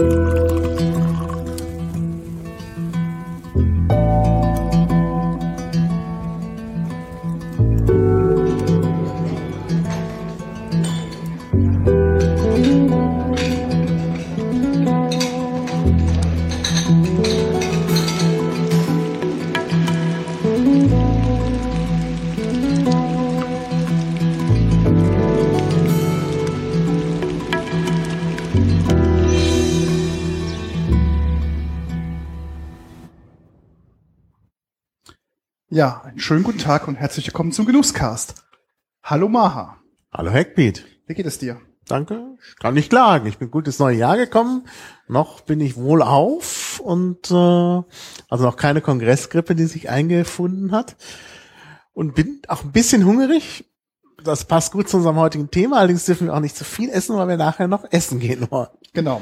Ja, 0.00 0.06
einen 0.06 0.29
schönen 36.30 36.44
guten 36.44 36.58
Tag 36.58 36.86
und 36.86 36.94
herzlich 36.94 37.26
willkommen 37.26 37.50
zum 37.50 37.66
Genusscast. 37.66 38.44
Hallo 39.02 39.28
Maha. 39.28 39.78
Hallo 40.12 40.30
Hackbeat. 40.30 40.84
Wie 41.08 41.14
geht 41.14 41.26
es 41.26 41.40
dir? 41.40 41.60
Danke. 41.88 42.36
Ich 42.48 42.56
kann 42.60 42.74
nicht 42.74 42.88
klagen. 42.88 43.26
Ich 43.26 43.38
bin 43.38 43.50
gut 43.50 43.66
ins 43.66 43.80
neue 43.80 43.96
Jahr 43.96 44.16
gekommen. 44.16 44.64
Noch 45.08 45.40
bin 45.40 45.60
ich 45.60 45.74
wohl 45.76 46.02
auf 46.02 46.78
und 46.84 47.32
äh, 47.32 47.34
also 47.34 48.44
noch 48.44 48.56
keine 48.56 48.80
Kongressgrippe, 48.80 49.56
die 49.56 49.64
sich 49.64 49.90
eingefunden 49.90 50.70
hat. 50.70 50.94
Und 51.94 52.14
bin 52.14 52.40
auch 52.46 52.62
ein 52.62 52.70
bisschen 52.70 53.04
hungrig. 53.04 53.64
Das 54.22 54.44
passt 54.44 54.70
gut 54.70 54.88
zu 54.88 54.98
unserem 54.98 55.16
heutigen 55.16 55.50
Thema. 55.50 55.78
Allerdings 55.78 56.04
dürfen 56.04 56.28
wir 56.28 56.34
auch 56.34 56.38
nicht 56.38 56.54
zu 56.56 56.62
viel 56.62 56.90
essen, 56.90 57.16
weil 57.16 57.26
wir 57.26 57.38
nachher 57.38 57.66
noch 57.66 57.82
essen 57.90 58.20
gehen 58.20 58.46
wollen. 58.52 58.68
Genau. 58.92 59.20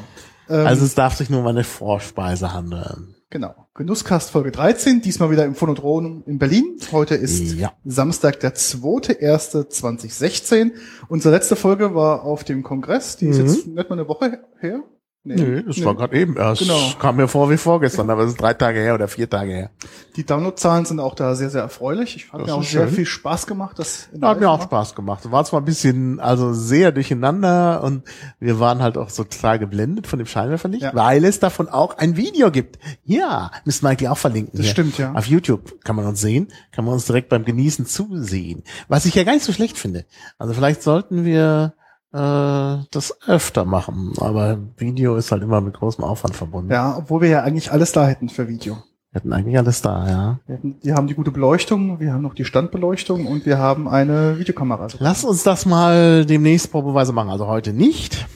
Ähm, 0.50 0.67
Also 0.67 0.84
es 0.84 0.95
darf 0.95 1.17
sich 1.17 1.31
nur 1.31 1.41
um 1.41 1.47
eine 1.47 1.65
Vorspeise 1.65 2.53
handeln. 2.53 3.15
Genau. 3.31 3.55
Genusscast 3.75 4.31
Folge 4.31 4.51
13, 4.51 5.03
diesmal 5.03 5.31
wieder 5.31 5.45
im 5.45 5.55
Phonodrom 5.55 6.23
in 6.27 6.39
Berlin. 6.39 6.77
Heute 6.93 7.15
ist 7.15 7.53
Ja. 7.55 7.73
Samstag, 7.84 8.41
der 8.41 8.55
2.1.2016. 8.55 10.73
Unsere 11.09 11.34
letzte 11.34 11.56
Folge 11.56 11.95
war 11.95 12.23
auf 12.25 12.45
dem 12.45 12.62
Kongress. 12.62 13.17
Die 13.17 13.27
ist 13.27 13.39
Mhm. 13.39 13.47
jetzt 13.47 13.67
nicht 13.67 13.91
mal 13.91 13.99
eine 13.99 14.09
Woche 14.09 14.45
her. 14.61 14.83
Nee, 15.29 15.34
Nö, 15.37 15.62
das 15.62 15.84
war 15.84 15.95
gerade 15.95 16.17
eben 16.19 16.37
erst. 16.37 16.62
Genau. 16.62 16.79
Kam 16.98 17.17
mir 17.17 17.29
vor 17.29 17.51
wie 17.51 17.59
vorgestern, 17.59 18.09
aber 18.09 18.23
es 18.23 18.31
ist 18.31 18.41
drei 18.41 18.55
Tage 18.55 18.81
her 18.81 18.95
oder 18.95 19.09
vier 19.09 19.29
Tage 19.29 19.53
her. 19.53 19.71
Die 20.17 20.25
Downloadzahlen 20.25 20.87
sind 20.87 21.01
auch 21.01 21.15
da 21.15 21.34
sehr, 21.34 21.51
sehr 21.51 21.61
erfreulich. 21.62 22.17
Ich 22.17 22.33
habe 22.33 22.45
Das 22.45 22.47
mir 22.51 22.55
auch 22.55 22.62
sehr 22.62 22.87
schön. 22.87 22.95
viel 22.97 23.05
Spaß 23.07 23.47
gemacht. 23.47 23.79
Das 23.79 24.09
in 24.12 24.25
Hat 24.25 24.41
mir 24.41 24.51
auch 24.51 24.62
Spaß 24.62 24.95
gemacht. 24.95 25.31
War 25.31 25.45
zwar 25.45 25.61
ein 25.61 25.65
bisschen, 25.67 26.19
also 26.19 26.55
sehr 26.55 26.93
durcheinander 26.93 27.83
und 27.83 28.03
wir 28.41 28.59
waren 28.59 28.83
halt 28.83 28.97
auch 28.97 29.11
so 29.11 29.25
total 29.25 29.59
geblendet 29.59 30.06
von 30.06 30.19
dem 30.19 30.27
Scheinwerferlicht, 30.27 30.83
Ja. 30.83 30.95
weil 30.95 31.25
es 31.25 31.39
davon 31.41 31.69
auch 31.69 31.99
ein 31.99 32.17
Video 32.17 32.51
gibt. 32.51 32.79
Ja, 33.05 33.51
müssen 33.65 33.83
wir 33.84 33.91
eigentlich 33.91 34.09
auch 34.09 34.19
verlinken. 34.19 34.53
Das 34.56 34.65
hier. 34.67 34.73
stimmt, 34.73 34.97
ja. 34.99 35.12
Auf 35.12 35.27
YouTube 35.27 35.84
kann 35.84 35.95
man 35.95 36.06
uns 36.06 36.21
sehen, 36.21 36.49
kann 36.73 36.84
man 36.84 36.95
uns 36.95 37.05
direkt 37.05 37.29
beim 37.29 37.45
Genießen 37.45 37.84
zusehen. 37.87 38.62
Was 38.89 39.05
ich 39.05 39.15
ja 39.15 39.25
gar 39.25 39.33
nicht 39.34 39.45
so 39.45 39.53
schlecht 39.53 39.77
finde. 39.79 40.05
Also 40.39 40.55
vielleicht 40.55 40.83
sollten 40.83 41.25
wir 41.25 41.75
das 42.11 43.19
öfter 43.27 43.64
machen, 43.67 44.14
aber 44.19 44.59
Video 44.78 45.17
ist 45.17 45.31
halt 45.31 45.42
immer 45.42 45.61
mit 45.61 45.75
großem 45.75 46.03
Aufwand 46.03 46.34
verbunden. 46.34 46.73
Ja, 46.73 46.97
obwohl 46.97 47.20
wir 47.20 47.28
ja 47.28 47.42
eigentlich 47.42 47.70
alles 47.70 47.92
da 47.92 48.06
hätten 48.06 48.31
für 48.31 48.48
Video. 48.48 48.78
Wir 49.11 49.20
hatten 49.20 49.33
eigentlich 49.33 49.56
alles 49.56 49.81
da, 49.81 50.06
ja. 50.06 50.41
Wir, 50.47 50.56
hätten, 50.56 50.77
wir 50.83 50.95
haben 50.95 51.06
die 51.06 51.15
gute 51.15 51.31
Beleuchtung, 51.31 51.98
wir 51.98 52.12
haben 52.12 52.20
noch 52.20 52.34
die 52.34 52.45
Standbeleuchtung 52.45 53.27
und 53.27 53.47
wir 53.47 53.56
haben 53.59 53.89
eine 53.89 54.39
Videokamera. 54.39 54.83
Also 54.83 54.98
Lass 55.00 55.25
uns 55.25 55.42
das 55.42 55.65
mal 55.65 56.27
demnächst 56.27 56.70
probeweise 56.70 57.15
machen. 57.15 57.31
Also 57.31 57.47
heute 57.47 57.73
nicht. 57.73 58.27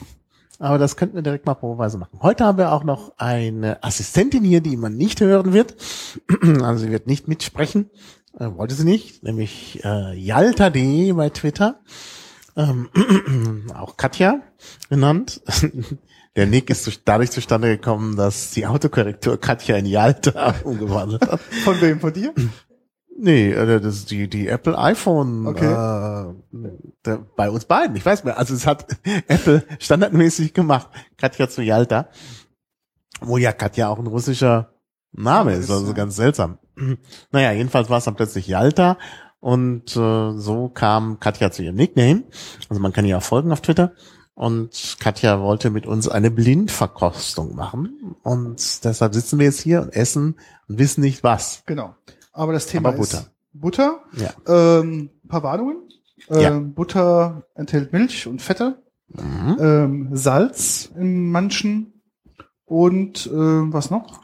Aber 0.57 0.79
das 0.79 0.95
könnten 0.95 1.15
wir 1.15 1.21
direkt 1.21 1.45
mal 1.45 1.53
probeweise 1.53 1.99
machen. 1.99 2.19
Heute 2.21 2.45
haben 2.45 2.57
wir 2.57 2.71
auch 2.71 2.83
noch 2.83 3.13
eine 3.17 3.83
Assistentin 3.83 4.43
hier, 4.43 4.61
die 4.61 4.75
man 4.75 4.95
nicht 4.95 5.21
hören 5.21 5.53
wird. 5.53 5.75
Also 6.63 6.85
sie 6.85 6.91
wird 6.91 7.05
nicht 7.05 7.27
mitsprechen. 7.27 7.91
Äh, 8.39 8.49
wollte 8.55 8.73
sie 8.73 8.85
nicht. 8.85 9.21
Nämlich 9.21 9.79
äh, 9.83 10.17
Yalta.de 10.17 11.11
bei 11.13 11.29
Twitter. 11.29 11.81
Ähm, 12.55 12.89
auch 13.75 13.97
Katja 13.97 14.41
genannt. 14.89 15.41
Der 16.35 16.47
Nick 16.47 16.69
ist 16.71 16.85
durch, 16.87 17.03
dadurch 17.03 17.29
zustande 17.29 17.67
gekommen, 17.77 18.15
dass 18.15 18.51
die 18.51 18.65
Autokorrektur 18.65 19.39
Katja 19.39 19.77
in 19.77 19.85
Yalta 19.85 20.55
umgewandelt 20.63 21.27
hat. 21.29 21.39
Von 21.39 21.79
wem? 21.79 21.99
Von 21.99 22.11
dir? 22.13 22.33
Nee, 23.15 23.51
äh, 23.51 23.79
das 23.79 23.95
ist 23.97 24.11
die, 24.11 24.27
die 24.27 24.47
Apple 24.47 24.77
iPhone 24.77 25.45
Okay. 25.45 25.65
äh, 25.65 26.33
der, 27.05 27.17
bei 27.35 27.51
uns 27.51 27.65
beiden. 27.65 27.95
Ich 27.95 28.05
weiß 28.05 28.23
mehr. 28.23 28.37
Also 28.39 28.55
es 28.55 28.65
hat 28.65 28.87
Apple 29.27 29.63
standardmäßig 29.79 30.53
gemacht. 30.53 30.89
Katja 31.17 31.47
zu 31.47 31.61
Yalta. 31.61 32.09
Wo 33.21 33.37
ja 33.37 33.51
Katja 33.51 33.89
auch 33.89 33.99
ein 33.99 34.07
russischer 34.07 34.73
Name 35.11 35.53
ist, 35.53 35.69
also 35.69 35.93
ganz 35.93 36.15
seltsam. 36.15 36.57
Naja, 37.31 37.51
jedenfalls 37.51 37.91
war 37.91 37.99
es 37.99 38.05
dann 38.05 38.15
plötzlich 38.15 38.47
Yalta 38.47 38.97
und 39.43 39.95
äh, 39.97 40.31
so 40.37 40.69
kam 40.73 41.19
Katja 41.19 41.51
zu 41.51 41.63
ihrem 41.63 41.75
Nickname. 41.75 42.23
Also 42.69 42.81
man 42.81 42.93
kann 42.93 43.03
ihr 43.05 43.17
auch 43.17 43.23
folgen 43.23 43.51
auf 43.51 43.59
Twitter. 43.59 43.91
Und 44.35 44.95
Katja 44.99 45.41
wollte 45.41 45.69
mit 45.69 45.85
uns 45.85 46.07
eine 46.07 46.31
Blindverkostung 46.31 47.53
machen. 47.55 48.15
Und 48.23 48.83
deshalb 48.85 49.13
sitzen 49.13 49.37
wir 49.39 49.45
jetzt 49.47 49.59
hier 49.59 49.81
und 49.81 49.89
essen 49.93 50.35
und 50.67 50.79
wissen 50.79 51.01
nicht 51.01 51.23
was. 51.23 51.61
Genau. 51.65 51.93
Aber 52.31 52.53
das 52.53 52.65
Thema 52.67 52.89
Aber 52.89 52.99
Butter. 52.99 53.17
ist 53.19 53.31
Butter. 53.53 53.99
Ja. 54.17 54.33
Ähm, 54.79 55.09
ein 55.23 55.27
paar 55.27 55.43
Warnungen. 55.43 55.77
Ja. 56.29 56.51
Ähm, 56.51 56.73
Butter 56.73 57.43
enthält 57.53 57.91
Milch 57.91 58.25
und 58.27 58.41
Fette, 58.41 58.81
Mhm. 59.09 59.57
ähm, 59.59 60.09
Salz 60.13 60.89
in 60.97 61.29
manchen 61.29 62.01
und 62.65 63.29
ähm, 63.31 63.71
was 63.73 63.91
noch? 63.91 64.21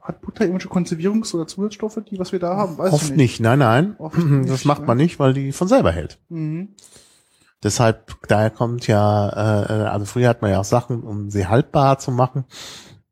Hat 0.00 0.20
Butter 0.20 0.44
irgendwelche 0.44 0.68
Konservierungs- 0.68 1.34
oder 1.34 1.46
Zusatzstoffe, 1.46 2.00
die 2.10 2.18
was 2.18 2.32
wir 2.32 2.38
da 2.38 2.56
haben? 2.56 2.78
Weiß 2.78 2.92
Oft 2.92 3.10
ich 3.10 3.16
nicht. 3.16 3.40
nein, 3.40 3.58
nein. 3.58 3.94
Oft 3.98 4.18
nicht, 4.18 4.50
das 4.50 4.64
macht 4.64 4.82
ne? 4.82 4.86
man 4.86 4.96
nicht, 4.96 5.18
weil 5.18 5.34
die 5.34 5.52
von 5.52 5.68
selber 5.68 5.92
hält. 5.92 6.18
Mhm. 6.28 6.70
Deshalb, 7.62 8.16
daher 8.26 8.50
kommt 8.50 8.86
ja, 8.88 9.28
äh, 9.28 9.82
äh, 9.82 9.86
also 9.86 10.04
früher 10.04 10.28
hat 10.28 10.42
man 10.42 10.50
ja 10.50 10.60
auch 10.60 10.64
Sachen, 10.64 11.02
um 11.02 11.30
sie 11.30 11.46
haltbar 11.46 11.98
zu 11.98 12.10
machen. 12.10 12.44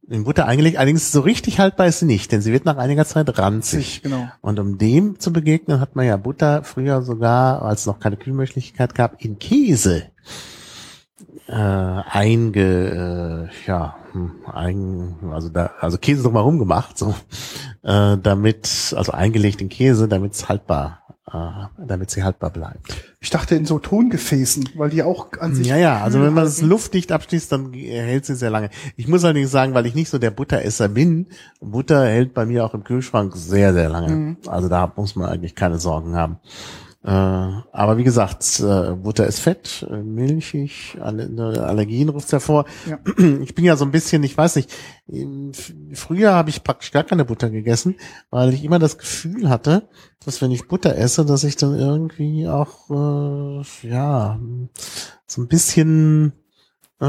In 0.08 0.24
Butter 0.24 0.46
eigentlich, 0.46 0.76
allerdings 0.76 1.12
so 1.12 1.20
richtig 1.20 1.60
haltbar 1.60 1.86
ist 1.86 2.00
sie 2.00 2.06
nicht, 2.06 2.32
denn 2.32 2.42
sie 2.42 2.52
wird 2.52 2.64
nach 2.64 2.76
einiger 2.76 3.04
Zeit 3.04 3.38
ranzig. 3.38 4.02
Genau. 4.02 4.28
Und 4.40 4.58
um 4.58 4.76
dem 4.76 5.20
zu 5.20 5.32
begegnen, 5.32 5.78
hat 5.78 5.94
man 5.94 6.04
ja 6.04 6.16
Butter 6.16 6.64
früher 6.64 7.02
sogar, 7.02 7.62
als 7.62 7.82
es 7.82 7.86
noch 7.86 8.00
keine 8.00 8.16
Kühlmöglichkeit 8.16 8.96
gab, 8.96 9.24
in 9.24 9.38
Käse 9.38 10.10
äh, 11.47 11.53
einge, 11.53 13.48
äh, 13.50 13.69
ja, 13.69 13.97
hm, 14.12 14.32
ein, 14.53 15.16
also 15.32 15.48
da, 15.48 15.70
also 15.81 15.98
Käse 15.98 16.22
drumherum 16.22 16.58
gemacht, 16.58 16.98
so, 16.98 17.14
äh, 17.82 18.16
damit, 18.19 18.94
also 18.97 19.12
eingelegt 19.12 19.60
in 19.60 19.69
Käse, 19.69 20.09
damit 20.09 20.32
es 20.32 20.48
haltbar, 20.48 21.03
äh, 21.32 21.84
damit 21.86 22.10
sie 22.10 22.22
haltbar 22.22 22.50
bleibt. 22.50 23.04
Ich 23.20 23.30
dachte 23.30 23.54
in 23.54 23.66
so 23.66 23.78
Tongefäßen, 23.78 24.70
weil 24.76 24.91
die 24.91 25.03
auch 25.03 25.32
an 25.38 25.54
sich. 25.54 25.66
Ja, 25.66 25.76
ja, 25.76 26.03
also 26.03 26.22
wenn 26.22 26.34
man 26.34 26.44
es 26.44 26.62
luftdicht 26.62 27.12
abschließt, 27.12 27.53
dann 27.53 27.72
hält 27.72 28.26
sie 28.26 28.34
sehr 28.34 28.50
lange. 28.50 28.70
Ich 28.97 29.09
muss 29.09 29.25
allerdings 29.25 29.50
sagen, 29.50 29.75
weil 29.75 29.86
ich 29.86 29.94
nicht 29.94 30.09
so 30.09 30.19
der 30.19 30.30
Butteresser 30.30 30.88
bin, 30.88 31.26
Butter 31.60 32.06
hält 32.06 32.32
bei 32.32 32.47
mir 32.47 32.64
auch 32.64 32.75
im 32.75 32.84
Kühlschrank 32.84 33.34
sehr, 33.36 33.75
sehr 33.75 33.88
lange. 33.88 34.09
Mhm. 34.09 34.36
Also 34.47 34.69
da 34.69 34.92
muss 34.97 35.16
man 35.16 35.28
eigentlich 35.28 35.54
keine 35.54 35.78
Sorgen 35.78 36.14
haben. 36.14 36.38
Äh, 37.02 37.08
aber 37.08 37.96
wie 37.96 38.04
gesagt, 38.04 38.60
äh, 38.60 38.94
Butter 38.94 39.26
ist 39.26 39.40
fett, 39.40 39.86
äh, 39.90 40.02
milchig, 40.02 40.98
alle, 41.00 41.30
Allergien 41.66 42.10
ruft 42.10 42.30
hervor. 42.30 42.66
Ja. 42.86 42.98
Ich 43.40 43.54
bin 43.54 43.64
ja 43.64 43.76
so 43.76 43.84
ein 43.86 43.90
bisschen, 43.90 44.22
ich 44.22 44.36
weiß 44.36 44.56
nicht, 44.56 44.70
früher 45.94 46.34
habe 46.34 46.50
ich 46.50 46.62
praktisch 46.62 46.92
gar 46.92 47.04
keine 47.04 47.24
Butter 47.24 47.48
gegessen, 47.48 47.96
weil 48.30 48.52
ich 48.52 48.64
immer 48.64 48.78
das 48.78 48.98
Gefühl 48.98 49.48
hatte, 49.48 49.88
dass 50.24 50.42
wenn 50.42 50.50
ich 50.50 50.68
Butter 50.68 50.94
esse, 50.96 51.24
dass 51.24 51.44
ich 51.44 51.56
dann 51.56 51.78
irgendwie 51.78 52.46
auch, 52.48 52.90
äh, 52.90 53.88
ja, 53.88 54.38
so 55.26 55.42
ein 55.42 55.48
bisschen, 55.48 56.32
äh, 57.00 57.04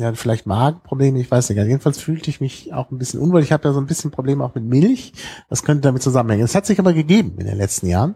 ja, 0.00 0.12
vielleicht 0.14 0.46
Magenprobleme, 0.46 1.20
ich 1.20 1.30
weiß 1.30 1.48
nicht. 1.50 1.58
Also 1.58 1.68
jedenfalls 1.68 2.00
fühlte 2.00 2.30
ich 2.30 2.40
mich 2.40 2.72
auch 2.72 2.90
ein 2.90 2.98
bisschen 2.98 3.20
unwohl. 3.20 3.42
Ich 3.42 3.52
habe 3.52 3.68
ja 3.68 3.72
so 3.72 3.80
ein 3.80 3.86
bisschen 3.86 4.10
Probleme 4.10 4.44
auch 4.44 4.54
mit 4.54 4.64
Milch. 4.64 5.12
Das 5.48 5.62
könnte 5.62 5.82
damit 5.82 6.02
zusammenhängen. 6.02 6.42
Das 6.42 6.54
hat 6.54 6.66
sich 6.66 6.78
aber 6.78 6.92
gegeben 6.92 7.34
in 7.38 7.46
den 7.46 7.56
letzten 7.58 7.86
Jahren. 7.86 8.14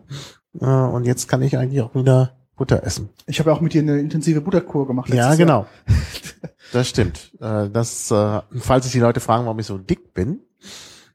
Äh, 0.61 0.65
und 0.67 1.05
jetzt 1.05 1.29
kann 1.29 1.43
ich 1.43 1.57
eigentlich 1.57 1.83
auch 1.83 1.95
wieder 1.95 2.33
Butter 2.57 2.83
essen. 2.85 3.11
Ich 3.27 3.39
habe 3.39 3.51
ja 3.51 3.57
auch 3.57 3.61
mit 3.61 3.75
dir 3.75 3.83
eine 3.83 3.99
intensive 3.99 4.41
Butterkur 4.41 4.87
gemacht. 4.87 5.13
Ja, 5.13 5.35
genau. 5.35 5.67
Das 6.73 6.89
stimmt. 6.89 7.31
Äh, 7.41 7.69
Das, 7.69 8.11
äh, 8.11 8.41
falls 8.59 8.85
sich 8.85 8.93
die 8.93 8.99
Leute 9.01 9.21
fragen, 9.21 9.45
warum 9.45 9.59
ich 9.61 9.67
so 9.67 9.79
dick 9.79 10.13
bin, 10.13 10.41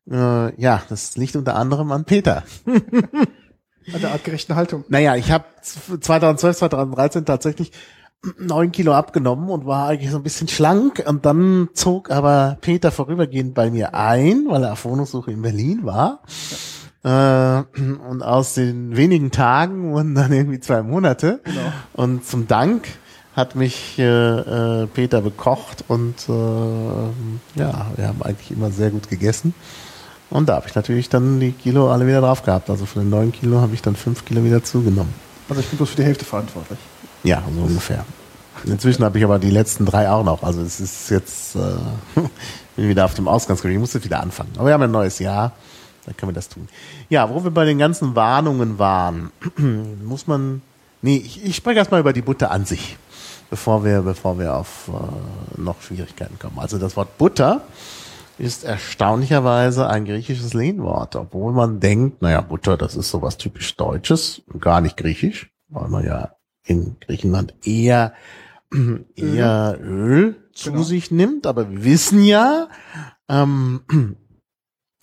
äh, 0.10 0.62
ja, 0.62 0.82
das 0.88 1.18
liegt 1.18 1.36
unter 1.36 1.56
anderem 1.56 1.92
an 1.92 2.06
Peter. 2.06 2.44
An 2.66 4.02
der 4.02 4.12
artgerechten 4.12 4.56
Haltung. 4.56 4.86
Naja, 4.88 5.16
ich 5.18 5.32
habe 5.32 5.46
2012, 5.62 6.58
2013 6.58 7.26
tatsächlich 7.26 7.72
neun 8.38 8.72
Kilo 8.72 8.94
abgenommen 8.94 9.50
und 9.50 9.66
war 9.66 9.88
eigentlich 9.88 10.12
so 10.12 10.18
ein 10.18 10.24
bisschen 10.24 10.48
schlank 10.48 11.04
und 11.08 11.26
dann 11.26 11.70
zog 11.74 12.12
aber 12.12 12.58
Peter 12.62 12.92
vorübergehend 12.92 13.54
bei 13.54 13.72
mir 13.72 13.94
ein, 13.94 14.46
weil 14.50 14.64
er 14.64 14.74
auf 14.74 14.86
Wohnungssuche 14.86 15.32
in 15.32 15.42
Berlin 15.42 15.82
war. 15.84 16.22
Äh, 17.04 17.64
und 17.82 18.22
aus 18.22 18.56
den 18.56 18.98
wenigen 18.98 19.32
Tagen 19.32 19.94
wurden 19.94 20.16
dann 20.16 20.34
irgendwie 20.34 20.60
zwei 20.60 20.84
Monate. 20.84 21.40
Genau. 21.46 21.72
Und 21.94 22.26
zum 22.26 22.48
Dank 22.48 22.88
hat 23.36 23.56
mich 23.56 23.98
äh, 23.98 24.04
äh, 24.04 24.88
Peter 24.88 25.22
bekocht 25.22 25.86
und 25.88 26.16
äh, 26.28 26.32
ja, 27.60 27.88
wir 27.96 28.08
haben 28.08 28.22
eigentlich 28.22 28.52
immer 28.52 28.72
sehr 28.72 28.90
gut 28.90 29.10
gegessen. 29.10 29.54
Und 30.30 30.50
da 30.50 30.56
habe 30.56 30.68
ich 30.68 30.76
natürlich 30.76 31.10
dann 31.10 31.40
die 31.40 31.54
Kilo 31.54 31.90
alle 31.90 32.06
wieder 32.06 32.22
drauf 32.22 32.44
gehabt. 32.44 32.70
Also 32.70 32.86
von 32.86 33.02
den 33.02 33.10
neun 33.10 33.32
Kilo 33.32 33.62
habe 33.62 33.74
ich 33.74 33.82
dann 33.82 33.96
fünf 33.96 34.26
Kilo 34.26 34.44
wieder 34.44 34.64
zugenommen. 34.64 35.14
Also 35.48 35.62
ich 35.62 35.70
bin 35.70 35.78
bloß 35.78 35.92
für 35.92 35.96
die 35.96 36.04
Hälfte 36.04 36.26
verantwortlich. 36.26 36.78
Ja, 37.24 37.44
so 37.54 37.62
ungefähr. 37.62 38.06
Inzwischen 38.66 39.04
habe 39.04 39.18
ich 39.18 39.24
aber 39.24 39.40
die 39.40 39.52
letzten 39.52 39.86
drei 39.86 40.10
auch 40.10 40.24
noch. 40.24 40.44
Also 40.44 40.62
es 40.62 40.80
ist 40.80 41.10
jetzt 41.10 41.56
äh, 41.56 41.60
bin 42.80 42.90
wieder 42.90 43.06
auf 43.06 43.14
dem 43.14 43.28
Ausgangsgewicht. 43.28 43.76
Ich 43.76 43.80
muss 43.80 43.94
jetzt 43.94 44.06
wieder 44.06 44.22
anfangen. 44.22 44.52
Aber 44.58 44.68
wir 44.68 44.74
haben 44.74 44.84
ein 44.84 44.92
neues 44.92 45.20
Jahr, 45.20 45.54
dann 46.06 46.16
können 46.18 46.32
wir 46.32 46.36
das 46.36 46.50
tun. 46.50 46.68
Ja, 47.10 47.30
wo 47.30 47.44
wir 47.44 47.52
bei 47.52 47.66
den 47.66 47.78
ganzen 47.78 48.16
Warnungen 48.16 48.80
waren, 48.80 49.32
muss 50.04 50.28
man. 50.28 50.62
Nee, 51.02 51.18
ich, 51.18 51.46
ich 51.46 51.56
spreche 51.56 51.78
erstmal 51.78 52.02
über 52.02 52.12
die 52.12 52.22
Butter 52.22 52.52
an 52.52 52.66
sich, 52.66 52.98
bevor 53.50 53.86
wir, 53.86 54.02
bevor 54.02 54.38
wir 54.38 54.56
auf 54.56 54.90
äh, 54.90 55.62
noch 55.62 55.82
Schwierigkeiten 55.82 56.38
kommen. 56.40 56.60
Also 56.60 56.78
das 56.78 56.98
Wort 56.98 57.18
Butter 57.18 57.62
ist 58.38 58.66
erstaunlicherweise 58.66 59.88
ein 59.88 60.06
griechisches 60.06 60.54
Lehnwort, 60.54 61.16
obwohl 61.16 61.54
man 61.54 61.80
denkt, 61.80 62.22
naja, 62.22 62.42
Butter, 62.42 62.78
das 62.78 62.96
ist 62.96 63.10
sowas 63.10 63.38
typisch 63.38 63.76
Deutsches, 63.76 64.42
gar 64.60 64.82
nicht 64.82 64.98
griechisch, 64.98 65.52
weil 65.70 65.90
man 65.90 66.06
ja 66.06 66.32
in 66.70 66.98
Griechenland 67.00 67.54
eher 67.66 68.14
eher 69.16 69.78
Öl 69.82 70.36
zu 70.54 70.72
Genau. 70.72 70.84
sich 70.84 71.10
nimmt, 71.12 71.48
aber 71.48 71.70
wir 71.72 71.84
wissen 71.84 72.24
ja, 72.24 72.70
ähm, 73.28 73.82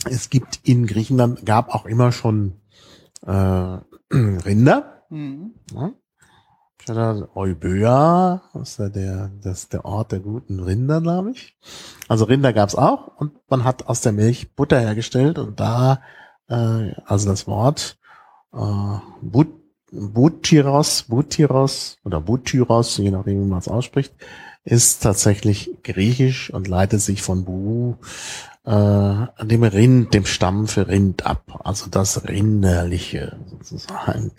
es 0.04 0.30
gibt 0.30 0.60
in 0.62 0.86
Griechenland, 0.86 1.44
gab 1.44 1.74
auch 1.74 1.86
immer 1.86 2.12
schon 2.12 2.60
äh, 3.26 3.30
Rinder. 4.12 5.02
Mhm. 5.10 5.54
Ja. 5.72 5.92
Ich 6.80 6.90
hatte 6.90 7.28
Euböa, 7.34 8.42
das 8.54 8.70
ist 8.70 8.78
ja 8.78 8.88
der, 8.88 9.30
das 9.42 9.58
ist 9.64 9.72
der 9.72 9.84
Ort 9.84 10.12
der 10.12 10.20
guten 10.20 10.60
Rinder, 10.60 11.00
glaube 11.00 11.32
ich. 11.32 11.58
Also 12.06 12.26
Rinder 12.26 12.52
gab's 12.52 12.76
auch 12.76 13.08
und 13.16 13.32
man 13.48 13.64
hat 13.64 13.88
aus 13.88 14.02
der 14.02 14.12
Milch 14.12 14.54
Butter 14.54 14.78
hergestellt 14.78 15.38
und 15.40 15.58
da, 15.58 16.00
äh, 16.48 16.92
also 17.04 17.28
das 17.28 17.48
Wort 17.48 17.98
äh, 18.52 18.98
But, 19.20 19.48
Butyros, 19.92 21.04
Butyros 21.04 21.98
oder 22.04 22.20
Butyros, 22.20 22.96
je 22.98 23.10
nachdem, 23.10 23.44
wie 23.44 23.48
man 23.48 23.60
es 23.60 23.68
ausspricht, 23.68 24.12
ist 24.64 25.02
tatsächlich 25.02 25.70
griechisch 25.84 26.52
und 26.52 26.66
leitet 26.66 27.00
sich 27.00 27.22
von 27.22 27.44
Bu, 27.44 27.94
äh, 28.64 29.44
dem 29.44 29.62
Rind, 29.62 30.12
dem 30.12 30.26
Stamm 30.26 30.66
für 30.66 30.88
Rind 30.88 31.24
ab. 31.24 31.60
Also 31.64 31.88
das 31.88 32.28
Rinderliche 32.28 33.36
sozusagen. 33.62 34.32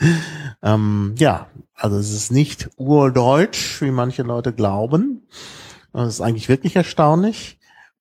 Ähm, 0.62 1.16
ja, 1.18 1.48
also 1.76 1.98
es 1.98 2.12
ist 2.12 2.32
nicht 2.32 2.70
urdeutsch, 2.76 3.82
wie 3.82 3.92
manche 3.92 4.24
Leute 4.24 4.52
glauben. 4.52 5.28
Das 5.94 6.10
ist 6.10 6.22
eigentlich 6.22 6.50
wirklich 6.50 6.76
erstaunlich. 6.76 7.58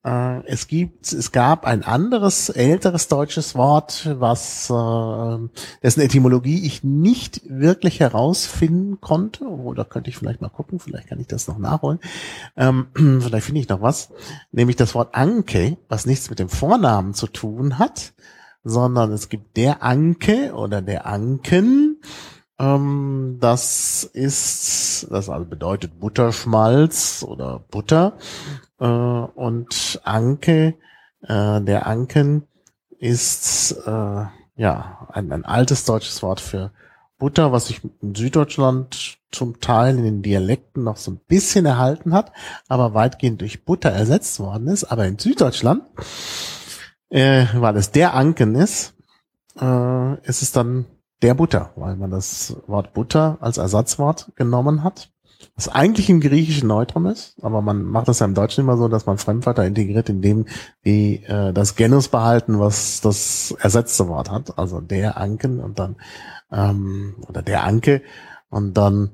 Äh, 0.07 0.47
Es 0.47 0.69
gibt, 0.69 1.13
es 1.13 1.33
gab 1.33 1.67
ein 1.67 1.83
anderes, 1.83 2.49
älteres 2.49 3.09
deutsches 3.09 3.57
Wort, 3.57 4.09
was, 4.21 4.71
äh, 4.71 5.49
dessen 5.83 6.01
Etymologie 6.01 6.65
ich 6.65 6.85
nicht 6.85 7.41
wirklich 7.47 7.99
herausfinden 7.99 9.01
konnte. 9.01 9.45
Obwohl, 9.45 9.75
da 9.75 9.83
könnte 9.83 10.09
ich 10.09 10.17
vielleicht 10.17 10.41
mal 10.41 10.49
gucken, 10.49 10.79
vielleicht 10.79 11.09
kann 11.09 11.19
ich 11.19 11.27
das 11.27 11.49
noch 11.49 11.59
nachholen. 11.59 11.99
Ähm, 12.57 12.87
vielleicht 12.95 13.47
finde 13.47 13.61
ich 13.61 13.69
noch 13.69 13.83
was. 13.83 14.11
Nämlich 14.53 14.77
das 14.77 14.95
Wort 14.95 15.15
Anke, 15.15 15.77
was 15.89 16.07
nichts 16.07 16.31
mit 16.31 16.39
dem 16.39 16.49
Vornamen 16.49 17.13
zu 17.15 17.27
tun 17.27 17.79
hat, 17.81 18.15
sondern 18.63 19.11
es 19.13 19.29
gibt 19.29 19.57
der 19.57 19.83
Anke 19.83 20.53
oder 20.55 20.83
der 20.83 21.07
Anken. 21.07 22.01
Ähm, 22.59 23.39
das 23.41 24.05
ist, 24.05 25.09
das 25.11 25.29
also 25.29 25.45
bedeutet 25.45 25.99
Butterschmalz 25.99 27.25
oder 27.27 27.65
Butter. 27.71 28.17
Äh, 28.79 28.87
und 28.87 30.01
Anke, 30.05 30.75
äh, 31.23 31.61
der 31.61 31.87
Anken 31.87 32.47
ist 32.99 33.73
äh, 33.87 34.25
ja 34.57 35.09
ein, 35.13 35.33
ein 35.33 35.45
altes 35.45 35.85
deutsches 35.85 36.23
Wort 36.23 36.41
für 36.41 36.73
Butter, 37.19 37.53
was 37.53 37.67
sich 37.67 37.81
in 38.03 38.15
Süddeutschland 38.15 39.19
zum 39.31 39.61
Teil 39.61 39.99
in 39.99 40.05
den 40.05 40.23
Dialekten 40.23 40.85
noch 40.85 40.97
so 40.97 41.13
ein 41.13 41.21
bisschen 41.27 41.67
erhalten 41.67 42.13
hat, 42.13 42.33
aber 42.69 42.95
weitgehend 42.95 43.41
durch 43.41 43.65
Butter 43.65 43.91
ersetzt 43.91 44.39
worden 44.39 44.69
ist. 44.69 44.85
Aber 44.85 45.07
in 45.07 45.19
Süddeutschland, 45.19 45.83
äh, 47.09 47.47
weil 47.55 47.77
es 47.77 47.91
der 47.91 48.15
Anken 48.15 48.55
ist, 48.55 48.95
äh, 49.59 50.15
ist 50.27 50.43
es 50.43 50.53
dann 50.53 50.87
der 51.23 51.35
Butter, 51.35 51.73
weil 51.77 51.97
man 51.97 52.11
das 52.11 52.57
Wort 52.67 52.93
Butter 52.93 53.39
als 53.41 53.57
Ersatzwort 53.57 54.33
genommen 54.37 54.85
hat. 54.85 55.11
Was 55.55 55.69
eigentlich 55.69 56.11
im 56.11 56.21
Griechischen 56.21 56.69
Neutrum 56.69 57.07
ist, 57.07 57.37
aber 57.43 57.63
man 57.63 57.83
macht 57.83 58.09
das 58.09 58.19
ja 58.19 58.27
im 58.27 58.35
Deutschen 58.35 58.63
immer 58.63 58.77
so, 58.77 58.89
dass 58.89 59.07
man 59.07 59.19
Fremdwörter 59.19 59.65
integriert, 59.65 60.09
indem 60.09 60.47
die 60.85 61.25
äh, 61.25 61.53
das 61.53 61.77
Genus 61.77 62.09
behalten, 62.09 62.59
was 62.59 63.01
das 63.01 63.55
ersetzte 63.59 64.09
Wort 64.09 64.31
hat. 64.31 64.59
Also 64.59 64.81
der 64.81 65.17
Anken 65.17 65.61
und 65.61 65.79
dann 65.79 65.97
ähm, 66.51 67.17
oder 67.27 67.43
der 67.43 67.65
Anke 67.65 68.03
und 68.51 68.75
dann 68.75 69.11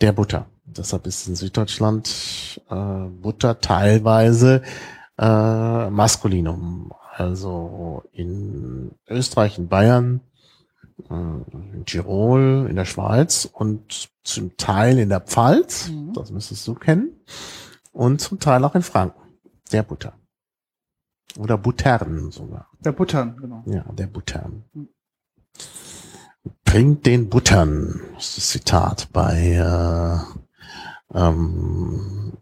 der 0.00 0.12
Butter. 0.12 0.46
Deshalb 0.64 1.06
ist 1.06 1.28
in 1.28 1.36
Süddeutschland 1.36 2.60
äh, 2.70 2.74
Butter 2.74 3.60
teilweise 3.60 4.62
äh, 5.18 5.90
Maskulinum. 5.90 6.92
Also 7.16 8.02
in 8.12 8.92
Österreich, 9.08 9.58
in 9.58 9.68
Bayern, 9.68 10.20
äh, 11.10 11.14
in 11.14 11.84
Tirol, 11.84 12.66
in 12.68 12.76
der 12.76 12.86
Schweiz 12.86 13.48
und 13.52 14.10
zum 14.24 14.56
Teil 14.56 14.98
in 14.98 15.10
der 15.10 15.20
Pfalz, 15.20 15.88
Mhm. 15.88 16.12
das 16.14 16.30
müsstest 16.30 16.66
du 16.66 16.74
kennen, 16.74 17.20
und 17.92 18.20
zum 18.20 18.40
Teil 18.40 18.64
auch 18.64 18.74
in 18.74 18.82
Franken, 18.82 19.20
der 19.70 19.82
Butter. 19.82 20.14
Oder 21.38 21.58
Buttern 21.58 22.30
sogar. 22.30 22.68
Der 22.80 22.92
Buttern, 22.92 23.36
genau. 23.36 23.62
Ja, 23.66 23.82
der 23.92 24.06
Buttern. 24.06 24.64
Mhm. 24.72 24.88
Bringt 26.64 27.06
den 27.06 27.28
Buttern, 27.28 28.00
ist 28.18 28.36
das 28.36 28.48
Zitat 28.48 29.08
bei 29.12 29.52
äh, 29.52 31.16
ähm, 31.18 32.32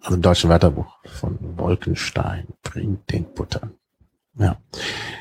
also 0.00 0.16
im 0.16 0.22
deutschen 0.22 0.50
Wörterbuch 0.50 0.98
von 1.04 1.38
Wolkenstein. 1.58 2.48
Bringt 2.62 3.10
den 3.12 3.32
Buttern. 3.34 3.74
Ja. 4.38 4.56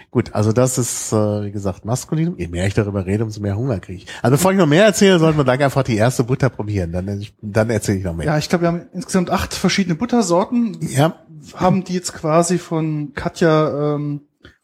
Gut, 0.10 0.36
also 0.36 0.52
das 0.52 0.78
ist, 0.78 1.14
äh, 1.14 1.46
wie 1.46 1.52
gesagt, 1.52 1.86
maskulin. 1.86 2.36
Je 2.38 2.48
mehr 2.48 2.68
ich 2.68 2.74
darüber 2.74 3.06
rede, 3.06 3.24
umso 3.24 3.40
mehr 3.40 3.56
Hunger 3.56 3.80
kriege 3.80 4.04
ich. 4.04 4.08
Also 4.22 4.36
bevor 4.36 4.52
ich 4.52 4.58
noch 4.58 4.68
mehr 4.68 4.84
erzähle, 4.86 5.20
sollten 5.20 5.38
wir 5.40 5.46
dann 5.46 5.62
einfach 5.62 5.84
die 5.84 5.96
erste 5.96 6.26
Butter 6.26 6.50
probieren. 6.50 6.92
Dann, 6.92 7.26
dann 7.42 7.70
erzähle 7.70 7.98
ich 8.00 8.04
noch 8.04 8.16
mehr. 8.16 8.26
Ja, 8.26 8.38
ich 8.38 8.50
glaube, 8.50 8.64
wir 8.64 8.68
haben 8.68 8.88
insgesamt 8.94 9.30
acht 9.30 9.54
verschiedene 9.54 9.96
Buttersorten. 9.96 10.78
Ja, 10.82 11.16
Haben 11.56 11.86
die 11.86 11.94
jetzt 11.94 12.14
quasi 12.14 12.58
von 12.58 13.14
Katja 13.14 13.96
ähm, 13.96 14.22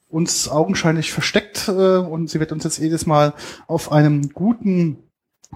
uns 0.09 0.49
augenscheinlich 0.49 1.13
versteckt 1.13 1.69
äh, 1.69 1.71
und 1.71 2.29
sie 2.29 2.41
wird 2.41 2.51
uns 2.51 2.65
jetzt 2.65 2.77
jedes 2.79 3.05
Mal 3.05 3.33
auf 3.67 3.91
einem 3.91 4.29
guten 4.33 4.97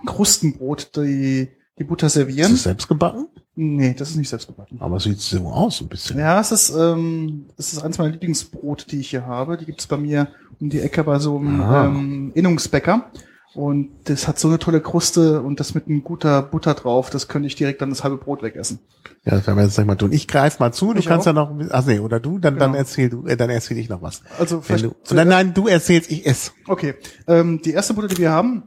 Krustenbrot 0.05 0.95
die, 0.95 1.49
die 1.77 1.83
Butter 1.83 2.07
ist 2.07 2.13
servieren. 2.13 2.53
es 2.53 2.63
selbst 2.63 2.87
gebacken? 2.87 3.27
Nee, 3.63 3.93
das 3.97 4.09
ist 4.09 4.15
nicht 4.15 4.29
selbst 4.29 4.47
gebacken. 4.47 4.77
Aber 4.79 4.95
es 4.97 5.03
sieht 5.03 5.19
so 5.19 5.45
aus, 5.47 5.81
ein 5.81 5.87
bisschen. 5.87 6.17
Ja, 6.17 6.39
es 6.39 6.51
ist, 6.51 6.71
ähm, 6.75 7.45
es 7.57 7.73
ist 7.73 7.83
eins 7.83 7.97
meiner 7.99 8.11
Lieblingsbrote, 8.11 8.87
die 8.87 8.99
ich 9.01 9.11
hier 9.11 9.27
habe. 9.27 9.55
Die 9.57 9.65
gibt's 9.65 9.85
bei 9.85 9.97
mir 9.97 10.29
um 10.59 10.69
die 10.69 10.79
Ecke 10.81 11.03
bei 11.03 11.19
so 11.19 11.37
einem 11.37 11.61
Ah. 11.61 11.85
ähm, 11.85 12.31
Innungsbäcker. 12.33 13.11
Und 13.53 13.89
das 14.05 14.27
hat 14.29 14.39
so 14.39 14.47
eine 14.47 14.59
tolle 14.59 14.79
Kruste 14.79 15.41
und 15.41 15.59
das 15.59 15.75
mit 15.75 15.87
ein 15.89 16.03
guter 16.05 16.41
Butter 16.41 16.73
drauf, 16.73 17.09
das 17.09 17.27
könnte 17.27 17.47
ich 17.47 17.55
direkt 17.55 17.81
dann 17.81 17.89
das 17.89 18.01
halbe 18.01 18.15
Brot 18.17 18.41
wegessen. 18.43 18.79
Ja, 19.25 19.33
das 19.33 19.45
werden 19.45 19.57
wir 19.57 19.63
jetzt 19.65 19.73
gleich 19.75 19.85
mal 19.85 19.95
tun. 19.97 20.13
Ich 20.13 20.25
greife 20.29 20.57
mal 20.63 20.71
zu, 20.71 20.93
du 20.93 20.99
Ich 20.99 21.05
kannst 21.05 21.27
auch. 21.27 21.33
ja 21.33 21.33
noch, 21.33 21.53
ach 21.69 21.85
nee, 21.85 21.99
oder 21.99 22.21
du, 22.21 22.39
dann, 22.39 22.57
dann 22.57 22.71
Genau. 22.71 22.79
erzähl 22.79 23.09
du, 23.09 23.25
äh, 23.27 23.35
dann 23.35 23.49
erzähl 23.49 23.77
ich 23.77 23.89
noch 23.89 24.01
was. 24.01 24.21
Also 24.39 24.57
Wenn 24.59 24.77
vielleicht 24.77 24.85
du, 24.85 25.15
nein, 25.15 25.27
nein, 25.27 25.53
du 25.53 25.67
erzählst, 25.67 26.09
ich 26.09 26.25
esse. 26.25 26.51
Okay, 26.67 26.93
ähm, 27.27 27.61
die 27.61 27.71
erste 27.73 27.93
Butter, 27.93 28.07
die 28.07 28.19
wir 28.19 28.31
haben, 28.31 28.63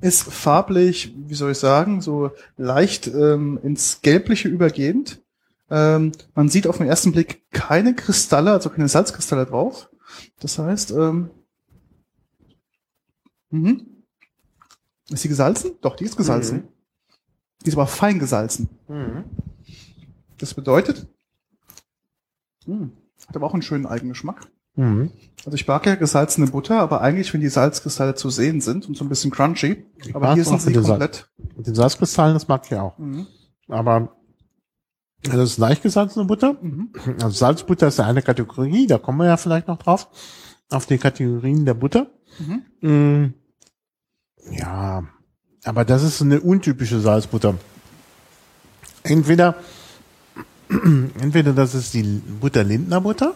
ist 0.00 0.22
farblich, 0.22 1.14
wie 1.16 1.34
soll 1.34 1.52
ich 1.52 1.58
sagen, 1.58 2.00
so 2.00 2.30
leicht 2.56 3.06
ähm, 3.06 3.58
ins 3.62 4.00
Gelbliche 4.02 4.48
übergehend. 4.48 5.20
Ähm, 5.70 6.12
man 6.34 6.48
sieht 6.48 6.66
auf 6.66 6.78
den 6.78 6.86
ersten 6.86 7.12
Blick 7.12 7.50
keine 7.50 7.94
Kristalle, 7.94 8.52
also 8.52 8.70
keine 8.70 8.88
Salzkristalle 8.88 9.46
drauf. 9.46 9.90
Das 10.40 10.58
heißt, 10.58 10.90
ähm, 10.92 11.30
mhm. 13.50 13.86
ist 15.10 15.22
sie 15.22 15.28
gesalzen? 15.28 15.72
Doch, 15.80 15.96
die 15.96 16.04
ist 16.04 16.16
gesalzen. 16.16 16.56
Mhm. 16.56 16.68
Die 17.64 17.68
ist 17.68 17.76
aber 17.76 17.86
fein 17.86 18.18
gesalzen. 18.18 18.68
Das 20.38 20.54
bedeutet, 20.54 21.06
mh, 22.66 22.88
hat 23.28 23.36
aber 23.36 23.46
auch 23.46 23.52
einen 23.52 23.62
schönen 23.62 23.86
Eigengeschmack. 23.86 24.50
Mhm. 24.76 25.10
Also 25.44 25.54
ich 25.54 25.66
mag 25.66 25.86
ja 25.86 25.94
gesalzene 25.94 26.46
Butter, 26.48 26.80
aber 26.80 27.00
eigentlich, 27.00 27.32
wenn 27.32 27.40
die 27.40 27.48
Salzkristalle 27.48 28.14
zu 28.14 28.30
sehen 28.30 28.60
sind 28.60 28.86
und 28.86 28.96
so 28.96 29.04
ein 29.04 29.08
bisschen 29.08 29.30
crunchy, 29.30 29.84
Ich 29.96 30.14
aber 30.14 30.34
hier 30.34 30.44
sind 30.44 30.60
sie 30.60 30.72
komplett. 30.72 31.30
Mit 31.56 31.66
den 31.66 31.74
Salzkristallen, 31.74 32.34
das 32.34 32.46
mag 32.46 32.62
ich 32.66 32.76
auch. 32.76 32.98
Mhm. 32.98 33.26
Aber 33.68 34.14
das 35.22 35.34
ist 35.50 35.58
leicht 35.58 35.82
gesalzene 35.82 36.24
Butter. 36.26 36.56
Mhm. 36.60 36.90
Also 37.22 37.30
Salzbutter 37.30 37.88
ist 37.88 37.98
ja 37.98 38.06
eine 38.06 38.22
Kategorie, 38.22 38.86
da 38.86 38.98
kommen 38.98 39.18
wir 39.18 39.26
ja 39.26 39.36
vielleicht 39.36 39.68
noch 39.68 39.78
drauf. 39.78 40.08
Auf 40.70 40.86
die 40.86 40.98
Kategorien 40.98 41.64
der 41.64 41.74
Butter. 41.74 42.06
Mhm. 42.38 42.62
Mm, 42.88 43.34
Ja, 44.52 45.02
aber 45.64 45.84
das 45.84 46.02
ist 46.02 46.22
eine 46.22 46.40
untypische 46.40 47.00
Salzbutter. 47.00 47.56
Entweder, 49.02 49.56
entweder 50.68 51.52
das 51.52 51.74
ist 51.74 51.92
die 51.94 52.02
Butter 52.02 52.62
Lindner 52.64 53.00
Butter. 53.00 53.34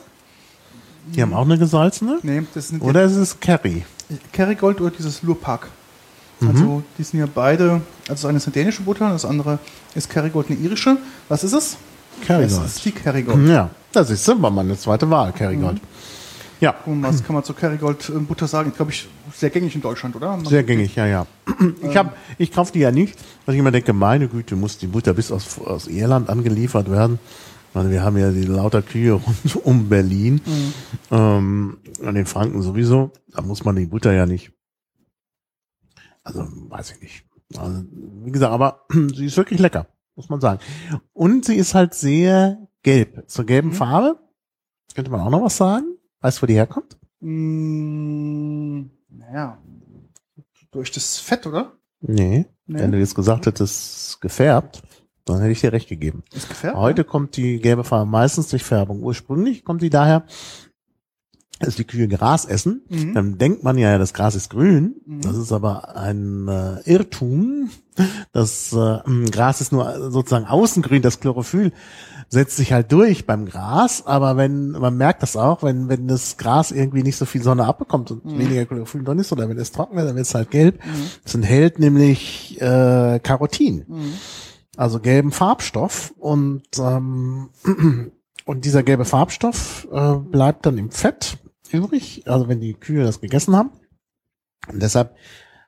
Die 1.07 1.23
haben 1.23 1.35
auch 1.35 1.45
eine 1.45 1.59
gesalzene. 1.59 2.19
Nee, 2.23 2.43
das 2.55 2.69
sind 2.69 2.83
Oder 2.83 3.03
es 3.05 3.15
ist 3.17 3.41
Curry. 3.41 3.85
Kerrygold 4.33 4.81
oder 4.81 4.91
dieses 4.97 5.23
Lurpak. 5.23 5.69
Also 6.41 6.83
die 6.99 7.03
sind 7.03 7.21
ja 7.21 7.27
beide, 7.33 7.71
also 7.73 7.83
das 8.09 8.25
eine 8.27 8.37
ist 8.37 8.47
eine 8.47 8.53
dänische 8.53 8.83
Butter, 8.83 9.09
das 9.11 9.25
andere 9.25 9.59
ist 9.95 10.11
Kerrygold 10.11 10.51
eine 10.51 10.59
irische. 10.59 10.97
Was 11.29 11.43
ist 11.43 11.53
es? 11.55 11.77
Kerrygold. 12.27 12.63
Das 12.65 12.77
ist 12.77 12.85
die 12.85 12.91
Kerrygold. 12.93 13.49
Ja, 13.49 13.71
das 13.93 14.11
ist 14.11 14.27
war 14.29 14.51
meine 14.51 14.77
zweite 14.77 15.09
Wahl, 15.09 15.33
Kerrygold. 15.33 15.81
Ja, 16.61 16.75
Und 16.87 17.03
was 17.03 17.23
kann 17.25 17.35
man 17.35 17.45
zu 17.45 17.53
Kerrygold 17.55 18.09
äh, 18.09 18.13
Butter 18.19 18.47
sagen? 18.47 18.73
Glaube 18.75 18.91
ich, 18.93 19.09
sehr 19.35 19.51
gängig 19.51 19.75
in 19.75 19.81
Deutschland, 19.81 20.17
oder? 20.17 20.29
Man- 20.37 20.45
sehr 20.47 20.63
gängig, 20.63 20.95
ja, 20.97 21.07
ja. 21.07 21.27
Ich 21.83 21.97
hab, 21.97 22.17
ich 22.39 22.53
kaufe 22.53 22.73
die 22.73 22.79
ja 22.81 22.91
nicht, 22.91 23.19
weil 23.45 23.55
ich 23.55 23.59
immer 23.59 23.71
denke, 23.71 23.93
meine 23.93 24.29
Güte, 24.29 24.55
muss 24.57 24.79
die 24.79 24.87
Butter 24.87 25.13
bis 25.15 25.31
aus, 25.33 25.59
aus 25.65 25.87
Irland 25.89 26.29
angeliefert 26.31 26.91
werden. 26.91 27.19
Weil 27.75 27.91
wir 27.91 28.03
haben 28.03 28.17
ja 28.17 28.31
die 28.31 28.45
lauter 28.45 28.81
Kühe 28.83 29.13
rund 29.13 29.57
um 29.65 29.89
Berlin, 29.91 30.41
ähm, 31.11 31.79
an 32.03 32.15
den 32.15 32.25
Franken 32.25 32.63
sowieso. 32.63 33.11
Da 33.29 33.43
muss 33.43 33.65
man 33.65 33.77
die 33.77 33.87
Butter 33.87 34.13
ja 34.13 34.25
nicht. 34.27 34.53
Also, 36.23 36.47
weiß 36.49 36.93
ich 36.93 37.03
nicht. 37.03 37.25
Also, 37.57 37.85
wie 38.23 38.31
gesagt, 38.31 38.53
aber 38.53 38.87
sie 39.15 39.27
ist 39.27 39.37
wirklich 39.37 39.61
lecker, 39.61 39.87
muss 40.15 40.29
man 40.29 40.41
sagen. 40.41 40.61
Und 41.13 41.45
sie 41.45 41.57
ist 41.57 41.75
halt 41.75 41.95
sehr 41.95 42.67
gelb, 42.83 43.29
zur 43.29 43.45
gelben 43.45 43.69
Mhm. 43.71 43.75
Farbe. 43.75 44.19
Könnte 44.95 45.11
man 45.11 45.21
auch 45.21 45.31
noch 45.31 45.43
was 45.43 45.57
sagen? 45.57 45.97
Weißt 46.21 46.39
du, 46.39 46.43
wo 46.43 46.47
die 46.47 46.55
herkommt? 46.55 46.97
Mm, 47.21 48.83
naja, 49.09 49.59
durch 50.71 50.93
das 50.93 51.19
Fett, 51.19 51.47
oder? 51.47 51.73
Nee. 52.01 52.47
Nee. 52.67 52.79
Wenn 52.79 52.93
du 52.93 52.99
jetzt 52.99 53.15
gesagt 53.15 53.47
hättest, 53.47 54.21
gefärbt, 54.21 54.83
dann 55.25 55.41
hätte 55.41 55.53
ich 55.53 55.61
dir 55.61 55.73
recht 55.73 55.89
gegeben. 55.89 56.23
Ist 56.35 56.49
gefärbt? 56.49 56.77
Heute 56.77 57.05
kommt 57.05 57.37
die 57.37 57.59
gelbe 57.61 57.85
Farbe 57.85 58.11
meistens 58.11 58.49
durch 58.49 58.63
Färbung. 58.65 59.03
Ursprünglich 59.03 59.65
kommt 59.65 59.83
die 59.83 59.91
daher, 59.91 60.25
dass 61.61 61.77
die 61.77 61.85
Kühe 61.85 62.09
Gras 62.09 62.45
essen. 62.45 62.83
Mhm. 62.91 63.15
Dann 63.15 63.39
denkt 63.39 63.63
man 63.63 63.79
ja, 63.79 63.97
das 63.97 64.13
Gras 64.13 64.35
ist 64.35 64.51
grün. 64.51 64.97
Mhm. 65.07 65.21
Das 65.23 65.37
ist 65.37 65.53
aber 65.53 65.97
ein 65.97 66.49
äh, 66.49 66.81
Irrtum. 66.91 67.71
Das 68.33 68.73
äh, 68.73 68.99
Gras 69.31 69.61
ist 69.61 69.73
nur 69.73 70.11
sozusagen 70.11 70.47
außengrün, 70.47 71.01
das 71.01 71.21
Chlorophyll 71.21 71.73
setzt 72.29 72.57
sich 72.57 72.73
halt 72.73 72.91
durch 72.91 73.27
beim 73.27 73.45
Gras, 73.47 74.05
aber 74.07 74.37
wenn, 74.37 74.71
man 74.71 74.97
merkt 74.97 75.23
das 75.23 75.37
auch, 75.37 75.63
wenn, 75.63 75.89
wenn 75.89 76.09
das 76.09 76.37
Gras 76.37 76.73
irgendwie 76.73 77.03
nicht 77.05 77.17
so 77.17 77.27
viel 77.27 77.43
Sonne 77.43 77.65
abbekommt 77.67 78.11
und 78.11 78.25
Mhm. 78.25 78.39
weniger 78.39 78.65
Chlorophyll 78.67 79.05
drin 79.05 79.19
ist, 79.21 79.31
oder 79.31 79.49
wenn 79.49 79.59
es 79.59 79.71
trocken 79.71 79.95
wird, 79.97 80.09
dann 80.09 80.17
wird 80.17 80.27
es 80.27 80.35
halt 80.35 80.51
gelb. 80.51 80.85
Mhm. 80.85 80.91
Es 81.25 81.35
enthält 81.35 81.79
nämlich 81.79 82.61
äh, 82.61 83.21
Carotin 83.23 83.85
Mhm. 83.87 84.13
Also 84.77 85.01
gelben 85.01 85.33
Farbstoff 85.33 86.13
und 86.19 86.63
ähm, 86.79 87.51
und 88.45 88.65
dieser 88.65 88.83
gelbe 88.83 89.05
Farbstoff 89.05 89.87
äh, 89.93 90.15
bleibt 90.17 90.67
dann 90.67 90.79
im 90.79 90.91
Fett 90.91 91.39
übrig, 91.71 92.23
also 92.27 92.49
wenn 92.49 92.61
die 92.61 92.75
Kühe 92.75 93.05
das 93.05 93.21
gegessen 93.21 93.57
haben. 93.57 93.71
Und 94.69 94.83
deshalb 94.83 95.17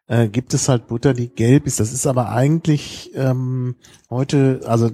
äh, 0.06 0.28
gibt 0.28 0.54
es 0.54 0.68
halt 0.68 0.86
Butter, 0.86 1.14
die 1.14 1.28
gelb 1.28 1.66
ist. 1.66 1.80
Das 1.80 1.92
ist 1.92 2.06
aber 2.06 2.30
eigentlich 2.30 3.10
ähm, 3.14 3.76
heute, 4.10 4.60
also 4.64 4.90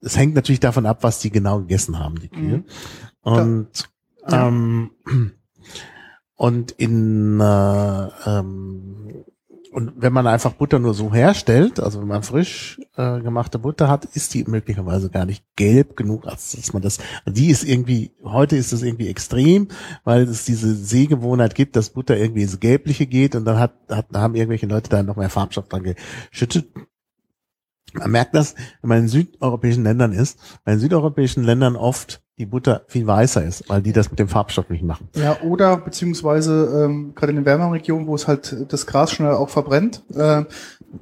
es 0.00 0.16
hängt 0.16 0.34
natürlich 0.34 0.60
davon 0.60 0.86
ab, 0.86 0.98
was 1.02 1.18
die 1.20 1.30
genau 1.30 1.60
gegessen 1.60 1.98
haben, 1.98 2.18
die 2.20 2.28
Kühe. 2.28 2.58
Mhm. 2.58 2.64
Und 3.22 3.90
Ja. 4.28 4.48
ähm, 4.48 4.90
und 6.36 6.70
in 6.72 7.40
äh, 7.40 8.08
ähm, 8.26 9.24
und 9.72 9.92
wenn 9.96 10.12
man 10.12 10.26
einfach 10.26 10.52
Butter 10.52 10.78
nur 10.80 10.94
so 10.94 11.14
herstellt, 11.14 11.78
also 11.78 12.00
wenn 12.00 12.08
man 12.08 12.24
frisch 12.24 12.80
äh, 12.96 13.20
gemachte 13.20 13.58
Butter 13.58 13.88
hat, 13.88 14.04
ist 14.04 14.34
die 14.34 14.44
möglicherweise 14.44 15.10
gar 15.10 15.24
nicht 15.24 15.44
gelb 15.54 15.96
genug, 15.96 16.26
als 16.26 16.52
dass 16.52 16.72
man 16.72 16.82
das. 16.82 16.98
Die 17.26 17.50
ist 17.50 17.62
irgendwie 17.62 18.10
heute 18.24 18.56
ist 18.56 18.72
das 18.72 18.82
irgendwie 18.82 19.08
extrem, 19.08 19.68
weil 20.02 20.22
es 20.22 20.44
diese 20.44 20.74
Sehgewohnheit 20.74 21.54
gibt, 21.54 21.76
dass 21.76 21.90
Butter 21.90 22.16
irgendwie 22.16 22.42
ins 22.42 22.58
Gelbliche 22.58 23.06
geht 23.06 23.36
und 23.36 23.44
dann 23.44 23.58
hat, 23.60 23.74
hat 23.88 24.06
haben 24.12 24.34
irgendwelche 24.34 24.66
Leute 24.66 24.90
da 24.90 25.02
noch 25.02 25.16
mehr 25.16 25.30
Farbstoff 25.30 25.68
dran 25.68 25.94
geschüttet. 26.30 26.66
Man 27.94 28.10
merkt 28.10 28.34
das, 28.34 28.54
wenn 28.82 28.88
man 28.88 28.98
in 29.00 29.08
südeuropäischen 29.08 29.84
Ländern 29.84 30.12
ist, 30.12 30.38
weil 30.64 30.74
in 30.74 30.80
südeuropäischen 30.80 31.44
Ländern 31.44 31.76
oft 31.76 32.22
die 32.38 32.46
Butter 32.46 32.84
viel 32.88 33.06
weißer 33.06 33.44
ist, 33.44 33.68
weil 33.68 33.82
die 33.82 33.92
das 33.92 34.10
mit 34.10 34.18
dem 34.18 34.28
Farbstoff 34.28 34.70
nicht 34.70 34.82
machen. 34.82 35.08
Ja, 35.14 35.40
oder 35.42 35.76
beziehungsweise 35.76 36.84
ähm, 36.86 37.12
gerade 37.14 37.30
in 37.32 37.36
den 37.36 37.44
wärmeren 37.44 37.72
Regionen, 37.72 38.06
wo 38.06 38.14
es 38.14 38.26
halt 38.26 38.56
das 38.70 38.86
Gras 38.86 39.12
schnell 39.12 39.32
auch 39.32 39.50
verbrennt, 39.50 40.02
äh, 40.14 40.44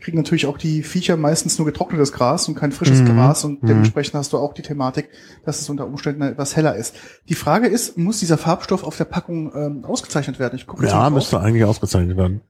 kriegen 0.00 0.16
natürlich 0.18 0.46
auch 0.46 0.58
die 0.58 0.82
Viecher 0.82 1.16
meistens 1.16 1.56
nur 1.58 1.66
getrocknetes 1.66 2.12
Gras 2.12 2.48
und 2.48 2.56
kein 2.56 2.72
frisches 2.72 3.02
Mhm. 3.02 3.06
Gras 3.14 3.44
und 3.44 3.62
Mhm. 3.62 3.66
dementsprechend 3.68 4.14
hast 4.14 4.32
du 4.32 4.38
auch 4.38 4.52
die 4.52 4.62
Thematik, 4.62 5.10
dass 5.44 5.60
es 5.60 5.70
unter 5.70 5.86
Umständen 5.86 6.22
etwas 6.22 6.56
heller 6.56 6.74
ist. 6.74 6.96
Die 7.28 7.36
Frage 7.36 7.68
ist, 7.68 7.96
muss 7.96 8.18
dieser 8.18 8.36
Farbstoff 8.38 8.82
auf 8.82 8.96
der 8.96 9.04
Packung 9.04 9.52
ähm, 9.54 9.84
ausgezeichnet 9.84 10.40
werden? 10.40 10.56
Ich 10.56 10.66
gucke 10.66 10.86
Ja, 10.86 11.08
müsste 11.08 11.38
eigentlich 11.40 11.64
ausgezeichnet 11.64 12.16
werden. 12.16 12.40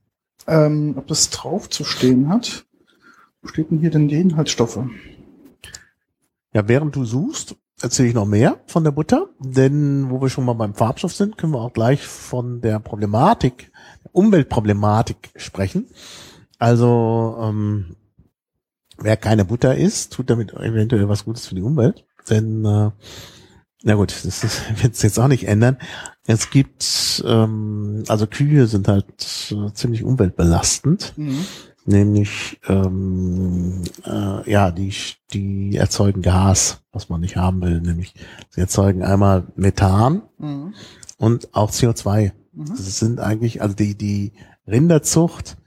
ähm, 0.47 0.95
ob 0.97 1.05
das 1.05 1.29
drauf 1.29 1.69
zu 1.69 1.83
stehen 1.83 2.27
hat. 2.29 2.65
Wo 3.41 3.47
steht 3.47 3.71
denn 3.71 3.79
hier 3.79 3.91
denn 3.91 4.07
die 4.07 4.19
Inhaltsstoffe? 4.19 4.79
Ja, 6.53 6.67
während 6.67 6.95
du 6.95 7.05
suchst, 7.05 7.55
erzähle 7.81 8.09
ich 8.09 8.15
noch 8.15 8.25
mehr 8.25 8.59
von 8.67 8.83
der 8.83 8.91
Butter, 8.91 9.29
denn 9.39 10.09
wo 10.09 10.21
wir 10.21 10.29
schon 10.29 10.45
mal 10.45 10.53
beim 10.53 10.73
Farbstoff 10.73 11.13
sind, 11.13 11.37
können 11.37 11.53
wir 11.53 11.61
auch 11.61 11.73
gleich 11.73 12.05
von 12.05 12.61
der 12.61 12.79
Problematik, 12.79 13.71
der 14.03 14.15
Umweltproblematik 14.15 15.31
sprechen. 15.35 15.87
Also 16.57 17.37
ähm, 17.41 17.95
wer 18.97 19.15
keine 19.15 19.45
Butter 19.45 19.77
isst, 19.77 20.13
tut 20.13 20.29
damit 20.29 20.53
eventuell 20.53 21.07
was 21.07 21.23
Gutes 21.23 21.47
für 21.47 21.55
die 21.55 21.61
Umwelt, 21.61 22.05
denn 22.29 22.65
äh, 22.65 22.91
na 23.83 23.95
gut, 23.95 24.13
das 24.25 24.43
wird 24.81 24.95
es 24.95 25.01
jetzt 25.01 25.19
auch 25.19 25.27
nicht 25.27 25.47
ändern. 25.47 25.77
Es 26.25 26.49
gibt, 26.49 27.23
ähm, 27.25 28.03
also 28.07 28.27
Kühe 28.27 28.67
sind 28.67 28.87
halt 28.87 29.05
äh, 29.51 29.73
ziemlich 29.73 30.03
umweltbelastend. 30.03 31.13
Mhm. 31.15 31.45
Nämlich, 31.89 32.59
ähm, 32.67 33.81
äh, 34.05 34.47
ja, 34.51 34.69
die, 34.69 34.93
die 35.33 35.75
erzeugen 35.75 36.21
Gas, 36.21 36.83
was 36.91 37.09
man 37.09 37.19
nicht 37.19 37.35
haben 37.35 37.63
will. 37.63 37.81
Nämlich, 37.81 38.13
sie 38.51 38.61
erzeugen 38.61 39.01
einmal 39.01 39.47
Methan 39.55 40.21
Mhm. 40.37 40.75
und 41.17 41.55
auch 41.55 41.71
CO2. 41.71 42.31
Mhm. 42.53 42.65
Das 42.67 42.99
sind 42.99 43.19
eigentlich, 43.19 43.63
also 43.63 43.75
die, 43.75 43.97
die 43.97 44.33
Rinderzucht 44.67 45.57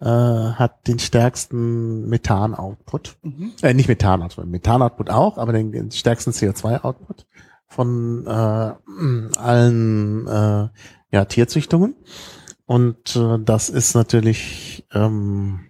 äh, 0.00 0.04
hat 0.06 0.88
den 0.88 0.98
stärksten 0.98 2.08
Methan-Output. 2.08 3.16
Mhm. 3.22 3.52
Äh, 3.62 3.72
nicht 3.72 3.88
Methan-Output, 3.88 4.46
Methan-Output 4.46 5.10
auch, 5.10 5.38
aber 5.38 5.52
den, 5.52 5.70
den 5.70 5.92
stärksten 5.92 6.32
CO2-Output 6.32 7.24
von 7.68 8.26
äh, 8.26 9.38
allen 9.38 10.26
äh, 10.26 10.68
ja, 11.12 11.24
Tierzüchtungen. 11.24 11.94
Und 12.66 13.14
äh, 13.14 13.38
das 13.44 13.70
ist 13.70 13.94
natürlich, 13.94 14.84
ähm, 14.92 15.60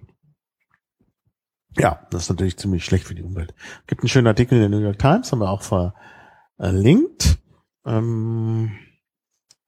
ja, 1.79 2.07
das 2.11 2.25
ist 2.25 2.29
natürlich 2.31 2.57
ziemlich 2.57 2.85
schlecht 2.85 3.05
für 3.07 3.15
die 3.15 3.23
Umwelt. 3.23 3.55
Gibt 3.87 4.03
einen 4.03 4.09
schönen 4.09 4.27
Artikel 4.27 4.55
in 4.55 4.61
der 4.61 4.69
New 4.69 4.85
York 4.85 4.99
Times, 4.99 5.31
haben 5.31 5.41
wir 5.41 5.51
auch 5.51 5.63
verlinkt. 5.63 7.39
Ähm, 7.87 8.73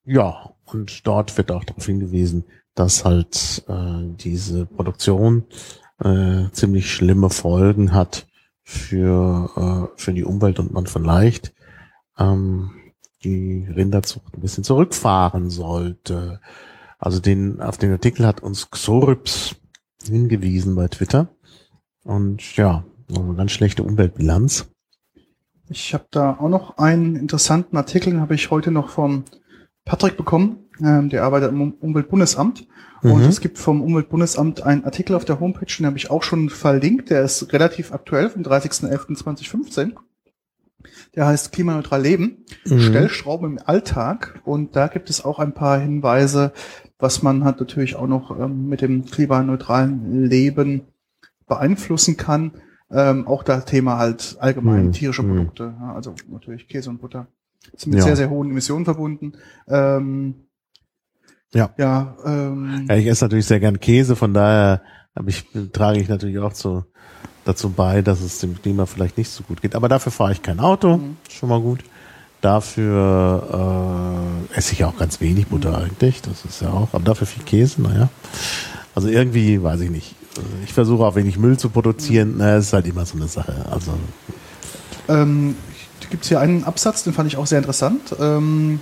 ja, 0.04 0.54
und 0.64 1.06
dort 1.06 1.36
wird 1.36 1.52
auch 1.52 1.64
darauf 1.64 1.86
hingewiesen, 1.86 2.44
dass 2.74 3.04
halt 3.04 3.64
äh, 3.68 4.14
diese 4.16 4.66
Produktion 4.66 5.44
äh, 5.98 6.50
ziemlich 6.52 6.92
schlimme 6.92 7.30
Folgen 7.30 7.92
hat 7.92 8.26
für, 8.62 9.90
äh, 9.94 10.00
für 10.00 10.12
die 10.12 10.24
Umwelt 10.24 10.58
und 10.58 10.72
man 10.72 10.86
vielleicht 10.86 11.52
ähm, 12.18 12.70
die 13.22 13.66
Rinderzucht 13.68 14.34
ein 14.34 14.40
bisschen 14.40 14.64
zurückfahren 14.64 15.50
sollte. 15.50 16.40
Also 16.98 17.20
den, 17.20 17.60
auf 17.60 17.78
den 17.78 17.92
Artikel 17.92 18.26
hat 18.26 18.42
uns 18.42 18.70
Xorps 18.70 19.56
hingewiesen 20.06 20.74
bei 20.74 20.88
Twitter. 20.88 21.28
Und 22.04 22.56
ja, 22.56 22.84
eine 23.14 23.34
ganz 23.34 23.52
schlechte 23.52 23.82
Umweltbilanz. 23.82 24.68
Ich 25.68 25.94
habe 25.94 26.06
da 26.10 26.32
auch 26.40 26.48
noch 26.48 26.78
einen 26.78 27.14
interessanten 27.16 27.76
Artikel, 27.76 28.10
den 28.12 28.20
habe 28.20 28.34
ich 28.34 28.50
heute 28.50 28.70
noch 28.70 28.88
von 28.88 29.24
Patrick 29.84 30.16
bekommen. 30.16 30.58
Ähm, 30.82 31.10
der 31.10 31.24
arbeitet 31.24 31.50
im 31.52 31.60
Um- 31.60 31.74
Umweltbundesamt. 31.74 32.66
Und 33.02 33.22
Mhm. 33.22 33.28
es 33.28 33.40
gibt 33.40 33.58
vom 33.58 33.82
Umweltbundesamt 33.82 34.62
einen 34.62 34.84
Artikel 34.84 35.14
auf 35.14 35.24
der 35.24 35.40
Homepage, 35.40 35.66
den 35.78 35.86
habe 35.86 35.96
ich 35.96 36.10
auch 36.10 36.22
schon 36.22 36.50
verlinkt. 36.50 37.10
Der 37.10 37.22
ist 37.22 37.52
relativ 37.52 37.92
aktuell, 37.92 38.30
vom 38.30 38.42
30.11.2015. 38.42 39.92
Der 41.14 41.26
heißt 41.26 41.52
Klimaneutral 41.52 42.02
Leben. 42.02 42.44
Mhm. 42.66 42.80
Stellschrauben 42.80 43.52
im 43.52 43.58
Alltag. 43.64 44.40
Und 44.44 44.74
da 44.76 44.88
gibt 44.88 45.10
es 45.10 45.24
auch 45.24 45.38
ein 45.38 45.52
paar 45.54 45.78
Hinweise, 45.78 46.52
was 46.98 47.22
man 47.22 47.44
halt 47.44 47.60
natürlich 47.60 47.96
auch 47.96 48.06
noch 48.06 48.38
ähm, 48.38 48.66
mit 48.68 48.80
dem 48.80 49.04
klimaneutralen 49.04 50.24
Leben 50.26 50.82
beeinflussen 51.50 52.16
kann. 52.16 52.52
Ähm, 52.90 53.28
auch 53.28 53.42
das 53.44 53.66
Thema 53.66 53.98
halt 53.98 54.36
allgemein 54.40 54.86
Mhm. 54.86 54.92
tierische 54.92 55.22
Mhm. 55.22 55.36
Produkte, 55.36 55.74
ja, 55.78 55.92
also 55.94 56.14
natürlich 56.30 56.66
Käse 56.66 56.88
und 56.90 57.00
Butter. 57.00 57.26
Sind 57.76 57.90
mit 57.90 57.98
Ja. 58.00 58.06
sehr, 58.06 58.16
sehr 58.16 58.30
hohen 58.30 58.50
Emissionen 58.50 58.84
verbunden. 58.86 59.34
Ähm, 59.68 60.46
Ja. 61.52 61.70
Ja, 61.78 62.16
ähm, 62.24 62.86
Ja, 62.88 62.96
ich 62.96 63.06
esse 63.06 63.24
natürlich 63.24 63.46
sehr 63.46 63.60
gern 63.60 63.80
Käse, 63.80 64.16
von 64.16 64.32
daher 64.32 64.82
hab 65.16 65.26
ich, 65.28 65.44
trage 65.72 65.98
ich 66.00 66.08
natürlich 66.08 66.38
auch 66.38 66.52
zu 66.52 66.84
dazu 67.44 67.70
bei, 67.70 68.02
dass 68.02 68.20
es 68.20 68.38
dem 68.38 68.60
Klima 68.60 68.86
vielleicht 68.86 69.18
nicht 69.18 69.30
so 69.30 69.42
gut 69.42 69.60
geht. 69.62 69.74
Aber 69.74 69.88
dafür 69.88 70.12
fahre 70.12 70.32
ich 70.32 70.42
kein 70.42 70.60
Auto, 70.60 70.98
Mhm. 70.98 71.16
schon 71.28 71.48
mal 71.48 71.60
gut. 71.60 71.80
Dafür 72.40 74.38
äh, 74.52 74.56
esse 74.58 74.72
ich 74.74 74.84
auch 74.84 74.96
ganz 74.96 75.20
wenig 75.20 75.48
Butter 75.48 75.76
eigentlich, 75.76 76.22
das 76.22 76.44
ist 76.44 76.62
ja 76.62 76.70
auch, 76.70 76.94
aber 76.94 77.04
dafür 77.04 77.26
viel 77.26 77.42
Käse, 77.44 77.82
naja. 77.82 78.08
Also 78.94 79.08
irgendwie, 79.08 79.62
weiß 79.62 79.80
ich 79.82 79.90
nicht. 79.90 80.14
Also 80.36 80.48
Ich 80.64 80.72
versuche 80.72 81.04
auch 81.04 81.14
wenig 81.16 81.38
Müll 81.38 81.58
zu 81.58 81.68
produzieren, 81.70 82.34
na, 82.38 82.56
ist 82.56 82.72
halt 82.72 82.86
immer 82.86 83.04
so 83.06 83.16
eine 83.16 83.28
Sache. 83.28 83.66
Also 83.70 83.92
Ähm, 85.08 85.56
gibt 86.10 86.22
es 86.22 86.28
hier 86.28 86.40
einen 86.40 86.64
Absatz, 86.64 87.02
den 87.04 87.12
fand 87.12 87.28
ich 87.28 87.36
auch 87.36 87.46
sehr 87.46 87.58
interessant. 87.58 88.14
Ähm, 88.20 88.80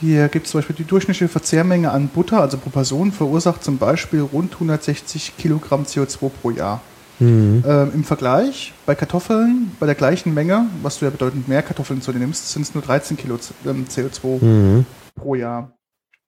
hier 0.00 0.28
gibt 0.28 0.46
es 0.46 0.52
zum 0.52 0.58
Beispiel 0.58 0.76
die 0.76 0.84
durchschnittliche 0.84 1.28
Verzehrmenge 1.28 1.90
an 1.90 2.08
Butter, 2.08 2.40
also 2.40 2.56
pro 2.56 2.70
Person, 2.70 3.12
verursacht 3.12 3.64
zum 3.64 3.78
Beispiel 3.78 4.20
rund 4.20 4.54
160 4.54 5.36
Kilogramm 5.36 5.82
CO2 5.84 6.28
pro 6.30 6.50
Jahr. 6.50 6.80
Mhm. 7.18 7.64
Ähm, 7.66 7.90
Im 7.94 8.04
Vergleich 8.04 8.72
bei 8.86 8.94
Kartoffeln, 8.94 9.72
bei 9.80 9.86
der 9.86 9.96
gleichen 9.96 10.34
Menge, 10.34 10.66
was 10.82 10.98
du 11.00 11.04
ja 11.04 11.10
bedeutend 11.10 11.48
mehr 11.48 11.62
Kartoffeln 11.62 12.00
zu 12.00 12.12
dir 12.12 12.20
nimmst, 12.20 12.50
sind 12.52 12.62
es 12.62 12.74
nur 12.74 12.82
13 12.84 13.16
Kilo 13.16 13.38
ähm, 13.66 13.86
CO2 13.88 14.42
Mhm. 14.44 14.86
pro 15.16 15.34
Jahr. 15.34 15.72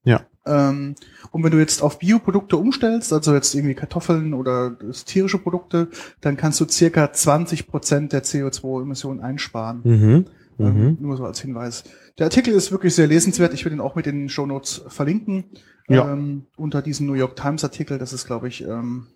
Ja. 0.03 0.23
Ähm, 0.47 0.95
und 1.33 1.45
wenn 1.45 1.51
du 1.51 1.59
jetzt 1.59 1.83
auf 1.83 1.99
Bioprodukte 1.99 2.57
umstellst, 2.57 3.13
also 3.13 3.35
jetzt 3.35 3.55
irgendwie 3.55 3.75
Kartoffeln 3.75 4.33
oder 4.35 4.77
tierische 5.07 5.39
Produkte, 5.39 5.89
dann 6.21 6.37
kannst 6.37 6.61
du 6.61 6.69
circa 6.69 7.13
20 7.13 7.67
Prozent 7.67 8.13
der 8.13 8.25
CO2-Emissionen 8.25 9.21
einsparen. 9.21 9.81
Mhm. 9.85 10.25
Ähm, 10.59 10.89
Mhm. 10.89 10.97
nur 11.01 11.17
so 11.17 11.25
als 11.25 11.41
Hinweis. 11.41 11.85
Der 12.19 12.27
Artikel 12.27 12.53
ist 12.53 12.71
wirklich 12.71 12.95
sehr 12.95 13.07
lesenswert. 13.07 13.55
Ich 13.55 13.65
will 13.65 13.73
ihn 13.73 13.81
auch 13.81 13.95
mit 13.95 14.05
den 14.05 14.29
Shownotes 14.29 14.83
verlinken. 14.89 15.45
Ja. 15.89 16.13
Ähm, 16.13 16.47
unter 16.57 16.83
diesem 16.83 17.07
New 17.07 17.15
York 17.15 17.35
Times 17.35 17.65
Artikel. 17.65 17.97
Das 17.99 18.13
ist, 18.13 18.27
glaube 18.27 18.49
ich, 18.49 18.63
ähm, 18.63 19.07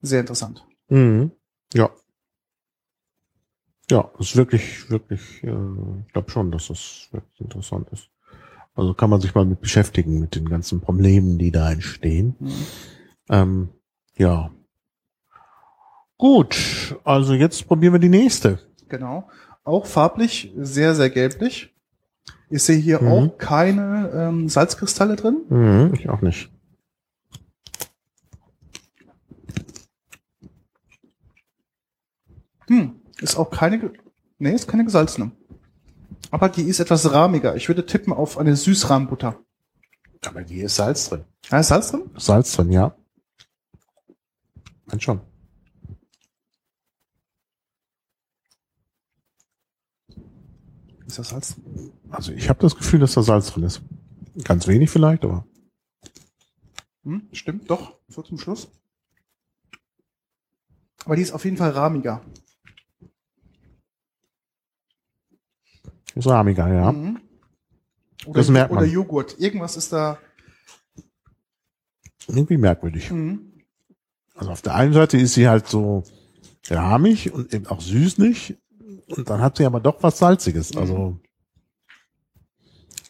sehr 0.00 0.20
interessant. 0.20 0.66
Mhm. 0.88 1.32
Ja. 1.74 1.90
Ja, 3.90 4.10
ist 4.18 4.36
wirklich, 4.36 4.90
wirklich, 4.90 5.42
äh, 5.42 5.48
ich 6.06 6.12
glaube 6.12 6.30
schon, 6.30 6.50
dass 6.50 6.68
das 6.68 7.08
wirklich 7.12 7.40
interessant 7.40 7.88
ist. 7.90 8.10
Also 8.78 8.94
kann 8.94 9.10
man 9.10 9.20
sich 9.20 9.34
mal 9.34 9.44
mit 9.44 9.60
beschäftigen, 9.60 10.20
mit 10.20 10.36
den 10.36 10.48
ganzen 10.48 10.80
Problemen, 10.80 11.36
die 11.36 11.50
da 11.50 11.72
entstehen. 11.72 12.36
Mhm. 12.38 12.52
Ähm, 13.28 13.68
ja. 14.16 14.52
Gut, 16.16 16.96
also 17.02 17.34
jetzt 17.34 17.66
probieren 17.66 17.94
wir 17.94 17.98
die 17.98 18.08
nächste. 18.08 18.60
Genau. 18.88 19.28
Auch 19.64 19.84
farblich 19.84 20.52
sehr, 20.56 20.94
sehr 20.94 21.10
gelblich. 21.10 21.74
Ich 22.50 22.62
sehe 22.62 22.76
hier 22.78 23.02
Mhm. 23.02 23.08
auch 23.08 23.36
keine 23.38 24.12
ähm, 24.14 24.48
Salzkristalle 24.48 25.16
drin. 25.16 25.38
Mhm, 25.48 25.94
ich 25.94 26.08
auch 26.08 26.20
nicht. 26.22 26.48
Hm, 32.68 33.00
ist 33.20 33.36
auch 33.36 33.50
keine, 33.50 33.92
nee, 34.38 34.52
ist 34.52 34.68
keine 34.68 34.84
gesalzene. 34.84 35.32
Aber 36.30 36.48
die 36.48 36.62
ist 36.62 36.80
etwas 36.80 37.10
rahmiger. 37.12 37.56
Ich 37.56 37.68
würde 37.68 37.86
tippen 37.86 38.12
auf 38.12 38.38
eine 38.38 38.56
Süßrahmbutter. 38.56 39.38
Aber 40.26 40.40
hier 40.40 40.66
ist 40.66 40.76
Salz 40.76 41.08
drin. 41.08 41.24
Da 41.48 41.60
ist 41.60 41.68
Salz 41.68 41.90
drin? 41.90 42.10
Salz 42.16 42.52
drin, 42.52 42.72
ja. 42.72 42.96
Dann 44.86 45.00
schon. 45.00 45.20
Ist 51.06 51.18
das 51.18 51.28
Salz 51.28 51.54
drin? 51.54 51.92
Also 52.10 52.32
ich 52.32 52.48
habe 52.48 52.60
das 52.60 52.76
Gefühl, 52.76 53.00
dass 53.00 53.14
da 53.14 53.22
Salz 53.22 53.52
drin 53.52 53.64
ist. 53.64 53.80
Ganz 54.44 54.66
wenig 54.66 54.90
vielleicht, 54.90 55.24
aber. 55.24 55.46
Hm, 57.04 57.28
stimmt, 57.32 57.70
doch. 57.70 57.98
So 58.08 58.22
zum 58.22 58.38
Schluss. 58.38 58.68
Aber 61.04 61.16
die 61.16 61.22
ist 61.22 61.32
auf 61.32 61.44
jeden 61.44 61.56
Fall 61.56 61.70
rahmiger. 61.70 62.22
Ist 66.18 66.26
rahmiger, 66.26 66.68
ja. 66.72 66.92
Mhm. 66.92 67.20
Oder, 68.26 68.40
Das 68.40 68.48
merkt 68.48 68.72
man. 68.72 68.82
oder 68.82 68.92
Joghurt. 68.92 69.38
Irgendwas 69.38 69.76
ist 69.76 69.92
da. 69.92 70.18
Irgendwie 72.26 72.56
merkwürdig. 72.58 73.10
Mhm. 73.10 73.52
Also 74.34 74.50
auf 74.50 74.62
der 74.62 74.74
einen 74.74 74.92
Seite 74.92 75.16
ist 75.16 75.34
sie 75.34 75.48
halt 75.48 75.66
so 75.68 76.02
rahmig 76.68 77.32
und 77.32 77.54
eben 77.54 77.66
auch 77.66 77.80
süßlich. 77.80 78.58
Und 79.08 79.30
dann 79.30 79.40
hat 79.40 79.56
sie 79.56 79.64
aber 79.64 79.80
doch 79.80 80.02
was 80.02 80.18
Salziges. 80.18 80.74
Mhm. 80.74 80.80
Also 80.80 81.20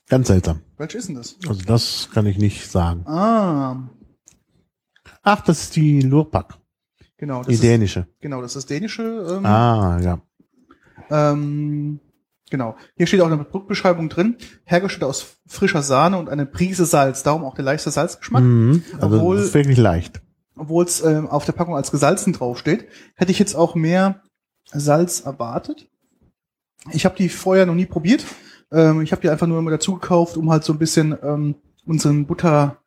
ganz 0.08 0.28
seltsam. 0.28 0.60
Welche 0.76 0.98
ist 0.98 1.08
denn 1.08 1.16
das? 1.16 1.36
Also 1.48 1.62
das 1.64 2.08
kann 2.12 2.26
ich 2.26 2.38
nicht 2.38 2.70
sagen. 2.70 3.06
Ah, 3.06 3.88
Ach, 5.22 5.40
das 5.42 5.62
ist 5.64 5.76
die 5.76 6.00
Lurpak, 6.00 6.58
genau. 7.16 7.38
Das 7.38 7.48
die 7.48 7.54
ist, 7.54 7.62
dänische. 7.62 8.06
genau, 8.20 8.40
das 8.40 8.56
ist 8.56 8.70
dänische. 8.70 9.02
Ähm, 9.38 9.44
Ah, 9.44 9.98
ja. 10.00 10.20
Ähm, 11.10 12.00
genau. 12.50 12.76
Hier 12.96 13.06
steht 13.06 13.20
auch 13.20 13.26
eine 13.26 13.42
Produktbeschreibung 13.42 14.08
drin. 14.08 14.36
Hergestellt 14.64 15.04
aus 15.04 15.36
frischer 15.46 15.82
Sahne 15.82 16.18
und 16.18 16.28
eine 16.28 16.46
Prise 16.46 16.84
Salz. 16.84 17.22
Darum 17.22 17.44
auch 17.44 17.54
der 17.54 17.64
leichte 17.64 17.90
Salzgeschmack. 17.90 18.42
Mhm. 18.42 18.82
Also 19.00 19.16
Obwohl- 19.16 19.36
das 19.36 19.46
ist 19.46 19.54
wirklich 19.54 19.78
leicht. 19.78 20.20
Obwohl 20.56 20.84
es 20.84 21.02
ähm, 21.02 21.28
auf 21.28 21.44
der 21.44 21.52
Packung 21.52 21.76
als 21.76 21.90
gesalzen 21.90 22.32
draufsteht. 22.32 22.88
Hätte 23.14 23.30
ich 23.30 23.38
jetzt 23.38 23.54
auch 23.54 23.74
mehr 23.74 24.22
Salz 24.72 25.20
erwartet. 25.20 25.88
Ich 26.92 27.04
habe 27.04 27.16
die 27.16 27.28
vorher 27.28 27.64
noch 27.66 27.74
nie 27.74 27.86
probiert. 27.86 28.24
Ähm, 28.72 29.00
ich 29.02 29.12
habe 29.12 29.22
die 29.22 29.30
einfach 29.30 29.46
nur 29.46 29.58
immer 29.58 29.70
dazu 29.70 29.94
gekauft, 29.94 30.36
um 30.36 30.50
halt 30.50 30.64
so 30.64 30.72
ein 30.72 30.78
bisschen 30.78 31.16
ähm, 31.22 31.54
unseren 31.86 32.26
Butter, 32.26 32.78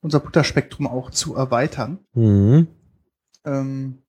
unser 0.00 0.20
Butterspektrum 0.20 0.86
auch 0.86 1.10
zu 1.10 1.34
erweitern. 1.34 2.00
Mhm. 2.14 2.66
Ähm, 3.44 3.99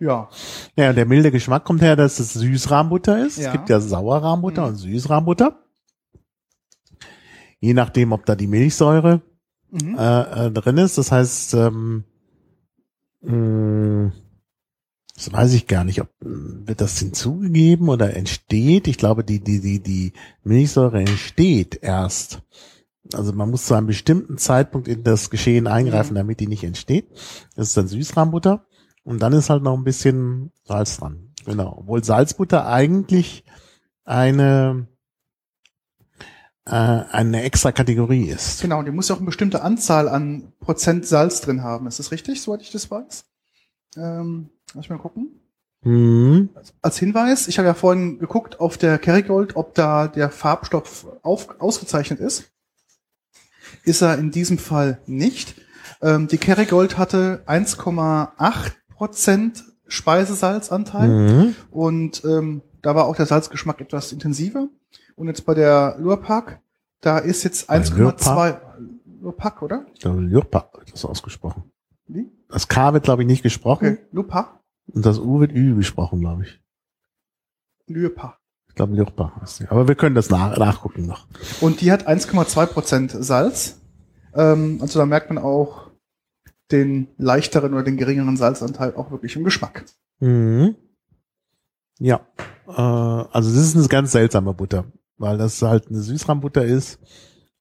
ja, 0.00 0.28
Ja, 0.76 0.92
der 0.92 1.06
milde 1.06 1.30
Geschmack 1.30 1.64
kommt 1.64 1.82
her, 1.82 1.94
dass 1.96 2.18
es 2.18 2.32
Süßrahmbutter 2.34 3.24
ist. 3.26 3.38
Ja. 3.38 3.46
Es 3.46 3.52
gibt 3.52 3.68
ja 3.68 3.80
Sauerrahmbutter 3.80 4.62
Mhm. 4.62 4.68
und 4.68 4.76
Süßrahmbutter. 4.76 5.62
Je 7.60 7.74
nachdem, 7.74 8.12
ob 8.12 8.24
da 8.26 8.34
die 8.36 8.46
Milchsäure 8.46 9.20
mhm. 9.70 9.96
äh, 9.98 10.46
äh, 10.46 10.50
drin 10.50 10.78
ist. 10.78 10.96
Das 10.98 11.12
heißt, 11.12 11.54
ähm, 11.54 12.04
mh, 13.22 14.12
das 15.14 15.30
weiß 15.32 15.52
ich 15.52 15.66
gar 15.66 15.84
nicht, 15.84 16.00
ob 16.00 16.08
mh, 16.24 16.66
wird 16.66 16.80
das 16.80 16.98
hinzugegeben 16.98 17.88
oder 17.90 18.16
entsteht. 18.16 18.88
Ich 18.88 18.96
glaube, 18.96 19.24
die 19.24 19.40
die 19.40 19.60
die 19.60 19.82
die 19.82 20.12
Milchsäure 20.42 21.00
entsteht 21.00 21.78
erst. 21.82 22.40
Also 23.12 23.32
man 23.32 23.50
muss 23.50 23.66
zu 23.66 23.74
einem 23.74 23.88
bestimmten 23.88 24.38
Zeitpunkt 24.38 24.86
in 24.88 25.02
das 25.02 25.30
Geschehen 25.30 25.66
eingreifen, 25.66 26.12
Mhm. 26.12 26.18
damit 26.18 26.40
die 26.40 26.46
nicht 26.46 26.64
entsteht. 26.64 27.08
Das 27.56 27.68
ist 27.68 27.76
dann 27.76 27.88
Süßrahmbutter 27.88 28.64
und 29.04 29.20
dann 29.20 29.32
ist 29.32 29.50
halt 29.50 29.62
noch 29.62 29.76
ein 29.76 29.84
bisschen 29.84 30.52
Salz 30.64 30.98
dran. 30.98 31.32
Genau, 31.44 31.76
obwohl 31.78 32.04
Salzbutter 32.04 32.66
eigentlich 32.66 33.44
eine 34.04 34.86
äh, 36.66 36.70
eine 36.70 37.42
extra 37.42 37.72
Kategorie 37.72 38.28
ist. 38.28 38.60
Genau, 38.60 38.82
die 38.82 38.90
muss 38.90 39.08
ja 39.08 39.14
auch 39.14 39.20
eine 39.20 39.26
bestimmte 39.26 39.62
Anzahl 39.62 40.08
an 40.08 40.52
Prozent 40.60 41.06
Salz 41.06 41.40
drin 41.40 41.62
haben. 41.62 41.86
Ist 41.86 41.98
das 41.98 42.12
richtig, 42.12 42.42
soweit 42.42 42.62
ich 42.62 42.70
das 42.70 42.90
weiß? 42.90 43.24
Ähm, 43.96 44.50
lass 44.74 44.82
mich 44.82 44.90
mal 44.90 44.98
gucken. 44.98 45.40
Mhm. 45.82 46.50
Als 46.82 46.98
Hinweis, 46.98 47.48
ich 47.48 47.58
habe 47.58 47.68
ja 47.68 47.74
vorhin 47.74 48.18
geguckt 48.18 48.60
auf 48.60 48.76
der 48.76 48.98
Kerrygold, 48.98 49.56
ob 49.56 49.74
da 49.74 50.08
der 50.08 50.30
Farbstoff 50.30 51.06
auf, 51.22 51.58
ausgezeichnet 51.58 52.20
ist. 52.20 52.52
Ist 53.84 54.02
er 54.02 54.18
in 54.18 54.30
diesem 54.30 54.58
Fall 54.58 55.00
nicht. 55.06 55.54
Ähm, 56.02 56.28
die 56.28 56.38
Kerrygold 56.38 56.98
hatte 56.98 57.42
1,8 57.46 58.72
Prozent 59.00 59.64
Speisesalzanteil. 59.86 61.08
Mhm. 61.08 61.56
Und 61.70 62.22
ähm, 62.22 62.60
da 62.82 62.94
war 62.94 63.06
auch 63.06 63.16
der 63.16 63.24
Salzgeschmack 63.24 63.80
etwas 63.80 64.12
intensiver. 64.12 64.68
Und 65.16 65.28
jetzt 65.28 65.46
bei 65.46 65.54
der 65.54 65.96
Lurpak, 65.98 66.60
da 67.00 67.16
ist 67.16 67.42
jetzt 67.42 67.68
Bei 67.68 67.80
1,2 67.80 68.58
Lurpak, 69.22 69.62
oder? 69.62 69.86
Der 70.04 70.12
Lürpa 70.12 70.68
wird 70.76 70.92
das 70.92 71.06
ausgesprochen. 71.06 71.72
Wie? 72.08 72.30
Das 72.50 72.68
K 72.68 72.92
wird, 72.92 73.04
glaube 73.04 73.22
ich, 73.22 73.26
nicht 73.26 73.42
gesprochen. 73.42 73.86
Okay, 73.86 73.98
Lurpak? 74.12 74.60
Und 74.92 75.06
das 75.06 75.18
U 75.18 75.40
wird 75.40 75.52
Ü 75.52 75.76
gesprochen, 75.76 76.20
glaube 76.20 76.42
ich. 76.42 76.60
Lurpak. 77.86 78.38
Ich 78.68 78.74
glaube, 78.74 78.94
Lürpa 78.94 79.32
heißt 79.40 79.56
sie. 79.56 79.68
Aber 79.70 79.88
wir 79.88 79.94
können 79.94 80.14
das 80.14 80.28
nach, 80.28 80.58
nachgucken 80.58 81.06
noch. 81.06 81.26
Und 81.62 81.80
die 81.80 81.90
hat 81.90 82.06
1,2 82.06 82.66
Prozent 82.66 83.16
Salz. 83.18 83.80
Ähm, 84.34 84.76
also 84.82 84.98
da 84.98 85.06
merkt 85.06 85.30
man 85.30 85.42
auch 85.42 85.89
den 86.72 87.08
leichteren 87.18 87.74
oder 87.74 87.82
den 87.82 87.96
geringeren 87.96 88.36
Salzanteil 88.36 88.94
auch 88.94 89.10
wirklich 89.10 89.36
im 89.36 89.44
Geschmack. 89.44 89.84
Mhm. 90.20 90.76
Ja. 91.98 92.20
Äh, 92.66 92.72
also 92.72 93.50
das 93.50 93.64
ist 93.64 93.76
eine 93.76 93.88
ganz 93.88 94.12
seltsame 94.12 94.54
Butter, 94.54 94.84
weil 95.18 95.38
das 95.38 95.60
halt 95.62 95.88
eine 95.88 96.00
Süßrahmbutter 96.00 96.64
ist 96.64 96.98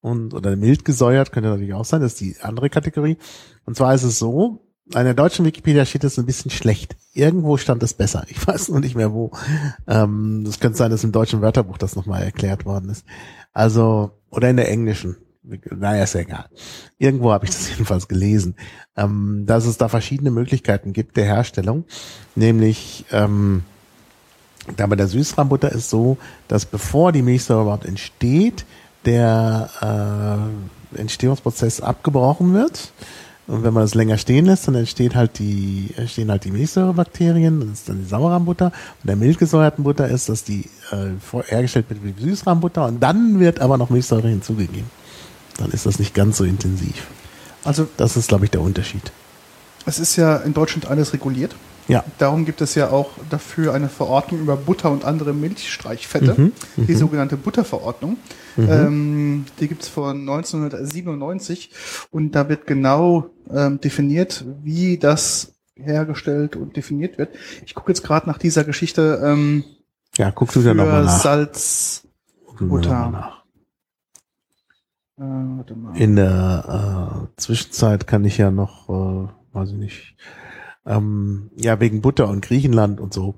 und 0.01 0.33
oder 0.33 0.55
mild 0.55 0.85
gesäuert, 0.85 1.31
könnte 1.31 1.49
natürlich 1.49 1.73
auch 1.73 1.85
sein, 1.85 2.01
das 2.01 2.13
ist 2.13 2.21
die 2.21 2.35
andere 2.41 2.69
Kategorie. 2.69 3.17
Und 3.65 3.75
zwar 3.75 3.93
ist 3.93 4.03
es 4.03 4.17
so, 4.17 4.65
in 4.95 5.03
der 5.03 5.13
deutschen 5.13 5.45
Wikipedia 5.45 5.85
steht 5.85 6.03
es 6.03 6.17
ein 6.17 6.25
bisschen 6.25 6.51
schlecht. 6.51 6.95
Irgendwo 7.13 7.57
stand 7.57 7.83
es 7.83 7.93
besser. 7.93 8.25
Ich 8.29 8.45
weiß 8.47 8.69
noch 8.69 8.79
nicht 8.79 8.95
mehr 8.95 9.13
wo. 9.13 9.31
Ähm, 9.87 10.43
das 10.45 10.59
könnte 10.59 10.77
sein, 10.77 10.91
dass 10.91 11.03
im 11.03 11.11
deutschen 11.11 11.41
Wörterbuch 11.41 11.77
das 11.77 11.95
nochmal 11.95 12.23
erklärt 12.23 12.65
worden 12.65 12.89
ist. 12.89 13.05
Also, 13.53 14.11
oder 14.31 14.49
in 14.49 14.57
der 14.57 14.71
englischen. 14.71 15.17
Naja, 15.75 16.03
ist 16.03 16.13
ja 16.13 16.21
egal. 16.21 16.45
Irgendwo 16.97 17.31
habe 17.31 17.45
ich 17.45 17.51
das 17.51 17.69
jedenfalls 17.71 18.07
gelesen, 18.07 18.55
ähm, 18.95 19.43
dass 19.45 19.65
es 19.65 19.77
da 19.77 19.87
verschiedene 19.87 20.31
Möglichkeiten 20.31 20.93
gibt 20.93 21.17
der 21.17 21.25
Herstellung, 21.25 21.85
nämlich 22.35 23.05
ähm, 23.11 23.63
da 24.75 24.87
bei 24.87 24.95
der 24.95 25.07
Süßrahmbutter 25.07 25.71
ist 25.71 25.89
so, 25.89 26.17
dass 26.47 26.65
bevor 26.65 27.11
die 27.11 27.21
Milchsäure 27.21 27.61
überhaupt 27.61 27.85
entsteht, 27.85 28.65
der 29.05 29.69
äh, 30.95 30.99
Entstehungsprozess 30.99 31.81
abgebrochen 31.81 32.53
wird. 32.53 32.91
Und 33.47 33.63
wenn 33.63 33.73
man 33.73 33.83
es 33.83 33.95
länger 33.95 34.19
stehen 34.19 34.45
lässt, 34.45 34.67
dann 34.67 34.75
entsteht 34.75 35.15
halt 35.15 35.39
die, 35.39 35.89
entstehen 35.97 36.29
halt 36.29 36.43
die 36.43 36.51
Milchsäurebakterien, 36.51 37.61
das 37.61 37.79
ist 37.79 37.89
dann 37.89 37.97
die 37.97 38.05
Sauerrahmbutter. 38.05 38.67
Und 38.67 39.07
der 39.07 39.15
milchgesäuerten 39.15 39.83
Butter 39.83 40.07
ist, 40.07 40.29
dass 40.29 40.43
die 40.43 40.69
äh, 40.91 41.41
hergestellt 41.47 41.87
wird 41.89 42.03
wie 42.03 42.21
Süßrahmbutter 42.21 42.85
und 42.85 42.99
dann 43.01 43.39
wird 43.39 43.59
aber 43.59 43.79
noch 43.79 43.89
Milchsäure 43.89 44.27
hinzugegeben. 44.27 44.98
Dann 45.59 45.71
ist 45.71 45.85
das 45.85 45.99
nicht 45.99 46.13
ganz 46.13 46.37
so 46.37 46.45
intensiv. 46.45 47.07
Also 47.63 47.87
das 47.97 48.15
ist, 48.15 48.29
glaube 48.29 48.45
ich, 48.45 48.51
der 48.51 48.61
Unterschied. 48.61 49.11
Es 49.85 49.99
ist 49.99 50.15
ja 50.15 50.37
in 50.37 50.53
Deutschland 50.53 50.87
alles 50.87 51.13
reguliert. 51.13 51.55
Ja. 51.89 52.03
Darum 52.19 52.45
gibt 52.45 52.61
es 52.61 52.75
ja 52.75 52.91
auch 52.91 53.09
dafür 53.29 53.73
eine 53.73 53.89
Verordnung 53.89 54.41
über 54.41 54.55
Butter 54.55 54.91
und 54.91 55.05
andere 55.05 55.33
Milchstreichfette, 55.33 56.39
mhm, 56.39 56.51
die 56.77 56.93
mhm. 56.93 56.97
sogenannte 56.97 57.35
Butterverordnung. 57.35 58.17
Mhm. 58.55 58.69
Ähm, 58.69 59.45
die 59.59 59.67
gibt 59.67 59.81
es 59.81 59.89
von 59.89 60.19
1997 60.19 61.71
und 62.11 62.35
da 62.35 62.47
wird 62.47 62.67
genau 62.67 63.31
ähm, 63.51 63.81
definiert, 63.81 64.45
wie 64.63 64.99
das 64.99 65.55
hergestellt 65.75 66.55
und 66.55 66.77
definiert 66.77 67.17
wird. 67.17 67.29
Ich 67.65 67.73
gucke 67.73 67.91
jetzt 67.91 68.03
gerade 68.03 68.29
nach 68.29 68.37
dieser 68.37 68.63
Geschichte. 68.63 69.19
Ähm, 69.23 69.63
ja, 70.15 70.29
guckst 70.29 70.55
du 70.55 70.61
wieder 70.61 70.75
nochmal 70.75 71.05
nach. 71.05 71.19
Salz, 71.19 72.03
Butter. 72.59 73.38
Äh, 75.19 76.03
In 76.03 76.15
der 76.15 77.27
äh, 77.35 77.41
Zwischenzeit 77.41 78.07
kann 78.07 78.23
ich 78.25 78.37
ja 78.37 78.51
noch, 78.51 78.89
äh, 78.89 79.27
weiß 79.53 79.71
ich 79.71 79.77
nicht, 79.77 80.15
ähm, 80.85 81.51
ja, 81.57 81.79
wegen 81.79 82.01
Butter 82.01 82.29
und 82.29 82.41
Griechenland 82.41 82.99
und 83.01 83.13
so. 83.13 83.35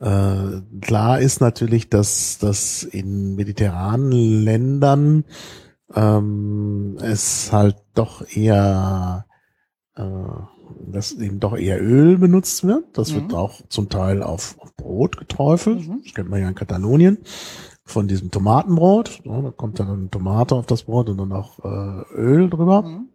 Äh, 0.00 0.60
klar 0.80 1.20
ist 1.20 1.40
natürlich, 1.40 1.88
dass 1.88 2.38
dass 2.38 2.82
in 2.82 3.34
mediterranen 3.36 4.12
Ländern 4.12 5.24
ähm, 5.94 6.98
es 7.00 7.52
halt 7.52 7.76
doch 7.94 8.24
eher 8.28 9.26
äh, 9.96 10.02
dass 10.86 11.12
eben 11.12 11.40
doch 11.40 11.56
eher 11.56 11.82
Öl 11.82 12.18
benutzt 12.18 12.64
wird. 12.64 12.84
Das 12.96 13.12
mhm. 13.12 13.22
wird 13.22 13.34
auch 13.34 13.60
zum 13.68 13.88
Teil 13.88 14.22
auf, 14.22 14.56
auf 14.60 14.74
Brot 14.76 15.16
geträufelt. 15.16 15.86
Mhm. 15.86 16.02
Das 16.04 16.14
kennt 16.14 16.30
man 16.30 16.40
ja 16.40 16.48
in 16.48 16.54
Katalonien 16.54 17.18
von 17.84 18.08
diesem 18.08 18.30
Tomatenbrot. 18.30 19.20
Ja, 19.24 19.40
da 19.40 19.50
kommt 19.50 19.78
dann 19.78 19.90
eine 19.90 20.10
Tomate 20.10 20.54
auf 20.54 20.66
das 20.66 20.84
Brot 20.84 21.08
und 21.08 21.18
dann 21.18 21.32
auch 21.32 21.58
äh, 21.64 22.14
Öl 22.14 22.50
drüber. 22.50 22.82
Mhm. 22.82 23.08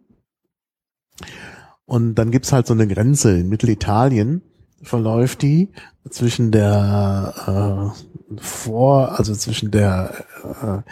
Und 1.84 2.14
dann 2.14 2.30
gibt's 2.30 2.52
halt 2.52 2.66
so 2.66 2.74
eine 2.74 2.86
Grenze 2.86 3.38
in 3.38 3.48
Mittelitalien 3.48 4.42
verläuft 4.82 5.42
die 5.42 5.70
zwischen 6.08 6.50
der 6.50 7.92
äh, 8.32 8.40
vor, 8.40 9.18
also 9.18 9.34
zwischen 9.34 9.70
der 9.70 10.24
äh, 10.62 10.82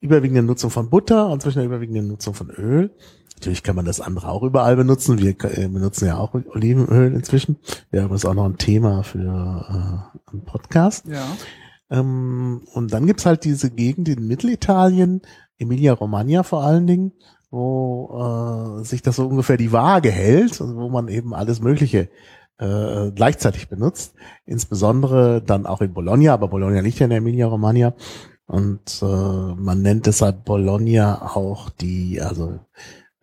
überwiegenden 0.00 0.46
Nutzung 0.46 0.70
von 0.70 0.90
Butter 0.90 1.28
und 1.28 1.42
zwischen 1.42 1.58
der 1.58 1.66
überwiegenden 1.66 2.08
Nutzung 2.08 2.34
von 2.34 2.50
Öl. 2.50 2.90
Natürlich 3.34 3.62
kann 3.62 3.76
man 3.76 3.84
das 3.84 4.00
andere 4.00 4.28
auch 4.28 4.42
überall 4.42 4.76
benutzen. 4.76 5.18
Wir 5.18 5.30
äh, 5.30 5.68
benutzen 5.68 6.06
ja 6.06 6.18
auch 6.18 6.34
Olivenöl 6.34 7.14
inzwischen. 7.14 7.56
Ja, 7.92 8.04
aber 8.04 8.14
ist 8.14 8.26
auch 8.26 8.34
noch 8.34 8.44
ein 8.44 8.58
Thema 8.58 9.02
für 9.02 9.18
äh, 9.18 10.30
einen 10.30 10.44
Podcast. 10.44 11.06
Ja. 11.06 11.24
Ähm, 11.90 12.62
und 12.72 12.92
dann 12.92 13.06
gibt's 13.06 13.26
halt 13.26 13.44
diese 13.44 13.70
Gegend 13.70 14.08
in 14.08 14.26
Mittelitalien, 14.26 15.22
Emilia 15.58 15.92
Romagna 15.92 16.42
vor 16.42 16.62
allen 16.62 16.86
Dingen, 16.86 17.12
wo 17.50 18.80
äh, 18.80 18.84
sich 18.84 19.02
das 19.02 19.16
so 19.16 19.26
ungefähr 19.26 19.56
die 19.56 19.72
Waage 19.72 20.10
hält 20.10 20.60
und 20.60 20.76
wo 20.76 20.88
man 20.88 21.08
eben 21.08 21.34
alles 21.34 21.60
Mögliche 21.60 22.08
äh, 22.58 23.10
gleichzeitig 23.12 23.68
benutzt. 23.68 24.14
Insbesondere 24.46 25.42
dann 25.42 25.66
auch 25.66 25.80
in 25.80 25.92
Bologna, 25.92 26.32
aber 26.32 26.48
Bologna 26.48 26.80
liegt 26.80 26.98
ja 27.00 27.04
in 27.04 27.10
der 27.10 27.18
Emilia 27.18 27.46
Romagna. 27.46 27.94
Und 28.46 29.00
äh, 29.02 29.04
man 29.04 29.82
nennt 29.82 30.06
deshalb 30.06 30.44
Bologna 30.44 31.34
auch 31.36 31.70
die, 31.70 32.20
also 32.20 32.58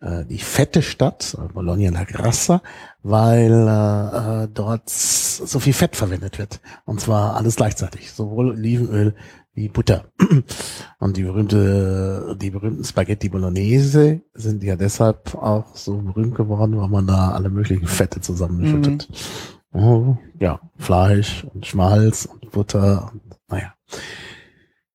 äh, 0.00 0.24
die 0.24 0.38
fette 0.38 0.82
Stadt, 0.82 1.36
Bologna 1.54 1.90
la 1.90 2.04
Grassa, 2.04 2.62
weil 3.02 3.52
äh, 3.52 4.44
äh 4.44 4.48
dort 4.52 4.88
so 4.88 5.58
viel 5.58 5.72
Fett 5.72 5.96
verwendet 5.96 6.38
wird. 6.38 6.60
Und 6.84 7.00
zwar 7.00 7.36
alles 7.36 7.56
gleichzeitig, 7.56 8.12
sowohl 8.12 8.50
Olivenöl 8.50 9.14
wie 9.54 9.68
Butter. 9.68 10.04
Und 10.98 11.16
die 11.16 11.24
berühmte, 11.24 12.36
die 12.40 12.50
berühmten 12.50 12.84
Spaghetti 12.84 13.28
Bolognese 13.28 14.22
sind 14.34 14.62
ja 14.62 14.76
deshalb 14.76 15.34
auch 15.34 15.74
so 15.74 15.98
berühmt 15.98 16.36
geworden, 16.36 16.78
weil 16.78 16.88
man 16.88 17.06
da 17.06 17.32
alle 17.32 17.50
möglichen 17.50 17.86
Fette 17.86 18.20
zusammenschüttet. 18.20 19.08
Mhm. 19.72 19.82
Oh, 19.82 20.16
ja, 20.38 20.60
Fleisch 20.76 21.44
und 21.52 21.66
Schmalz 21.66 22.24
und 22.24 22.50
Butter 22.52 23.10
und 23.12 23.22
naja. 23.48 23.74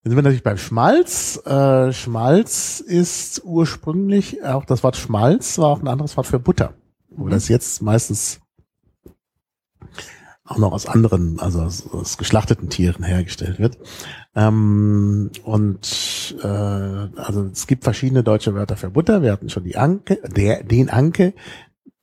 Jetzt 0.03 0.09
sind 0.11 0.17
wir 0.17 0.23
natürlich 0.23 0.43
beim 0.43 0.57
Schmalz. 0.57 1.41
Äh, 1.45 1.93
Schmalz 1.93 2.81
ist 2.81 3.41
ursprünglich, 3.45 4.43
auch 4.43 4.65
das 4.65 4.83
Wort 4.83 4.97
Schmalz 4.97 5.57
war 5.59 5.69
auch 5.69 5.81
ein 5.81 5.87
anderes 5.87 6.17
Wort 6.17 6.27
für 6.27 6.39
Butter. 6.39 6.73
Wo 7.07 7.23
mhm. 7.23 7.29
das 7.29 7.47
jetzt 7.47 7.81
meistens 7.81 8.41
auch 10.43 10.57
noch 10.57 10.73
aus 10.73 10.87
anderen, 10.87 11.39
also 11.39 11.61
aus, 11.61 11.89
aus 11.89 12.17
geschlachteten 12.17 12.67
Tieren 12.69 13.05
hergestellt 13.05 13.59
wird. 13.59 13.77
Ähm, 14.35 15.31
und 15.45 16.35
äh, 16.43 16.47
also 16.47 17.45
es 17.49 17.65
gibt 17.65 17.85
verschiedene 17.85 18.23
deutsche 18.23 18.53
Wörter 18.55 18.75
für 18.75 18.89
Butter. 18.89 19.21
Wir 19.21 19.31
hatten 19.31 19.49
schon 19.49 19.63
die 19.63 19.77
Anke, 19.77 20.19
der, 20.35 20.65
den 20.65 20.89
Anke, 20.89 21.33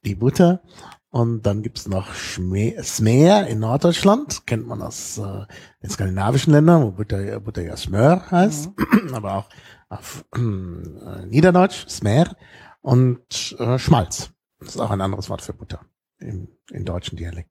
die 0.07 0.15
Butter. 0.15 0.63
Und 1.11 1.43
dann 1.43 1.63
gibt's 1.63 1.89
noch 1.89 2.15
Smer 2.15 3.47
in 3.49 3.59
Norddeutschland, 3.59 4.47
kennt 4.47 4.69
man 4.69 4.81
aus 4.81 5.19
äh, 5.19 5.45
den 5.83 5.91
skandinavischen 5.91 6.53
Ländern, 6.53 6.85
wo 6.85 6.93
Butter, 6.93 7.41
Butter 7.41 7.63
ja 7.63 7.77
Smör 7.77 8.31
heißt, 8.31 8.71
mhm. 8.79 9.15
aber 9.15 9.35
auch 9.35 9.49
auf 9.89 10.25
äh, 10.37 11.27
Niederdeutsch, 11.27 11.89
Smer 11.89 12.37
und 12.81 13.57
äh, 13.59 13.77
Schmalz. 13.79 14.31
Das 14.61 14.77
ist 14.77 14.81
auch 14.81 14.91
ein 14.91 15.01
anderes 15.01 15.29
Wort 15.29 15.43
für 15.43 15.53
Butter 15.53 15.81
im, 16.19 16.47
im 16.71 16.85
deutschen 16.85 17.17
Dialekt. 17.17 17.51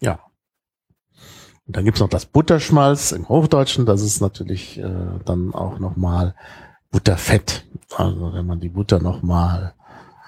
Ja. 0.00 0.20
Und 1.66 1.76
dann 1.76 1.84
gibt's 1.84 2.00
noch 2.00 2.08
das 2.08 2.24
Butterschmalz 2.24 3.12
im 3.12 3.28
Hochdeutschen. 3.28 3.84
Das 3.84 4.00
ist 4.00 4.20
natürlich 4.20 4.78
äh, 4.78 5.18
dann 5.26 5.52
auch 5.52 5.78
nochmal 5.78 6.34
Butterfett. 6.90 7.66
Also 7.94 8.32
wenn 8.32 8.46
man 8.46 8.60
die 8.60 8.68
Butter 8.70 9.00
nochmal 9.00 9.74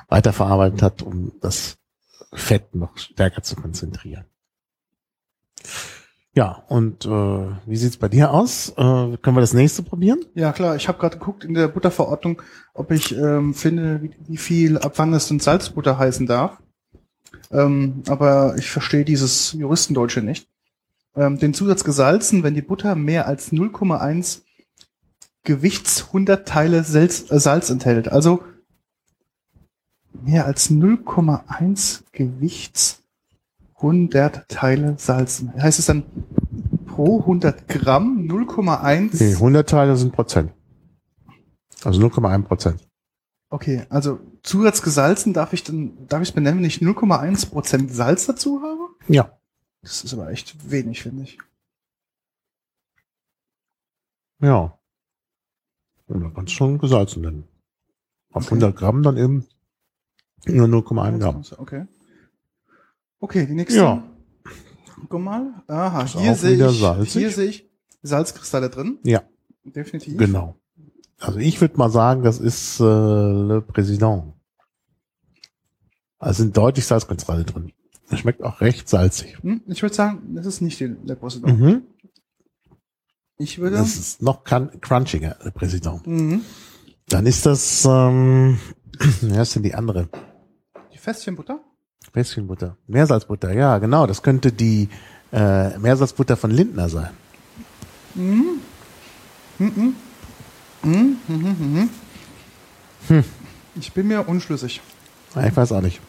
weiterverarbeitet 0.09 0.83
hat, 0.83 1.03
um 1.03 1.33
das 1.41 1.79
Fett 2.33 2.75
noch 2.75 2.97
stärker 2.99 3.43
zu 3.43 3.57
konzentrieren. 3.57 4.25
Ja, 6.35 6.63
und 6.69 7.05
äh, 7.05 7.09
wie 7.67 7.77
sieht's 7.77 7.97
bei 7.97 8.09
dir 8.09 8.33
aus? 8.33 8.71
Äh, 8.71 8.75
können 8.75 9.37
wir 9.37 9.41
das 9.41 9.55
nächste 9.55 9.83
probieren? 9.83 10.21
Ja, 10.35 10.53
klar. 10.53 10.77
Ich 10.77 10.87
habe 10.87 10.99
gerade 10.99 11.19
geguckt 11.19 11.45
in 11.45 11.55
der 11.55 11.69
Butterverordnung, 11.69 12.43
ob 12.75 12.93
ich 12.93 13.17
ähm, 13.17 13.55
finde, 13.55 14.03
wie, 14.03 14.15
wie 14.29 14.37
viel 14.37 14.79
ab 14.79 14.93
wann 14.97 15.13
es 15.15 15.29
denn 15.29 15.41
Salzbutter 15.41 15.99
heißen 15.99 16.27
darf. 16.27 16.59
Ähm, 17.51 18.03
aber 18.07 18.55
ich 18.57 18.71
verstehe 18.71 19.05
dieses 19.05 19.53
Juristendeutsche 19.53 20.21
nicht. 20.21 20.49
Ähm, 21.17 21.39
den 21.39 21.55
Zusatz 21.55 21.83
gesalzen, 21.83 22.45
wenn 22.45 22.55
die 22.55 22.63
Butter 22.63 22.95
mehr 22.95 23.27
als 23.27 23.53
0,1 23.53 24.43
Gewichtshundertteile 25.43 26.85
Salz, 26.85 27.31
äh, 27.33 27.41
Salz 27.41 27.71
enthält. 27.71 28.13
Also 28.13 28.45
mehr 30.23 30.47
als 30.47 30.71
0,1 30.71 32.03
Gewichtshundertteile 32.13 34.95
Salz. 34.99 35.45
Heißt 35.59 35.79
es 35.79 35.87
dann 35.87 36.05
pro 36.87 37.21
100 37.21 37.69
Gramm 37.69 38.27
0,1? 38.29 39.23
Nee, 39.23 39.35
100 39.35 39.69
Teile 39.69 39.97
sind 39.97 40.13
Prozent. 40.13 40.53
Also 41.85 42.01
0,1 42.01 42.43
Prozent. 42.43 42.89
Okay, 43.51 43.87
also 43.89 44.21
Zusatz 44.43 44.83
gesalzen 44.83 45.33
darf 45.33 45.53
ich 45.53 45.65
dann, 45.65 46.07
darf 46.07 46.23
ich 46.23 46.35
benennen, 46.35 46.59
wenn 46.59 46.67
ich 46.67 46.79
0,1 46.79 47.51
Prozent 47.51 47.93
Salz 47.93 48.27
dazu 48.27 48.61
habe? 48.63 48.89
Ja. 49.09 49.39
Das 49.83 50.05
ist 50.05 50.13
aber 50.13 50.31
echt 50.31 50.71
wenig, 50.71 51.03
finde 51.03 51.23
ich. 51.23 51.39
Ja. 54.41 54.79
Und 56.07 56.23
man 56.23 56.35
kann 56.35 56.45
es 56.45 56.53
schon 56.53 56.79
gesalzen 56.79 57.23
nennen. 57.23 57.49
Auf 58.33 58.45
okay. 58.45 58.57
100 58.57 58.77
Gramm 58.77 59.03
dann 59.03 59.17
eben 59.17 59.47
nur 60.47 60.67
0,1 60.67 61.19
Gramm. 61.19 61.43
Okay. 61.59 61.87
Okay, 63.21 63.47
die 63.47 63.55
nächste. 63.55 63.79
Ja. 63.81 64.03
Guck 65.09 65.21
mal. 65.21 65.63
Aha, 65.67 66.07
hier 66.07 66.35
sehe 66.35 66.69
ich, 66.69 67.13
hier 67.13 67.31
sehe 67.31 67.49
ich 67.49 67.71
Salzkristalle 68.03 68.71
drin. 68.71 68.99
Ja. 69.05 69.23
Definitiv. 69.65 70.17
Genau. 70.17 70.57
Also 71.19 71.39
ich 71.39 71.61
würde 71.61 71.77
mal 71.77 71.91
sagen, 71.91 72.23
das 72.23 72.39
ist 72.39 72.81
äh, 72.81 72.85
Le 72.85 73.61
Président. 73.61 74.35
Also 76.19 76.43
sind 76.43 76.57
deutlich 76.57 76.87
Salzkristalle 76.87 77.45
drin. 77.45 77.73
Das 78.09 78.21
schmeckt 78.21 78.43
auch 78.43 78.61
recht 78.61 78.89
salzig. 78.89 79.39
Hm? 79.43 79.63
Ich 79.67 79.83
würde 79.83 79.95
sagen, 79.95 80.35
das 80.35 80.47
ist 80.47 80.61
nicht 80.61 80.81
die 80.81 80.97
Le 81.05 81.17
Président. 81.17 81.59
Mhm. 81.59 81.83
Ich 83.37 83.59
würde. 83.59 83.77
Das 83.77 83.97
ist 83.97 84.23
noch 84.23 84.45
crunchiger, 84.45 85.37
Le 85.43 85.51
Président. 85.53 86.05
Mhm. 86.07 86.43
Dann 87.09 87.27
ist 87.27 87.47
das, 87.47 87.85
ähm, 87.89 88.59
wer 89.21 89.43
ist 89.43 89.55
denn 89.55 89.63
die 89.63 89.75
andere? 89.75 90.09
Fässchenbutter? 90.99 91.61
Fässchenbutter. 92.13 92.77
Meersalzbutter, 92.87 93.53
ja, 93.53 93.79
genau. 93.79 94.07
Das 94.07 94.23
könnte 94.23 94.53
die 94.53 94.89
äh, 95.33 95.77
Meersalzbutter 95.79 96.37
von 96.37 96.51
Lindner 96.51 96.89
sein. 96.89 97.11
Mhm. 98.15 98.61
Mhm. 99.59 99.95
Mhm. 100.83 101.17
Mhm. 101.29 101.57
Mhm. 101.59 101.91
Hm. 103.09 103.25
Ich 103.77 103.93
bin 103.93 104.09
mir 104.09 104.27
unschlüssig. 104.29 104.81
Ich 105.47 105.57
weiß 105.57 105.73
auch 105.73 105.81
nicht. 105.83 106.01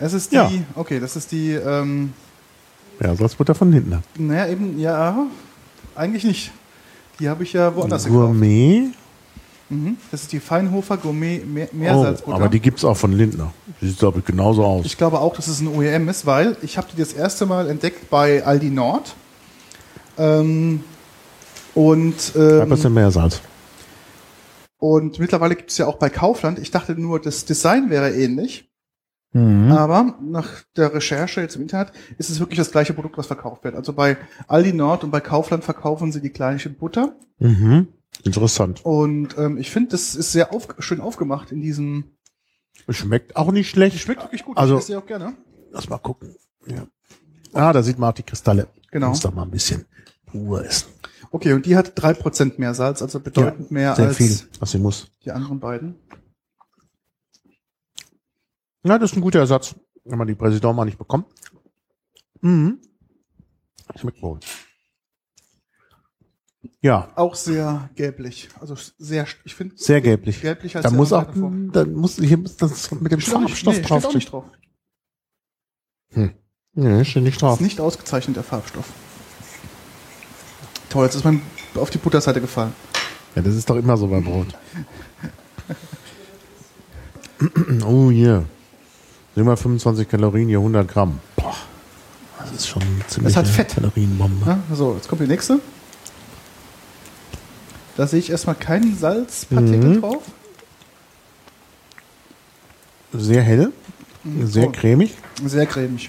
Es 0.00 0.12
ist 0.12 0.30
die, 0.32 0.36
Ja. 0.36 0.50
okay, 0.74 1.00
das 1.00 1.16
ist 1.16 1.32
die, 1.32 1.52
ähm, 1.52 2.12
Meersalzbutter 3.00 3.54
von 3.54 3.70
Lindner. 3.72 4.02
naja, 4.16 4.46
eben, 4.48 4.78
ja, 4.78 5.26
eigentlich 5.94 6.24
nicht. 6.24 6.52
Die 7.18 7.28
habe 7.28 7.42
ich 7.42 7.52
ja 7.52 7.74
woanders 7.74 8.04
gekauft. 8.04 8.26
Gourmet. 8.26 8.90
Mhm. 9.70 9.98
Das 10.10 10.22
ist 10.22 10.32
die 10.32 10.40
Feinhofer 10.40 10.96
Gourmet 10.96 11.40
Meer 11.44 11.68
Oh, 11.72 11.76
Meersalzbutter. 11.76 12.36
aber 12.36 12.48
die 12.48 12.60
gibt's 12.60 12.84
auch 12.84 12.96
von 12.96 13.12
Lindner. 13.12 13.52
Die 13.80 13.88
sieht, 13.88 13.98
glaube 13.98 14.20
ich, 14.20 14.24
genauso 14.24 14.64
aus. 14.64 14.86
ich 14.86 14.96
glaube 14.96 15.18
auch, 15.20 15.34
dass 15.36 15.46
es 15.48 15.60
ein 15.60 15.68
OEM 15.68 16.08
ist, 16.08 16.24
weil 16.26 16.56
ich 16.62 16.78
habe 16.78 16.88
die 16.92 16.98
das 16.98 17.12
erste 17.12 17.44
Mal 17.46 17.68
entdeckt 17.68 18.08
bei 18.10 18.44
Aldi 18.44 18.70
Nord. 18.70 19.14
Ähm, 20.16 20.82
und, 21.74 22.32
Ein 22.34 22.62
ähm, 22.62 22.68
bisschen 22.70 22.94
Meersalz. 22.94 23.40
und 24.78 25.18
mittlerweile 25.18 25.54
gibt 25.54 25.70
es 25.70 25.78
ja 25.78 25.86
auch 25.86 25.96
bei 25.96 26.08
Kaufland. 26.10 26.58
Ich 26.58 26.70
dachte 26.70 26.94
nur, 26.94 27.20
das 27.20 27.44
Design 27.44 27.90
wäre 27.90 28.10
ähnlich. 28.14 28.64
Mhm. 29.32 29.70
Aber 29.72 30.14
nach 30.22 30.48
der 30.76 30.94
Recherche 30.94 31.42
jetzt 31.42 31.56
im 31.56 31.62
Internet 31.62 31.92
ist 32.16 32.30
es 32.30 32.40
wirklich 32.40 32.56
das 32.58 32.70
gleiche 32.72 32.94
Produkt, 32.94 33.18
was 33.18 33.26
verkauft 33.26 33.62
wird. 33.62 33.74
Also 33.74 33.92
bei 33.92 34.16
Aldi 34.48 34.72
Nord 34.72 35.04
und 35.04 35.10
bei 35.10 35.20
Kaufland 35.20 35.64
verkaufen 35.64 36.10
sie 36.12 36.22
die 36.22 36.32
gleiche 36.32 36.70
Butter. 36.70 37.14
Mhm. 37.38 37.88
Interessant. 38.24 38.84
Und 38.84 39.36
ähm, 39.38 39.58
ich 39.58 39.70
finde, 39.70 39.90
das 39.90 40.14
ist 40.14 40.32
sehr 40.32 40.52
auf, 40.52 40.68
schön 40.80 41.00
aufgemacht 41.00 41.52
in 41.52 41.60
diesem. 41.60 42.16
Schmeckt 42.88 43.36
auch 43.36 43.52
nicht 43.52 43.68
schlecht. 43.70 43.98
Schmeckt 43.98 44.22
wirklich 44.22 44.44
gut. 44.44 44.56
Also- 44.56 44.74
ich 44.74 44.80
esse 44.80 44.86
sie 44.92 44.96
auch 44.96 45.06
gerne. 45.06 45.36
Lass 45.70 45.88
mal 45.88 45.98
gucken. 45.98 46.34
Ja. 46.66 46.86
Ah, 47.52 47.72
da 47.72 47.82
sieht 47.82 47.98
man 47.98 48.10
auch 48.10 48.14
die 48.14 48.22
Kristalle. 48.22 48.68
Genau. 48.90 49.10
Muss 49.10 49.20
doch 49.20 49.34
mal 49.34 49.42
ein 49.42 49.50
bisschen 49.50 49.84
pur 50.26 50.64
essen. 50.64 50.88
Okay, 51.30 51.52
und 51.52 51.66
die 51.66 51.76
hat 51.76 51.92
drei 51.94 52.14
Prozent 52.14 52.58
mehr 52.58 52.72
Salz, 52.74 53.02
also 53.02 53.20
bedeutend 53.20 53.70
mehr 53.70 53.94
Sehr 53.94 54.06
als 54.08 54.16
viel, 54.16 54.34
was 54.60 54.70
sie 54.70 54.78
muss. 54.78 55.10
die 55.24 55.30
anderen 55.30 55.60
beiden. 55.60 55.96
Ja, 58.82 58.98
das 58.98 59.10
ist 59.12 59.16
ein 59.16 59.20
guter 59.22 59.40
Ersatz, 59.40 59.74
wenn 60.04 60.18
man 60.18 60.26
die 60.26 60.34
Präsident 60.34 60.74
mal 60.76 60.84
nicht 60.84 60.98
bekommt. 60.98 61.26
Mhm. 62.40 62.80
Schmeckt 63.96 64.22
wohl. 64.22 64.38
Ja, 66.80 67.08
Auch 67.14 67.34
sehr 67.34 67.88
gelblich. 67.94 68.48
Also 68.60 68.74
sehr, 68.98 69.26
ich 69.44 69.54
finde 69.54 69.76
sehr 69.76 70.00
gelblich. 70.00 70.40
gelblich 70.40 70.76
als 70.76 70.84
Da 70.84 70.90
muss 70.90 71.12
auch, 71.12 71.26
da 71.72 71.84
muss 71.84 72.16
hier 72.16 72.36
muss 72.36 72.56
das 72.56 72.90
mit 72.90 73.12
dem 73.12 73.20
Steht 73.20 73.34
Farbstoff 73.34 73.74
nee, 73.74 73.78
steht 73.78 73.90
drauf. 73.90 74.04
auch 74.04 74.14
nicht 74.14 74.32
drauf. 74.32 74.44
Nee, 76.74 77.04
steht 77.04 77.22
nicht 77.22 77.40
drauf. 77.40 77.60
Ist 77.60 77.64
nicht 77.64 77.80
ausgezeichnet, 77.80 78.36
der 78.36 78.44
Farbstoff. 78.44 78.86
Toll, 80.90 81.04
jetzt 81.04 81.14
ist 81.16 81.24
man 81.24 81.42
auf 81.74 81.90
die 81.90 81.98
Butterseite 81.98 82.40
gefallen. 82.40 82.72
Ja, 83.34 83.42
das 83.42 83.54
ist 83.54 83.68
doch 83.68 83.76
immer 83.76 83.96
so 83.96 84.08
beim 84.08 84.24
Brot. 84.24 84.48
oh 87.84 88.10
yeah. 88.10 88.44
725 89.34 90.08
Kalorien, 90.08 90.48
hier 90.48 90.58
100 90.58 90.88
Gramm. 90.88 91.20
Boah, 91.36 91.54
das 92.40 92.52
ist 92.52 92.68
schon 92.68 92.82
ziemlich 93.06 93.36
hat 93.36 93.46
Fett. 93.46 93.74
Kalorienbombe. 93.74 94.46
Ja, 94.46 94.74
so, 94.74 94.94
jetzt 94.94 95.08
kommt 95.08 95.20
die 95.20 95.26
nächste. 95.26 95.60
Da 97.98 98.06
sehe 98.06 98.20
ich 98.20 98.30
erstmal 98.30 98.54
keinen 98.54 98.96
Salzpartikel 98.96 99.96
Mhm. 99.96 100.00
drauf. 100.00 100.22
Sehr 103.12 103.42
hell, 103.42 103.72
sehr 104.44 104.68
Oh, 104.68 104.70
cremig. 104.72 105.16
Sehr 105.44 105.66
cremig. 105.66 106.08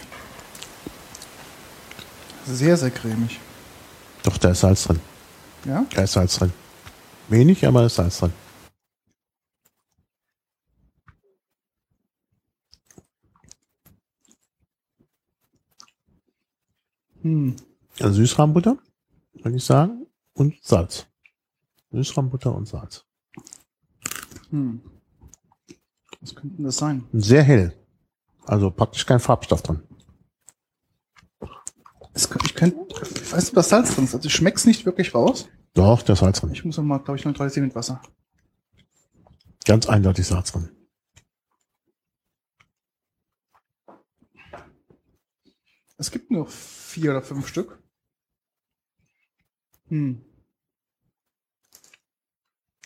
Sehr, 2.45 2.77
sehr 2.77 2.91
cremig. 2.91 3.39
Doch, 4.21 4.37
da 4.37 4.51
ist 4.51 4.59
Salz 4.59 4.83
drin. 4.83 4.99
Ja? 5.65 5.83
Da 5.95 6.03
ist 6.03 6.11
Salz 6.13 6.37
drin. 6.37 6.53
Wenig, 7.27 7.65
aber 7.65 7.79
da 7.79 7.85
ist 7.87 7.95
Salz 7.95 8.19
drin. 8.19 8.33
Hm. 17.21 17.55
Also 17.99 18.13
Süßrahmbutter, 18.15 18.77
würde 19.33 19.57
ich 19.57 19.65
sagen, 19.65 20.07
und 20.33 20.55
Salz. 20.63 21.08
Süßrahmbutter 21.91 22.53
und 22.53 22.67
Salz. 22.67 23.05
Hm. 24.49 24.81
Was 26.21 26.35
könnte 26.35 26.57
denn 26.57 26.65
das 26.65 26.77
sein? 26.77 27.05
Sehr 27.13 27.43
hell. 27.43 27.73
Also 28.45 28.71
praktisch 28.71 29.05
kein 29.05 29.19
Farbstoff 29.19 29.61
drin. 29.61 29.81
Es, 32.13 32.29
ich 32.43 32.55
könnte, 32.55 32.77
ich 32.89 33.31
weiß 33.31 33.43
nicht, 33.43 33.49
ob 33.49 33.55
das 33.55 33.69
Salz 33.69 33.95
drin 33.95 34.05
ist. 34.05 34.15
Also 34.15 34.27
ich 34.27 34.33
schmeck's 34.33 34.65
nicht 34.65 34.85
wirklich 34.85 35.13
raus. 35.13 35.47
Doch, 35.73 36.07
ist 36.07 36.19
Salz 36.19 36.41
drin. 36.41 36.51
Ich 36.51 36.65
muss 36.65 36.77
nochmal, 36.77 36.99
glaube 36.99 37.17
ich, 37.17 37.25
neutralisieren 37.25 37.67
mit 37.67 37.75
Wasser. 37.75 38.01
Ganz 39.65 39.87
eindeutig 39.87 40.25
Salz 40.25 40.51
drin. 40.51 40.69
Es 45.97 46.11
gibt 46.11 46.31
nur 46.31 46.47
vier 46.47 47.11
oder 47.11 47.21
fünf 47.21 47.47
Stück. 47.47 47.77
Hm. 49.89 50.23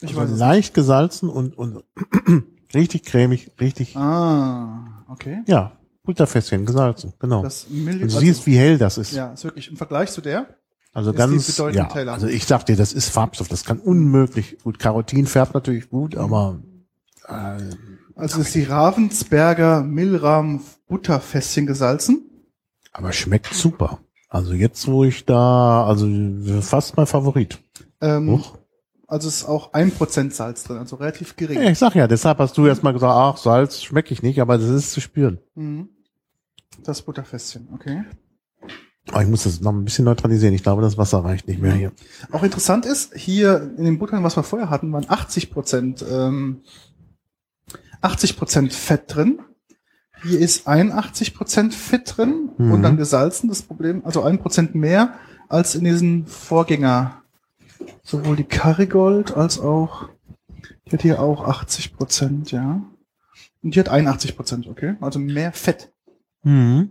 Ich 0.04 0.18
Also 0.18 0.36
leicht 0.36 0.74
gesalzen 0.74 1.30
und, 1.30 1.58
und 1.58 1.84
richtig 2.74 3.04
cremig, 3.04 3.52
richtig. 3.60 3.96
Ah, 3.96 5.04
okay. 5.08 5.44
ja, 5.48 5.74
Butterfässchen 6.04 6.66
gesalzen, 6.66 7.14
genau. 7.20 7.42
Das 7.44 7.68
Milch, 7.70 8.02
und 8.02 8.14
du 8.14 8.20
siehst, 8.20 8.46
wie 8.46 8.58
hell 8.58 8.78
das 8.78 8.98
ist. 8.98 9.14
ja, 9.14 9.32
ist 9.34 9.44
wirklich 9.44 9.70
im 9.70 9.78
Vergleich 9.78 10.12
zu 10.12 10.22
der. 10.22 10.48
Also 10.94 11.12
ganz, 11.12 11.58
ja, 11.58 11.92
heller. 11.92 12.14
also 12.14 12.28
ich 12.28 12.46
sag 12.46 12.66
dir, 12.66 12.76
das 12.76 12.94
ist 12.94 13.10
Farbstoff, 13.10 13.48
das 13.48 13.64
kann 13.66 13.80
unmöglich, 13.80 14.58
gut, 14.64 14.78
Carotin 14.78 15.26
färbt 15.26 15.56
natürlich 15.56 15.90
gut, 15.90 16.16
aber 16.16 16.60
äh, 17.28 17.58
Also 18.16 18.42
ist 18.42 18.54
die 18.54 18.64
Ravensberger 18.64 19.82
Milram 19.82 20.62
Butterfässchen 20.88 21.66
gesalzen. 21.66 22.30
aber 22.92 23.12
schmeckt 23.12 23.56
super. 23.56 24.00
Also 24.30 24.54
jetzt, 24.54 24.88
wo 24.88 25.04
ich 25.04 25.26
da, 25.26 25.86
also 25.86 26.08
fast 26.62 26.96
mein 26.98 27.08
Favorit. 27.08 27.60
Ähm. 28.02 28.42
Also 29.08 29.28
ist 29.28 29.46
auch 29.46 29.74
ein 29.74 29.92
Prozent 29.92 30.34
Salz 30.34 30.64
drin, 30.64 30.78
also 30.78 30.96
relativ 30.98 31.36
gering. 31.36 31.62
Ja, 31.62 31.70
ich 31.70 31.80
sag 31.80 31.96
ja, 31.96 32.08
deshalb 32.08 32.40
hast 32.40 32.58
du 32.58 32.66
erst 32.66 32.84
mal 32.84 32.94
gesagt, 32.94 33.14
ach, 33.16 33.38
Salz 33.38 33.82
schmecke 33.82 34.14
ich 34.14 34.24
nicht, 34.24 34.40
aber 34.42 34.58
das 34.58 34.70
ist 34.70 34.92
zu 34.92 35.02
spüren. 35.02 35.40
Mhm. 35.56 35.90
Das 36.84 37.02
Butterfässchen, 37.04 37.70
okay. 37.74 38.04
Aber 39.12 39.22
ich 39.22 39.28
muss 39.30 39.44
das 39.44 39.60
noch 39.62 39.74
ein 39.74 39.84
bisschen 39.84 40.06
neutralisieren. 40.06 40.56
Ich 40.56 40.64
glaube, 40.64 40.82
das 40.82 40.98
Wasser 40.98 41.24
reicht 41.24 41.48
nicht 41.48 41.62
mehr 41.62 41.74
hier. 41.74 41.92
Auch 42.32 42.44
interessant 42.44 42.86
ist, 42.86 43.14
hier 43.16 43.74
in 43.78 43.84
den 43.84 44.00
Buttern, 44.00 44.24
was 44.24 44.38
wir 44.38 44.44
vorher 44.44 44.70
hatten, 44.70 44.92
waren 44.94 45.06
80 45.10 45.52
Prozent, 45.52 46.06
ähm, 46.10 46.62
80 48.02 48.38
Prozent 48.38 48.74
Fett 48.74 49.04
drin. 49.14 49.40
Hier 50.24 50.40
ist 50.40 50.68
81 50.68 51.34
Prozent 51.36 51.74
Fett 51.74 52.16
drin 52.18 52.52
Mhm. 52.58 52.72
und 52.72 52.82
dann 52.82 52.96
gesalzen. 52.98 53.50
Das 53.50 53.62
Problem, 53.62 54.04
also 54.06 54.24
ein 54.24 54.40
Prozent 54.40 54.74
mehr 54.74 55.16
als 55.50 55.76
in 55.76 55.84
diesen 55.84 56.26
Vorgänger. 56.26 57.23
Sowohl 58.04 58.36
die 58.36 58.44
Karigold 58.44 59.36
als 59.36 59.60
auch, 59.60 60.10
die 60.88 60.92
hat 60.92 61.02
hier 61.02 61.22
auch 61.22 61.48
80 61.48 61.96
Prozent, 61.96 62.52
ja. 62.52 62.82
Und 63.62 63.76
die 63.76 63.80
hat 63.80 63.90
81 63.90 64.36
Prozent, 64.36 64.68
okay. 64.68 64.96
Also 65.02 65.20
mehr 65.20 65.52
Fett. 65.54 65.92
Mhm. 66.44 66.90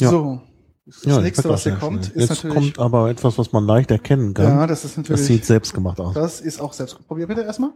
Ja. 0.00 0.10
So. 0.10 0.40
Das 0.84 1.04
Ja, 1.04 1.20
nächste, 1.20 1.48
was 1.48 1.62
hier 1.62 1.76
kommt, 1.76 2.06
schnell. 2.06 2.16
ist 2.22 2.30
Jetzt 2.30 2.44
natürlich, 2.44 2.74
kommt 2.74 2.78
aber 2.80 3.08
etwas, 3.08 3.38
was 3.38 3.52
man 3.52 3.64
leicht 3.66 3.90
erkennen 3.92 4.34
kann. 4.34 4.44
ja, 4.46 4.66
das 4.66 4.84
ist 4.84 4.92
das 4.92 4.96
natürlich, 4.96 5.22
sieht 5.26 5.44
selbst 5.44 5.72
gemacht 5.74 6.00
aus. 6.00 6.12
das 6.14 6.40
ist 6.40 6.60
auch 6.60 6.72
selbst. 6.72 7.06
Probier 7.06 7.28
bitte 7.28 7.42
erstmal. 7.42 7.70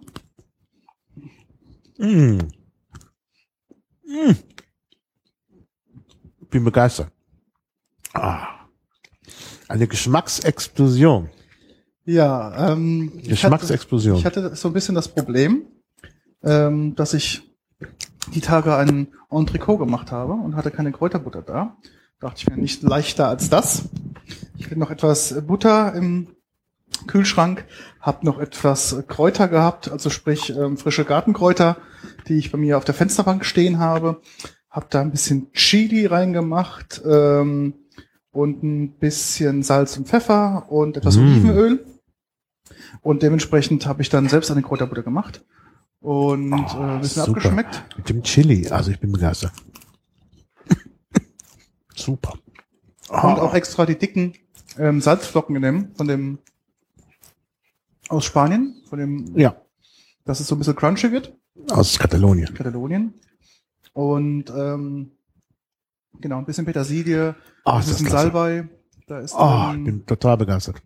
Mm. 1.99 2.39
Mm. 4.05 4.37
Bin 6.51 6.65
begeistert. 6.65 7.11
Ah. 8.13 8.56
Eine 9.69 9.87
Geschmacksexplosion. 9.87 11.29
Ja, 12.05 12.73
ähm, 12.73 13.13
ich 13.15 13.19
hatte, 13.19 13.29
Geschmacksexplosion. 13.31 14.19
ich 14.19 14.25
hatte 14.25 14.55
so 14.55 14.69
ein 14.69 14.75
bisschen 14.75 14.95
das 14.95 15.09
Problem, 15.09 15.67
ähm, 16.45 16.95
dass 16.95 17.15
ich 17.15 17.43
die 18.33 18.41
Tage 18.41 18.77
einen 18.77 19.09
Entrecot 19.31 19.79
gemacht 19.79 20.13
habe 20.13 20.33
und 20.33 20.55
hatte 20.55 20.71
keine 20.71 20.93
Kräuterbutter 20.93 21.43
da. 21.43 21.77
Dachte 22.21 22.37
ich 22.39 22.49
mir, 22.49 22.57
nicht 22.57 22.83
leichter 22.83 23.29
als 23.29 23.51
das. 23.51 23.83
Ich 24.57 24.67
hatte 24.67 24.79
noch 24.79 24.91
etwas 24.91 25.35
Butter 25.47 25.93
im 25.95 26.29
Kühlschrank, 27.07 27.65
habe 28.01 28.25
noch 28.25 28.39
etwas 28.39 29.05
Kräuter 29.09 29.49
gehabt, 29.49 29.91
also 29.91 30.09
sprich 30.09 30.51
ähm, 30.51 30.79
frische 30.79 31.05
Gartenkräuter, 31.05 31.77
die 32.29 32.39
ich 32.39 32.53
bei 32.53 32.59
mir 32.59 32.79
auf 32.79 32.85
der 32.85 32.95
Fensterbank 32.95 33.45
stehen 33.45 33.79
habe. 33.79 34.23
Habe 34.71 34.87
da 34.91 35.01
ein 35.01 35.11
bisschen 35.11 35.53
Chili 35.53 36.07
reingemacht 36.07 37.03
ähm, 37.05 37.75
und 38.37 38.63
ein 38.63 38.91
bisschen 38.99 39.63
Salz 39.63 39.97
und 39.97 40.07
Pfeffer 40.09 40.67
und 40.71 40.97
etwas 40.97 41.17
Mm. 41.17 41.21
Olivenöl. 41.21 41.87
Und 43.03 43.23
dementsprechend 43.23 43.87
habe 43.87 44.03
ich 44.03 44.09
dann 44.09 44.29
selbst 44.29 44.51
eine 44.51 44.63
Kräuterbutter 44.63 45.03
gemacht 45.03 45.45
und 46.01 46.53
Oh, 46.53 46.57
äh, 46.57 46.83
ein 46.95 47.01
bisschen 47.01 47.25
super. 47.25 47.39
abgeschmeckt. 47.39 47.85
Mit 47.97 48.09
dem 48.09 48.23
Chili. 48.23 48.69
Also 48.69 48.91
ich 48.91 49.01
bin 49.01 49.13
begeistert. 49.13 49.53
Super. 51.95 52.35
Und 53.09 53.19
auch 53.39 53.55
extra 53.55 53.87
die 53.87 53.97
dicken 53.99 54.35
ähm, 54.79 55.01
Salzflocken 55.01 55.55
genommen 55.55 55.93
von 55.97 56.09
dem 56.09 56.39
aus 58.09 58.25
Spanien, 58.25 58.77
von 58.89 58.99
dem, 58.99 59.37
Ja, 59.39 59.57
dass 60.25 60.41
es 60.41 60.47
so 60.49 60.55
ein 60.55 60.59
bisschen 60.59 60.77
crunchy 60.77 61.11
wird, 61.13 61.33
aus 61.71 61.99
Katalonien. 61.99 62.53
Katalonien. 62.55 63.15
Und 63.93 64.51
ähm, 64.51 65.13
genau, 66.21 66.39
ein 66.39 66.45
bisschen 66.45 66.65
Petersilie, 66.65 67.35
Oh, 67.65 67.71
ein 67.73 67.79
bisschen. 67.85 68.09
Salbei. 68.09 68.69
Da 69.07 69.21
ist 69.21 69.35
Oh, 69.37 69.73
ich 69.77 69.85
bin 69.85 70.05
total 70.07 70.37
begeistert. 70.37 70.83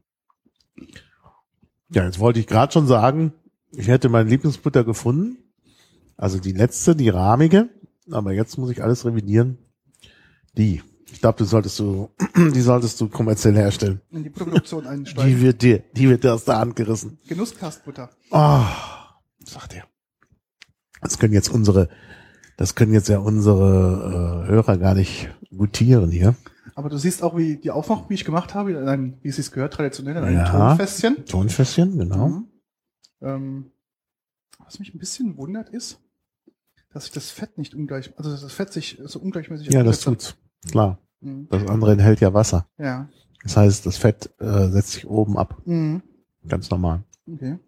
Ja, 1.93 2.05
jetzt 2.05 2.19
wollte 2.19 2.39
ich 2.41 2.47
gerade 2.47 2.73
schon 2.73 2.87
sagen, 2.87 3.33
ich 3.73 3.89
hätte 3.89 4.09
meine 4.09 4.29
Lieblingsbutter 4.29 4.85
gefunden. 4.85 5.39
Also 6.17 6.39
die 6.39 6.53
letzte, 6.53 6.95
die 6.95 7.09
rahmige. 7.09 7.69
Aber 8.11 8.33
jetzt 8.33 8.59
muss 8.59 8.71
ich 8.71 8.83
alles 8.83 9.05
revidieren. 9.05 9.59
Die. 10.57 10.83
Ich 11.13 11.21
glaube, 11.21 11.39
du 11.39 11.45
solltest 11.45 11.79
du, 11.79 12.11
die 12.37 12.61
solltest 12.61 13.01
du 13.01 13.09
kommerziell 13.09 13.55
herstellen. 13.57 14.01
in 14.11 14.23
die 14.23 14.31
Produktion 14.31 14.83
Die 14.85 14.89
einsteigen. 14.89 15.41
wird 15.41 15.63
dir, 15.63 15.83
die 15.95 16.09
wird 16.09 16.23
dir 16.25 16.35
aus 16.35 16.45
der 16.45 16.59
Hand 16.59 16.77
gerissen. 16.77 17.19
Genusskastbutter. 17.27 18.11
Oh, 18.31 18.63
sagt 19.45 19.75
er. 19.75 19.85
Das 21.01 21.19
können 21.19 21.33
jetzt 21.35 21.49
unsere, 21.49 21.89
das 22.61 22.75
können 22.75 22.93
jetzt 22.93 23.09
ja 23.09 23.19
unsere 23.21 24.45
äh, 24.45 24.49
Hörer 24.51 24.77
gar 24.77 24.95
nicht 24.95 25.31
gutieren 25.57 26.11
hier. 26.11 26.35
Aber 26.75 26.91
du 26.91 26.99
siehst 26.99 27.23
auch, 27.23 27.35
wie 27.35 27.57
die 27.57 27.71
Aufmachung, 27.71 28.11
wie 28.11 28.15
ich 28.15 28.27
gemacht 28.27 28.55
habe, 28.55 28.73
in 28.73 28.87
einem, 28.87 29.15
wie 29.23 29.29
es 29.29 29.37
sich 29.37 29.51
gehört, 29.51 29.73
traditionell 29.73 30.17
in 30.17 30.25
einem 30.25 30.37
Ja. 30.37 30.51
Tonfässchen. 30.69 31.25
Tonfässchen, 31.25 31.99
genau. 31.99 32.29
Mhm. 32.29 32.49
Ähm, 33.23 33.71
was 34.63 34.79
mich 34.79 34.93
ein 34.95 34.99
bisschen 34.99 35.39
wundert 35.39 35.71
ist, 35.71 36.01
dass 36.93 37.05
sich 37.05 37.13
das 37.13 37.31
Fett 37.31 37.57
nicht 37.57 37.75
ungleich, 37.75 38.13
also 38.19 38.31
dass 38.31 38.43
das 38.43 38.53
Fett 38.53 38.75
sich 38.75 39.01
so 39.07 39.21
ungleichmäßig 39.21 39.73
Ja, 39.73 39.83
das 39.83 40.01
tut's. 40.01 40.37
Klar. 40.71 40.91
hat. 40.91 40.99
Mhm. 41.23 41.49
Das 41.49 41.67
andere 41.67 41.93
enthält 41.93 42.21
ja 42.21 42.35
Wasser. 42.35 42.69
Ja. 42.77 43.09
Das 43.43 43.57
heißt, 43.57 43.87
das 43.87 43.97
Fett 43.97 44.29
äh, 44.39 44.69
setzt 44.69 44.93
sich 44.93 45.07
oben 45.09 45.39
ab. 45.39 45.63
Mhm. 45.65 46.03
Ganz 46.47 46.69
normal. 46.69 47.05
Okay. 47.27 47.59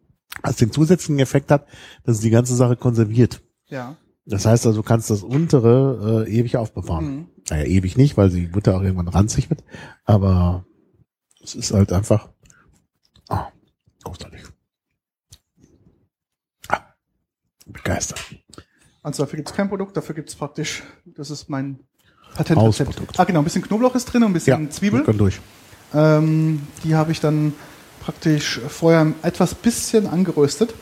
Was 0.43 0.57
den 0.57 0.71
zusätzlichen 0.71 1.19
Effekt 1.19 1.51
hat, 1.51 1.67
dass 2.05 2.17
es 2.17 2.23
die 2.23 2.29
ganze 2.29 2.55
Sache 2.55 2.77
konserviert. 2.77 3.43
Ja. 3.69 3.97
Das 4.25 4.47
heißt 4.47 4.67
also, 4.67 4.83
du 4.83 4.87
kannst 4.87 5.11
das 5.11 5.23
untere 5.23 6.25
äh, 6.27 6.33
ewig 6.33 6.57
aufbewahren. 6.57 7.17
Mhm. 7.17 7.27
Naja, 7.51 7.65
ewig 7.65 7.97
nicht, 7.97 8.17
weil 8.17 8.31
die 8.31 8.47
Butter 8.47 8.77
auch 8.77 8.83
irgendwann 8.83 9.09
ranzig 9.09 9.51
wird. 9.51 9.65
Aber 10.05 10.65
es 11.43 11.55
ist 11.55 11.73
halt 11.73 11.93
einfach 11.93 12.29
ah, 13.29 13.49
großartig. 14.05 14.43
Ah, 16.69 16.81
begeistert. 17.67 18.21
Also 19.03 19.25
dafür 19.25 19.39
gibt's 19.39 19.53
kein 19.53 19.69
Produkt, 19.69 19.97
dafür 19.97 20.15
gibt's 20.15 20.37
praktisch, 20.37 20.85
das 21.05 21.31
ist 21.31 21.49
mein 21.49 21.81
Patentrezept. 22.37 23.19
Ah 23.19 23.25
genau, 23.25 23.41
ein 23.41 23.45
bisschen 23.45 23.63
Knoblauch 23.63 23.95
ist 23.97 24.05
drin 24.05 24.23
und 24.23 24.31
ein 24.31 24.35
bisschen 24.35 24.71
Zwiebel. 24.71 25.01
wir 25.01 25.05
können 25.05 25.19
durch. 25.19 25.41
Ähm, 25.93 26.67
die 26.85 26.95
habe 26.95 27.11
ich 27.11 27.21
dann 27.21 27.55
praktisch 28.01 28.61
vorher 28.69 29.13
etwas 29.23 29.55
bisschen 29.55 30.07
angeröstet. 30.07 30.75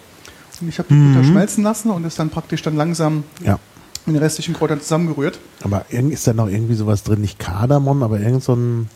Und 0.61 0.69
ich 0.69 0.79
habe 0.79 0.89
die 0.89 0.95
Mhm. 0.95 1.15
Butter 1.15 1.25
schmelzen 1.27 1.65
lassen 1.65 1.91
und 1.91 2.05
ist 2.05 2.19
dann 2.19 2.31
praktisch 2.31 2.63
dann 2.63 2.77
langsam 2.77 3.25
Ja. 3.43 3.59
mit 4.07 4.15
den 4.17 4.23
restlichen 4.23 4.55
Kräutern 4.55 4.81
zusammengerührt. 4.81 5.39
Aber 5.63 5.87
irgend 5.91 6.13
ist 6.13 6.27
da 6.27 6.33
noch 6.35 6.49
irgendwie 6.49 6.75
sowas 6.75 7.03
drin, 7.03 7.21
nicht 7.21 7.39
Kardamom, 7.39 8.03
aber 8.03 8.21
irgend 8.21 8.43
so 8.43 8.55
ein 8.55 8.89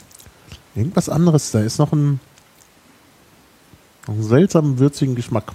irgendwas 0.74 1.09
anderes. 1.09 1.50
Da 1.53 1.61
ist 1.61 1.79
noch 1.79 1.92
ein, 1.92 2.20
noch 4.07 4.14
einen 4.14 4.22
seltsamen 4.22 4.79
würzigen 4.79 5.14
Geschmack. 5.14 5.53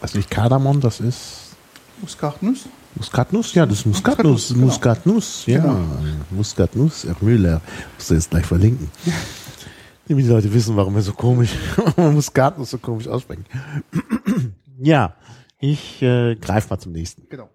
Also 0.00 0.18
nicht 0.18 0.30
Kardamom, 0.30 0.80
das 0.80 1.00
ist 1.00 1.54
Muskatnuss. 2.00 2.66
Muskatnuss, 2.96 3.54
ja, 3.54 3.64
das 3.64 3.78
ist 3.78 3.86
Muskatnuss, 3.86 4.50
Muskatnuss, 4.54 5.42
genau. 5.46 5.68
Ja, 5.68 5.72
Genau. 5.72 5.86
Muskatnuss, 6.30 7.04
Herr 7.04 7.16
Müller, 7.20 7.60
musst 7.96 8.10
du 8.10 8.14
jetzt 8.14 8.30
gleich 8.30 8.44
verlinken. 8.44 8.90
Damit 10.08 10.24
die 10.26 10.28
Leute 10.28 10.52
wissen, 10.52 10.76
warum 10.76 10.94
wir 10.94 11.00
so 11.02 11.12
komisch, 11.12 11.50
Muskatnuss 11.96 12.70
so 12.70 12.78
komisch 12.78 13.06
aussprechen. 13.08 13.46
ja, 14.82 15.14
ich 15.62 16.02
äh, 16.02 16.34
greife 16.36 16.68
mal 16.68 16.78
zum 16.78 16.92
nächsten. 16.92 17.26
Genau. 17.30 17.48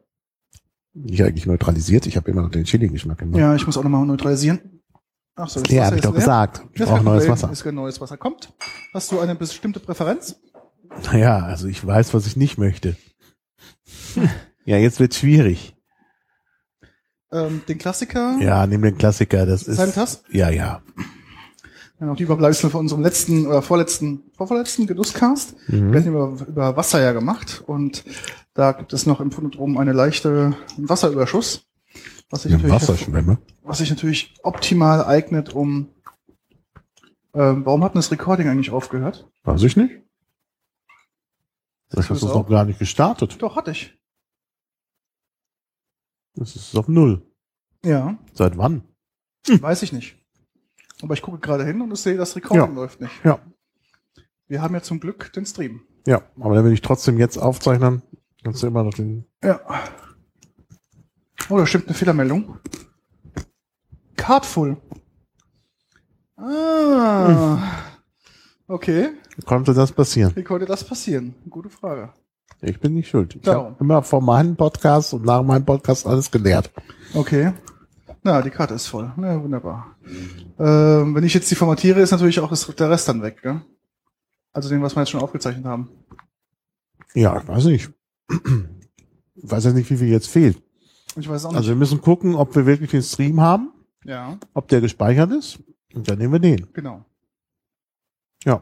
Nicht 0.93 1.21
eigentlich 1.21 1.45
neutralisiert, 1.45 2.07
ich 2.07 2.17
habe 2.17 2.31
immer 2.31 2.41
noch 2.41 2.49
den 2.49 2.63
Chili-Geschmack 2.63 3.21
im 3.21 3.29
Mund. 3.29 3.39
Ja, 3.39 3.53
ich 3.53 3.65
muss 3.67 3.77
auch 3.77 3.83
nochmal 3.83 4.03
neutralisieren. 4.05 4.81
Ach 5.35 5.47
so, 5.47 5.61
das 5.61 5.71
Ja, 5.71 5.85
habe 5.85 5.97
ich 5.97 5.99
ist 5.99 6.05
doch 6.05 6.13
leer. 6.13 6.19
gesagt. 6.19 6.63
Ich 6.73 6.81
brauche 6.81 7.03
neues 7.03 7.25
Problem, 7.25 7.29
Wasser. 7.33 7.51
Ist 7.51 7.63
kein 7.63 7.75
neues 7.75 8.01
Wasser. 8.01 8.17
Kommt. 8.17 8.51
Hast 8.93 9.11
du 9.11 9.19
eine 9.19 9.35
bestimmte 9.35 9.79
Präferenz? 9.79 10.39
Naja, 11.11 11.37
also 11.43 11.67
ich 11.67 11.85
weiß, 11.85 12.15
was 12.15 12.25
ich 12.25 12.35
nicht 12.35 12.57
möchte. 12.57 12.95
ja, 14.65 14.77
jetzt 14.77 14.99
wird 14.99 15.13
schwierig. 15.13 15.75
Ähm, 17.31 17.61
den 17.67 17.77
Klassiker. 17.77 18.37
Ja, 18.39 18.65
nimm 18.65 18.81
den 18.81 18.97
Klassiker, 18.97 19.45
das 19.45 19.63
ist. 19.63 19.75
Sanitas? 19.77 20.23
Ja, 20.31 20.49
ja. 20.49 20.81
Ja, 21.99 22.05
noch 22.05 22.15
die 22.15 22.23
Überbleibsel 22.23 22.69
von 22.69 22.81
unserem 22.81 23.01
letzten 23.01 23.47
oder 23.47 23.61
vorletzten, 23.63 24.29
vorvorletzten 24.35 24.85
Genusscast. 24.85 25.55
Mhm. 25.67 25.91
Wir 25.91 25.99
hatten 25.99 26.09
über, 26.09 26.45
über 26.47 26.77
Wasser 26.77 27.01
ja 27.01 27.11
gemacht 27.11 27.63
und 27.65 28.03
da 28.53 28.71
gibt 28.73 28.93
es 28.93 29.05
noch 29.07 29.19
im 29.19 29.31
Phonodrom 29.31 29.77
eine 29.77 29.93
leichte 29.93 30.55
einen 30.77 30.89
Wasserüberschuss, 30.89 31.65
was 32.29 32.43
sich 32.43 32.51
natürlich, 32.51 32.73
Wasserschwemme. 32.73 33.39
was 33.63 33.79
sich 33.79 33.89
natürlich 33.89 34.35
optimal 34.43 35.05
eignet, 35.05 35.53
um 35.53 35.89
ähm, 37.33 37.65
warum 37.65 37.83
hat 37.83 37.93
denn 37.93 37.99
das 37.99 38.11
Recording 38.11 38.47
eigentlich 38.47 38.71
aufgehört? 38.71 39.27
Weiß 39.43 39.63
ich 39.63 39.75
nicht. 39.75 39.93
Das 41.89 42.07
du 42.07 42.13
hast 42.13 42.17
es 42.17 42.19
du 42.21 42.33
auch? 42.33 42.43
noch 42.43 42.49
gar 42.49 42.65
nicht 42.65 42.79
gestartet. 42.79 43.41
Doch, 43.41 43.55
hatte 43.55 43.71
ich. 43.71 43.97
Das 46.35 46.55
ist 46.55 46.75
auf 46.77 46.87
Null. 46.87 47.21
Ja, 47.83 48.17
Seit 48.33 48.57
wann? 48.57 48.83
weiß 49.47 49.81
ich 49.83 49.93
nicht. 49.93 50.17
Aber 51.01 51.13
ich 51.13 51.21
gucke 51.21 51.39
gerade 51.39 51.65
hin 51.65 51.81
und 51.81 51.91
ich 51.91 51.99
sehe, 51.99 52.17
das 52.17 52.35
Recording 52.35 52.61
Ja. 52.75 52.81
läuft 52.81 53.01
nicht. 53.01 53.13
Ja. 53.23 53.39
Wir 54.47 54.61
haben 54.61 54.73
ja 54.73 54.81
zum 54.81 54.99
Glück 54.99 55.31
den 55.33 55.45
Stream. 55.45 55.81
Ja, 56.05 56.21
aber 56.39 56.55
dann 56.55 56.63
will 56.65 56.71
ich 56.73 56.81
trotzdem 56.81 57.17
jetzt 57.17 57.37
aufzeichnen. 57.37 58.01
Kannst 58.43 58.63
du 58.63 58.67
immer 58.67 58.83
noch 58.83 58.93
den. 58.93 59.25
Ja. 59.43 59.59
Oh, 61.49 61.57
da 61.57 61.65
stimmt 61.65 61.87
eine 61.87 61.93
Fehlermeldung. 61.95 62.57
Cardful. 64.15 64.77
Ah. 66.37 67.59
Okay. 68.67 69.09
Wie 69.35 69.41
konnte 69.45 69.73
das 69.73 69.91
passieren? 69.91 70.35
Wie 70.35 70.43
konnte 70.43 70.65
das 70.65 70.83
passieren? 70.83 71.35
Gute 71.49 71.69
Frage. 71.69 72.13
Ich 72.61 72.79
bin 72.79 72.93
nicht 72.95 73.09
schuld. 73.09 73.37
Ich 73.41 73.47
habe 73.47 73.75
immer 73.79 74.01
vor 74.01 74.21
meinem 74.21 74.55
Podcast 74.55 75.13
und 75.13 75.25
nach 75.25 75.43
meinem 75.43 75.65
Podcast 75.65 76.07
alles 76.07 76.31
gelehrt. 76.31 76.71
Okay. 77.13 77.53
Na, 78.27 78.41
die 78.41 78.49
Karte 78.49 78.73
ist 78.73 78.87
voll. 78.87 79.09
Na, 79.15 79.41
wunderbar. 79.41 79.95
Ähm, 80.59 81.15
wenn 81.15 81.23
ich 81.23 81.33
jetzt 81.33 81.49
die 81.49 81.55
formatiere, 81.55 82.01
ist 82.01 82.11
natürlich 82.11 82.41
auch 82.41 82.49
das, 82.49 82.67
der 82.75 82.89
Rest 82.89 83.07
dann 83.07 83.21
weg, 83.21 83.41
gell? 83.41 83.61
Also 84.51 84.67
den, 84.67 84.81
was 84.81 84.97
wir 84.97 85.01
jetzt 85.01 85.11
schon 85.11 85.21
aufgezeichnet 85.21 85.63
haben. 85.63 85.89
Ja, 87.13 87.39
ich 87.39 87.47
weiß 87.47 87.65
nicht. 87.65 87.89
Ich 89.35 89.49
weiß 89.51 89.63
ja 89.63 89.71
nicht, 89.71 89.89
wie 89.89 89.95
viel 89.95 90.09
jetzt 90.09 90.27
fehlt. 90.27 90.61
Ich 91.15 91.29
weiß 91.29 91.45
auch 91.45 91.51
nicht. 91.51 91.57
Also 91.57 91.69
wir 91.69 91.77
müssen 91.77 92.01
gucken, 92.01 92.35
ob 92.35 92.53
wir 92.53 92.65
wirklich 92.65 92.91
den 92.91 93.01
Stream 93.01 93.39
haben, 93.39 93.71
ja, 94.03 94.37
ob 94.53 94.67
der 94.67 94.81
gespeichert 94.81 95.31
ist. 95.31 95.59
Und 95.93 96.09
dann 96.09 96.17
nehmen 96.17 96.33
wir 96.33 96.39
den. 96.39 96.67
genau. 96.73 97.05
Ja. 98.43 98.61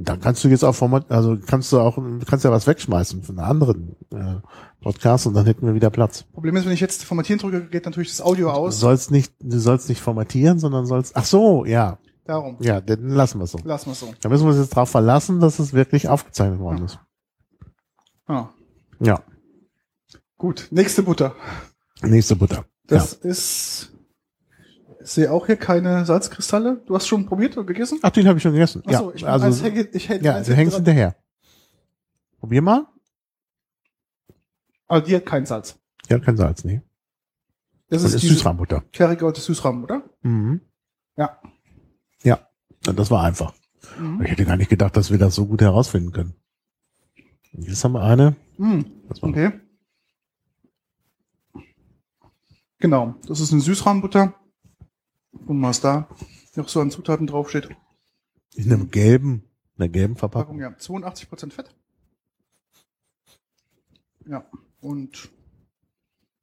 Dann 0.00 0.20
kannst 0.20 0.44
du 0.44 0.48
jetzt 0.48 0.64
auch 0.64 0.74
Format, 0.74 1.10
also 1.10 1.36
kannst 1.44 1.72
du 1.72 1.80
auch, 1.80 1.96
du 1.96 2.20
kannst 2.24 2.44
ja 2.44 2.50
was 2.52 2.66
wegschmeißen 2.68 3.22
von 3.24 3.38
einem 3.38 3.50
anderen 3.50 3.96
äh, 4.12 4.36
Podcast 4.80 5.26
und 5.26 5.34
dann 5.34 5.44
hätten 5.46 5.66
wir 5.66 5.74
wieder 5.74 5.90
Platz. 5.90 6.22
Problem 6.32 6.54
ist, 6.56 6.66
wenn 6.66 6.72
ich 6.72 6.80
jetzt 6.80 7.04
formatieren 7.04 7.40
drücke, 7.40 7.66
geht 7.66 7.84
natürlich 7.84 8.10
das 8.10 8.20
Audio 8.20 8.46
Du 8.48 8.52
aus. 8.54 8.78
sollst 8.78 9.10
nicht, 9.10 9.32
du 9.40 9.58
sollst 9.58 9.88
nicht 9.88 10.00
formatieren, 10.00 10.60
sondern 10.60 10.86
sollst, 10.86 11.16
ach 11.16 11.24
so, 11.24 11.64
ja, 11.64 11.98
Darum. 12.24 12.56
ja, 12.60 12.80
dann 12.80 13.08
lassen 13.08 13.38
wir 13.40 13.44
es 13.44 13.50
so. 13.52 13.58
Lassen 13.64 13.86
wir 13.86 13.92
es 13.92 14.00
so. 14.00 14.14
Da 14.20 14.28
müssen 14.28 14.44
wir 14.44 14.50
uns 14.50 14.58
jetzt 14.60 14.76
drauf 14.76 14.88
verlassen, 14.90 15.40
dass 15.40 15.58
es 15.58 15.72
wirklich 15.72 16.08
aufgezeichnet 16.08 16.60
worden 16.60 16.84
ist. 16.84 17.00
Ah, 18.26 18.50
Ja. 19.00 19.22
gut. 20.36 20.68
Nächste 20.70 21.02
Butter. 21.02 21.34
Nächste 22.02 22.36
Butter. 22.36 22.64
Das 22.86 23.14
ist. 23.14 23.90
Sehe 25.08 25.32
auch 25.32 25.46
hier 25.46 25.56
keine 25.56 26.04
Salzkristalle. 26.04 26.82
Du 26.86 26.94
hast 26.94 27.06
schon 27.06 27.24
probiert 27.24 27.56
und 27.56 27.66
gegessen? 27.66 27.98
Ach, 28.02 28.10
den 28.10 28.28
habe 28.28 28.36
ich 28.36 28.42
schon 28.42 28.52
gegessen. 28.52 28.82
Achso, 28.86 29.10
ja, 29.10 29.16
ich, 29.16 29.26
also, 29.26 29.46
also, 29.46 29.64
hänge, 29.64 29.88
ich 29.92 30.08
häng, 30.08 30.22
ja, 30.22 30.36
eins 30.36 30.46
du 30.46 30.54
hängst 30.54 30.74
dran. 30.74 30.84
hinterher. 30.84 31.16
Probier 32.38 32.60
mal. 32.60 32.86
Aber 34.86 35.00
die 35.00 35.16
hat 35.16 35.24
kein 35.24 35.46
Salz. 35.46 35.78
Ja, 36.08 36.18
kein 36.18 36.36
Salz, 36.36 36.64
nee. 36.64 36.82
Das 37.88 38.04
ist 38.04 38.14
ist 38.14 38.22
Süßrahmbutter. 38.22 38.84
Kerrygold 38.92 39.36
Süßrahmen, 39.36 39.84
oder? 39.84 40.02
Mhm. 40.20 40.60
Ja. 41.16 41.40
Ja, 42.22 42.38
das 42.82 43.10
war 43.10 43.24
einfach. 43.24 43.54
Mhm. 43.98 44.20
Ich 44.22 44.30
hätte 44.30 44.44
gar 44.44 44.56
nicht 44.56 44.68
gedacht, 44.68 44.94
dass 44.96 45.10
wir 45.10 45.18
das 45.18 45.34
so 45.34 45.46
gut 45.46 45.62
herausfinden 45.62 46.12
können. 46.12 46.34
Jetzt 47.52 47.82
haben 47.82 47.92
wir 47.92 48.02
eine. 48.02 48.36
Mhm. 48.58 48.84
Okay. 49.22 49.52
Genau, 52.78 53.14
das 53.26 53.40
ist 53.40 53.52
eine 53.52 53.62
Süßrahmenbutter. 53.62 54.34
Mal, 55.32 55.68
was 55.68 55.80
da 55.80 56.08
noch 56.56 56.68
so 56.68 56.80
an 56.80 56.90
Zutaten 56.90 57.26
draufsteht. 57.26 57.68
in 58.54 58.72
einem 58.72 58.90
gelben 58.90 59.44
der 59.78 59.88
gelben 59.88 60.16
Verpackung. 60.16 60.58
Packung, 60.58 60.72
ja. 60.72 60.76
82% 60.78 61.52
Fett. 61.52 61.72
Ja. 64.26 64.44
Und 64.80 65.30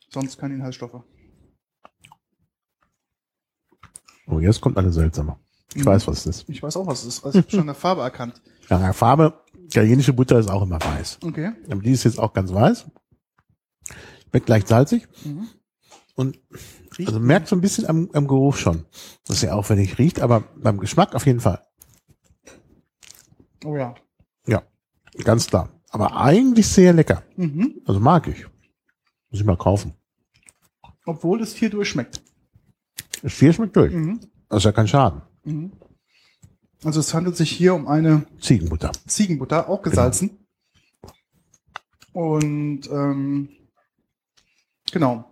sonst 0.09 0.37
keine 0.37 0.53
Inhaltsstoffe. 0.55 1.03
Oh, 4.27 4.39
jetzt 4.39 4.61
kommt 4.61 4.77
eine 4.77 4.91
seltsame. 4.93 5.37
Ich 5.73 5.81
Mhm. 5.83 5.85
weiß, 5.87 6.07
was 6.07 6.25
es 6.25 6.37
ist. 6.41 6.49
Ich 6.49 6.63
weiß 6.63 6.77
auch, 6.77 6.87
was 6.87 7.01
es 7.03 7.17
ist. 7.17 7.25
Also 7.25 7.39
ich 7.39 7.45
habe 7.45 7.51
schon 7.51 7.61
eine 7.61 7.75
Farbe 7.75 8.01
erkannt. 8.01 8.41
Ja, 8.69 8.87
die 8.87 8.93
Farbe, 8.97 9.43
italienische 9.65 10.11
Butter 10.13 10.39
ist 10.39 10.49
auch 10.49 10.63
immer 10.63 10.81
weiß. 10.81 11.19
Okay. 11.23 11.51
Aber 11.69 11.81
die 11.83 11.91
ist 11.91 12.03
jetzt 12.03 12.17
auch 12.17 12.33
ganz 12.33 12.51
weiß. 12.51 12.85
Schmeckt 14.29 14.49
leicht 14.49 14.67
salzig 14.67 15.07
Mhm. 15.23 15.47
und 16.15 16.39
Riecht 16.97 17.09
also 17.09 17.19
merkt 17.19 17.47
so 17.47 17.55
ein 17.55 17.61
bisschen 17.61 17.87
am, 17.87 18.09
am 18.13 18.27
Geruch 18.27 18.55
schon, 18.55 18.85
dass 19.27 19.43
er 19.43 19.55
aufwendig 19.55 19.97
riecht, 19.97 20.21
aber 20.21 20.41
beim 20.55 20.79
Geschmack 20.79 21.13
auf 21.15 21.25
jeden 21.25 21.39
Fall. 21.39 21.61
Oh 23.65 23.75
ja. 23.75 23.95
Ja, 24.47 24.63
ganz 25.23 25.47
klar. 25.47 25.69
Aber 25.89 26.15
eigentlich 26.15 26.67
sehr 26.67 26.93
lecker. 26.93 27.23
Mhm. 27.35 27.81
Also 27.85 27.99
mag 27.99 28.27
ich. 28.27 28.45
Muss 29.29 29.39
ich 29.39 29.45
mal 29.45 29.57
kaufen. 29.57 29.93
Obwohl 31.05 31.41
es 31.41 31.55
hier 31.55 31.69
durchschmeckt. 31.69 32.21
Das 33.21 33.33
Vier 33.33 33.53
schmeckt 33.53 33.75
durch. 33.75 33.93
Mhm. 33.93 34.19
Das 34.49 34.59
ist 34.59 34.65
ja 34.65 34.71
kein 34.71 34.87
Schaden. 34.87 35.21
Mhm. 35.43 35.71
Also 36.83 36.99
es 36.99 37.13
handelt 37.13 37.35
sich 37.35 37.49
hier 37.51 37.73
um 37.73 37.87
eine 37.87 38.25
Ziegenbutter. 38.39 38.91
Ziegenbutter, 39.07 39.67
auch 39.69 39.81
gesalzen. 39.81 40.45
Und 42.13 42.87
ähm, 42.91 43.49
genau. 44.91 45.25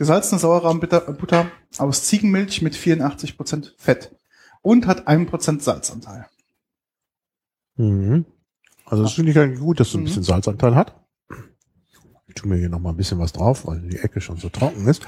Gesalzene 0.00 0.38
Sauerrahmbutter 0.38 1.50
aus 1.76 2.04
Ziegenmilch 2.04 2.62
mit 2.62 2.74
84% 2.74 3.72
Fett 3.76 4.16
und 4.62 4.86
hat 4.86 5.06
1% 5.06 5.60
Salzanteil. 5.60 6.26
Mhm. 7.76 8.24
Also 8.86 9.02
das 9.02 9.12
finde 9.12 9.30
ich 9.32 9.38
eigentlich 9.38 9.60
gut, 9.60 9.78
dass 9.78 9.88
es 9.88 9.94
ein 9.94 10.00
Mhm. 10.00 10.04
bisschen 10.06 10.22
Salzanteil 10.22 10.74
hat. 10.74 10.96
Ich 12.28 12.34
tue 12.34 12.48
mir 12.48 12.56
hier 12.56 12.70
noch 12.70 12.80
mal 12.80 12.90
ein 12.90 12.96
bisschen 12.96 13.18
was 13.18 13.32
drauf, 13.32 13.66
weil 13.66 13.82
die 13.82 13.98
Ecke 13.98 14.22
schon 14.22 14.38
so 14.38 14.48
trocken 14.48 14.88
ist. 14.88 15.02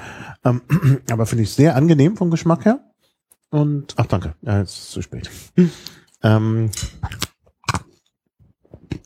Ähm, 0.45 0.61
aber 1.11 1.24
finde 1.24 1.45
ich 1.45 1.53
sehr 1.55 1.74
angenehm 1.74 2.18
vom 2.18 2.30
Geschmack 2.30 2.66
her. 2.66 2.84
Und, 3.49 3.95
ach 3.97 4.05
danke, 4.07 4.34
ja, 4.43 4.59
jetzt 4.59 4.76
ist 4.76 4.82
es 4.84 4.90
zu 4.90 5.01
spät. 5.01 5.30
ähm, 6.22 6.70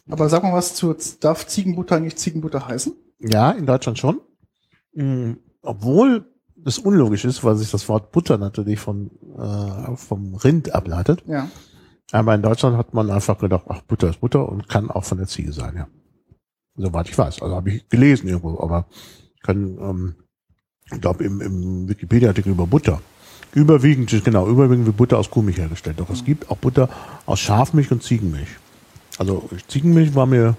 Aber 0.08 0.28
sag 0.28 0.42
mal 0.42 0.52
was 0.52 0.74
zu, 0.74 0.96
darf 1.20 1.46
Ziegenbutter 1.46 1.94
eigentlich 1.94 2.16
Ziegenbutter 2.16 2.66
heißen? 2.66 2.92
ja, 3.20 3.52
in 3.52 3.66
Deutschland 3.66 3.98
schon. 4.00 4.20
Mhm. 5.66 5.70
Obwohl 5.70 6.24
das 6.56 6.78
unlogisch 6.78 7.24
ist, 7.24 7.44
weil 7.44 7.56
sich 7.56 7.70
das 7.70 7.88
Wort 7.88 8.12
Butter 8.12 8.38
natürlich 8.38 8.80
von, 8.80 9.10
äh, 9.38 9.96
vom 9.96 10.34
Rind 10.34 10.74
ableitet. 10.74 11.22
Ja. 11.26 11.48
Aber 12.12 12.34
in 12.34 12.42
Deutschland 12.42 12.76
hat 12.76 12.94
man 12.94 13.10
einfach 13.10 13.38
gedacht, 13.38 13.64
ach, 13.68 13.82
Butter 13.82 14.08
ist 14.10 14.20
Butter 14.20 14.48
und 14.48 14.68
kann 14.68 14.90
auch 14.90 15.04
von 15.04 15.18
der 15.18 15.26
Ziege 15.26 15.52
sein, 15.52 15.74
ja. 15.76 15.88
Soweit 16.76 17.08
ich 17.08 17.16
weiß. 17.16 17.42
Also 17.42 17.54
habe 17.54 17.70
ich 17.70 17.88
gelesen 17.88 18.28
irgendwo, 18.28 18.60
aber 18.60 18.86
können, 19.42 19.78
ähm, 19.80 20.14
ich 20.92 21.00
glaube, 21.00 21.24
im, 21.24 21.40
im 21.40 21.88
Wikipedia-Artikel 21.88 22.50
über 22.50 22.66
Butter. 22.66 23.00
Überwiegend, 23.54 24.10
genau, 24.24 24.46
überwiegend 24.48 24.86
wird 24.86 24.96
Butter 24.96 25.18
aus 25.18 25.30
Kuhmilch 25.30 25.58
hergestellt. 25.58 25.98
Doch 25.98 26.10
es 26.10 26.24
gibt 26.24 26.50
auch 26.50 26.58
Butter 26.58 26.88
aus 27.24 27.40
Schafmilch 27.40 27.90
und 27.90 28.02
Ziegenmilch. 28.02 28.48
Also 29.18 29.48
Ziegenmilch 29.68 30.14
war 30.14 30.26
mir 30.26 30.56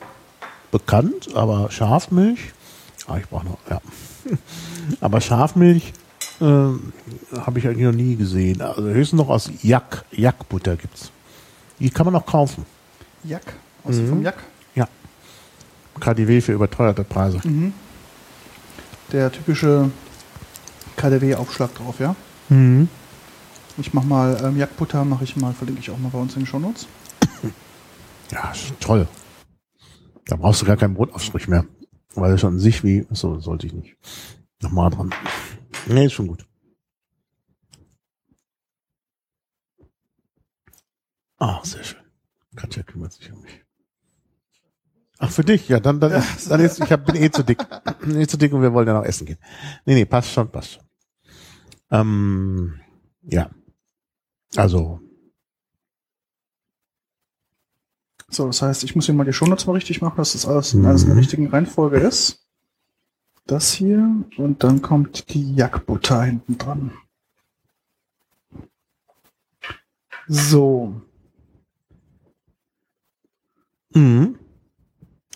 bekannt, 0.72 1.36
aber 1.36 1.70
Schafmilch, 1.70 2.54
ah, 3.08 3.18
ich 3.18 3.28
brauche 3.30 3.46
noch, 3.46 3.60
ja. 3.70 3.82
Aber 5.02 5.22
Schafmilch 5.22 5.94
äh, 6.40 6.44
habe 6.46 6.80
ich 7.60 7.68
eigentlich 7.68 7.86
noch 7.86 7.92
nie 7.94 8.16
gesehen. 8.16 8.62
Also 8.62 8.84
höchstens 8.84 9.18
noch 9.18 9.30
aus 9.30 9.50
Jack, 9.62 10.06
Jackbutter 10.12 10.76
gibt's. 10.76 11.12
Die 11.80 11.90
kann 11.90 12.06
man 12.06 12.16
auch 12.16 12.26
kaufen. 12.26 12.66
Jack. 13.24 13.54
Aus 13.84 13.96
Mhm. 13.96 14.10
vom 14.10 14.22
Jack. 14.24 14.38
Ja. 14.76 14.88
KDW 16.00 16.42
für 16.42 16.54
überteuerte 16.54 17.04
Preise. 17.04 17.40
Mhm. 17.44 17.74
Der 19.12 19.32
typische 19.32 19.90
KDW-Aufschlag 20.96 21.74
drauf, 21.76 22.00
ja. 22.00 22.16
Mhm. 22.50 22.90
Ich 23.78 23.94
mach 23.94 24.04
mal 24.04 24.40
ähm, 24.44 24.58
Jackbutter, 24.58 25.06
mache 25.06 25.24
ich 25.24 25.36
mal, 25.38 25.54
verlinke 25.54 25.82
ich 25.82 25.92
auch 25.92 25.98
mal 26.00 26.10
bei 26.10 26.18
uns 26.20 26.34
in 26.36 26.42
den 26.42 26.48
Shownotes. 26.48 26.88
Ja, 28.30 28.52
toll. 28.82 29.08
Da 30.26 30.36
brauchst 30.36 30.62
du 30.62 30.66
gar 30.66 30.76
keinen 30.76 30.96
Brotaufstrich 30.96 31.48
mehr. 31.48 31.64
Weil 32.16 32.34
es 32.34 32.42
schon 32.42 32.56
an 32.56 32.60
sich 32.60 32.84
wie, 32.84 33.06
so 33.12 33.40
sollte 33.40 33.68
ich 33.68 33.74
nicht. 33.74 33.96
Nochmal 34.62 34.90
dran. 34.90 35.14
Nee, 35.88 36.06
ist 36.06 36.14
schon 36.14 36.28
gut. 36.28 36.46
Ah, 41.40 41.64
sehr 41.64 41.84
schön. 41.84 42.02
Katja 42.56 42.84
kümmert 42.84 43.14
sich 43.14 43.32
um 43.32 43.42
mich. 43.42 43.64
Ach, 45.20 45.32
für 45.32 45.44
dich? 45.44 45.68
Ja, 45.70 45.80
dann, 45.80 46.00
dann, 46.00 46.24
dann 46.50 46.60
ist, 46.60 46.80
ich 46.80 46.92
hab, 46.92 47.06
bin 47.06 47.16
eh 47.16 47.30
zu 47.32 47.44
dick. 47.44 47.60
Bin 48.02 48.20
eh 48.20 48.28
zu 48.28 48.38
dick 48.38 48.54
und 48.54 48.62
wir 48.62 48.74
wollen 48.74 48.88
ja 48.88 48.94
noch 48.94 49.04
essen 49.06 49.26
gehen. 49.26 49.40
Nee, 49.86 49.96
nee, 49.96 50.06
passt 50.06 50.32
schon, 50.32 50.52
passt 50.52 50.74
schon. 50.74 50.84
Ähm, 51.92 52.80
ja. 53.24 53.50
Also, 54.56 55.00
So, 58.30 58.46
das 58.48 58.62
heißt, 58.62 58.84
ich 58.84 58.94
muss 58.96 59.06
hier 59.06 59.16
mal 59.16 59.24
die 59.24 59.32
Shownotes 59.32 59.66
mal 59.68 59.74
richtig 59.74 60.02
machen, 60.02 60.18
dass 60.18 60.34
das 60.34 60.46
alles, 60.46 60.76
alles 60.76 61.04
in 61.04 61.08
der 61.08 61.16
Mhm. 61.16 61.20
richtigen 61.20 61.48
Reihenfolge 61.48 61.98
ist. 61.98 62.47
Das 63.48 63.74
hier 63.74 64.26
und 64.38 64.64
dann 64.64 64.82
kommt 64.82 65.34
die 65.34 65.56
Jackbutter 65.56 66.24
hinten 66.24 66.58
dran. 66.58 66.92
So, 70.28 71.02
mhm. 73.94 74.38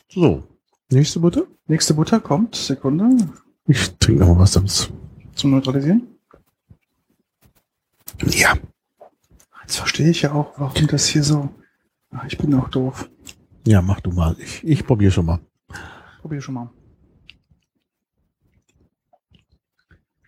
So. 0.09 0.43
Nächste 0.89 1.21
Butter? 1.21 1.47
nächste 1.67 1.93
Butter 1.93 2.19
kommt. 2.19 2.55
Sekunde. 2.55 3.29
Ich 3.65 3.97
trinke 3.97 4.21
noch 4.21 4.35
mal 4.35 4.39
was 4.39 4.51
damit. 4.51 4.91
Zum 5.35 5.51
Neutralisieren. 5.51 6.05
Ja. 8.25 8.57
Jetzt 9.61 9.77
verstehe 9.77 10.09
ich 10.09 10.21
ja 10.21 10.33
auch, 10.33 10.59
warum 10.59 10.87
das 10.87 11.07
hier 11.07 11.23
so. 11.23 11.49
Ach, 12.11 12.25
ich 12.25 12.37
bin 12.37 12.53
auch 12.55 12.67
doof. 12.67 13.09
Ja, 13.65 13.81
mach 13.81 14.01
du 14.01 14.11
mal. 14.11 14.35
Ich, 14.37 14.63
ich 14.65 14.85
probiere 14.85 15.11
schon 15.11 15.25
mal. 15.25 15.39
Probier 16.19 16.41
schon 16.41 16.55
mal. 16.55 16.69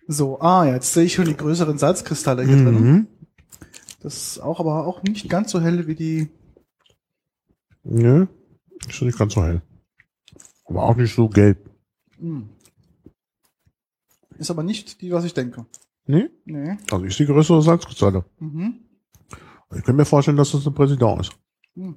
So, 0.06 0.40
ah, 0.40 0.66
jetzt 0.66 0.92
sehe 0.92 1.04
ich 1.04 1.14
schon 1.14 1.24
die 1.24 1.36
größeren 1.36 1.78
Salzkristalle 1.78 2.44
hier 2.44 2.56
drin. 2.56 2.80
Mhm. 2.80 3.06
Das 4.00 4.16
ist 4.16 4.38
auch 4.40 4.60
aber 4.60 4.86
auch 4.86 5.02
nicht 5.02 5.28
ganz 5.30 5.50
so 5.50 5.60
hell 5.60 5.86
wie 5.86 5.94
die. 5.94 6.28
Nö. 7.84 8.26
Ist 8.86 8.94
schon 8.94 9.06
nicht 9.08 9.18
ganz 9.18 9.32
so 9.34 9.42
hell. 9.42 9.62
Aber 10.66 10.82
auch 10.82 10.96
nicht 10.96 11.14
so 11.14 11.28
gelb. 11.28 11.70
Hm. 12.18 12.48
Ist 14.38 14.50
aber 14.50 14.62
nicht 14.62 15.00
die, 15.00 15.10
was 15.12 15.24
ich 15.24 15.32
denke. 15.32 15.64
Nee? 16.06 16.28
Nee. 16.44 16.76
Also 16.90 17.04
ist 17.04 17.18
die 17.18 17.26
größere 17.26 17.62
Salzkristalle. 17.62 18.24
Mhm. 18.38 18.80
Ich 19.74 19.82
kann 19.84 19.96
mir 19.96 20.04
vorstellen, 20.04 20.36
dass 20.36 20.52
das 20.52 20.66
eine 20.66 20.74
Präsident 20.74 21.20
ist. 21.20 21.32
Hm. 21.74 21.96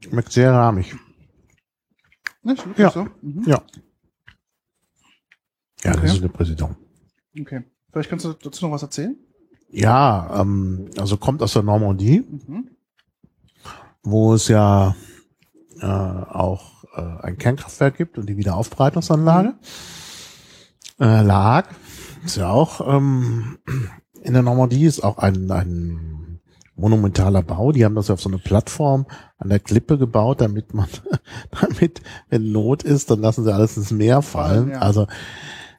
Schmeckt 0.00 0.32
sehr 0.32 0.52
rahmig. 0.52 0.94
Ne, 2.42 2.52
ist 2.52 2.64
wirklich 2.66 2.78
Ja. 2.78 2.90
so. 2.90 3.08
Mhm. 3.22 3.42
Ja. 3.46 3.62
Ja, 5.84 5.92
Okay. 5.92 6.00
das 6.02 6.12
ist 6.14 6.18
eine 6.20 6.28
Präsident. 6.30 6.76
Okay. 7.38 7.62
Vielleicht 7.92 8.10
kannst 8.10 8.24
du 8.24 8.32
dazu 8.32 8.64
noch 8.66 8.72
was 8.72 8.82
erzählen? 8.82 9.16
Ja, 9.70 10.40
ähm, 10.40 10.90
also 10.98 11.16
kommt 11.16 11.42
aus 11.42 11.52
der 11.52 11.62
Normandie, 11.62 12.20
Mhm. 12.20 12.70
wo 14.02 14.34
es 14.34 14.48
ja 14.48 14.94
äh, 15.80 15.86
auch 15.86 16.84
äh, 16.96 17.00
ein 17.22 17.38
Kernkraftwerk 17.38 17.96
gibt 17.96 18.18
und 18.18 18.28
die 18.28 18.36
Wiederaufbereitungsanlage 18.36 19.54
äh, 21.00 21.22
lag. 21.22 21.68
Ist 22.24 22.36
ja 22.36 22.48
auch 22.50 22.86
ähm, 22.88 23.58
in 24.22 24.32
der 24.32 24.42
Normandie 24.42 24.84
ist 24.86 25.02
auch 25.04 25.18
ein, 25.18 25.50
ein 25.50 26.40
monumentaler 26.76 27.42
Bau. 27.42 27.72
Die 27.72 27.84
haben 27.84 27.94
das 27.94 28.10
auf 28.10 28.20
so 28.20 28.28
eine 28.28 28.38
Plattform 28.38 29.06
an 29.38 29.48
der 29.48 29.60
Klippe 29.60 29.98
gebaut, 29.98 30.40
damit 30.40 30.72
man, 30.72 30.88
damit, 31.60 32.00
wenn 32.30 32.52
Not 32.52 32.82
ist, 32.84 33.10
dann 33.10 33.20
lassen 33.20 33.44
sie 33.44 33.52
alles 33.52 33.76
ins 33.76 33.90
Meer 33.90 34.22
fallen. 34.22 34.66
Fallen, 34.66 34.70
ja. 34.70 34.78
Also 34.78 35.06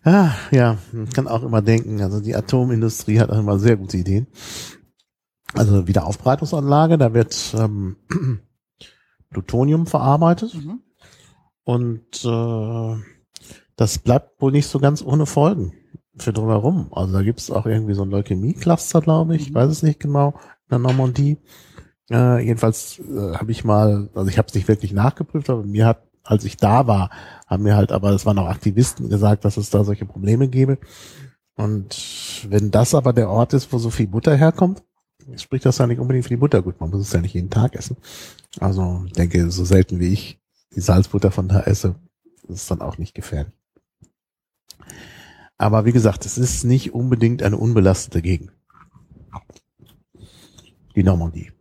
ah, 0.06 0.32
ja, 0.52 0.78
man 0.94 1.10
kann 1.10 1.28
auch 1.28 1.44
immer 1.44 1.62
denken, 1.62 2.02
also 2.02 2.20
die 2.22 2.36
Atomindustrie 2.36 3.20
hat 3.20 3.30
auch 3.30 3.40
immer 3.40 3.60
sehr 3.60 3.76
gute 3.78 3.98
Ideen. 3.98 4.28
Also 5.54 5.88
Wiederaufbereitungsanlage, 5.88 6.98
da 6.98 7.14
wird 7.14 7.54
ähm, 7.58 7.98
Plutonium 9.30 9.88
verarbeitet 9.88 10.54
Mhm. 10.54 10.80
und 11.64 12.26
äh, 12.26 12.96
das 13.76 13.98
bleibt 14.00 14.42
wohl 14.42 14.52
nicht 14.52 14.68
so 14.68 14.80
ganz 14.80 15.02
ohne 15.02 15.26
Folgen 15.26 15.74
für 16.18 16.32
drumherum. 16.32 16.88
Also 16.94 17.14
da 17.14 17.22
gibt 17.24 17.40
es 17.40 17.52
auch 17.52 17.66
irgendwie 17.66 17.94
so 17.94 18.04
ein 18.04 18.10
Leukämie-Cluster, 18.10 19.02
glaube 19.02 19.36
ich. 19.36 19.44
Ich 19.44 19.50
Mhm. 19.52 19.56
weiß 19.56 19.72
es 19.72 19.84
nicht 19.84 20.00
genau, 20.00 20.30
in 20.30 20.70
der 20.72 20.80
Normandie. 20.80 21.38
Äh, 22.10 22.46
jedenfalls 22.46 23.00
äh, 23.00 23.34
habe 23.36 23.52
ich 23.52 23.64
mal, 23.66 24.10
also 24.14 24.30
ich 24.30 24.38
habe 24.38 24.48
es 24.48 24.54
nicht 24.54 24.68
wirklich 24.68 24.94
nachgeprüft, 24.94 25.50
aber 25.50 25.64
mir 25.64 25.88
hat, 25.88 26.05
als 26.26 26.44
ich 26.44 26.58
da 26.58 26.88
war, 26.88 27.10
haben 27.48 27.64
mir 27.64 27.76
halt, 27.76 27.92
aber 27.92 28.10
es 28.12 28.26
waren 28.26 28.40
auch 28.40 28.48
Aktivisten 28.48 29.10
gesagt, 29.10 29.46
dass 29.46 29.58
es 29.58 29.70
da 29.70 29.84
solche 29.84 30.06
Probleme 30.06 30.48
gäbe. 30.48 30.80
Und 31.56 32.46
wenn 32.50 32.72
das 32.72 32.94
aber 32.94 33.14
der 33.14 33.30
Ort 33.30 33.54
ist, 33.54 33.72
wo 33.72 33.78
so 33.78 33.90
viel 33.90 34.08
Butter 34.08 34.36
herkommt, 34.36 34.84
spricht 35.38 35.66
das 35.66 35.78
ja 35.78 35.88
nicht 35.88 36.00
unbedingt 36.00 36.26
für 36.26 36.30
die 36.30 36.38
Butter 36.38 36.62
gut. 36.62 36.80
Man 36.82 36.90
muss 36.90 37.02
es 37.02 37.14
ja 37.14 37.22
nicht 37.22 37.34
jeden 37.34 37.50
Tag 37.50 37.76
essen. 37.76 37.98
Also 38.60 39.04
ich 39.08 39.14
denke, 39.14 39.50
so 39.52 39.64
selten 39.64 40.00
wie 40.00 40.12
ich 40.12 40.40
die 40.76 40.82
Salzbutter 40.82 41.32
von 41.32 41.48
da 41.48 41.62
esse, 41.62 41.96
ist 42.48 42.62
es 42.62 42.68
dann 42.68 42.82
auch 42.82 42.98
nicht 42.98 43.16
gefährlich. 43.16 43.54
Aber 45.58 45.86
wie 45.86 45.94
gesagt, 45.94 46.26
es 46.26 46.38
ist 46.38 46.66
nicht 46.66 46.94
unbedingt 46.94 47.42
eine 47.42 47.58
unbelastete 47.58 48.22
Gegend. 48.22 48.52
Die 50.96 51.04
Normandie. 51.04 51.52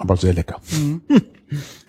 Aber 0.00 0.16
sehr 0.16 0.32
lecker. 0.32 0.60
Mhm. 0.72 1.02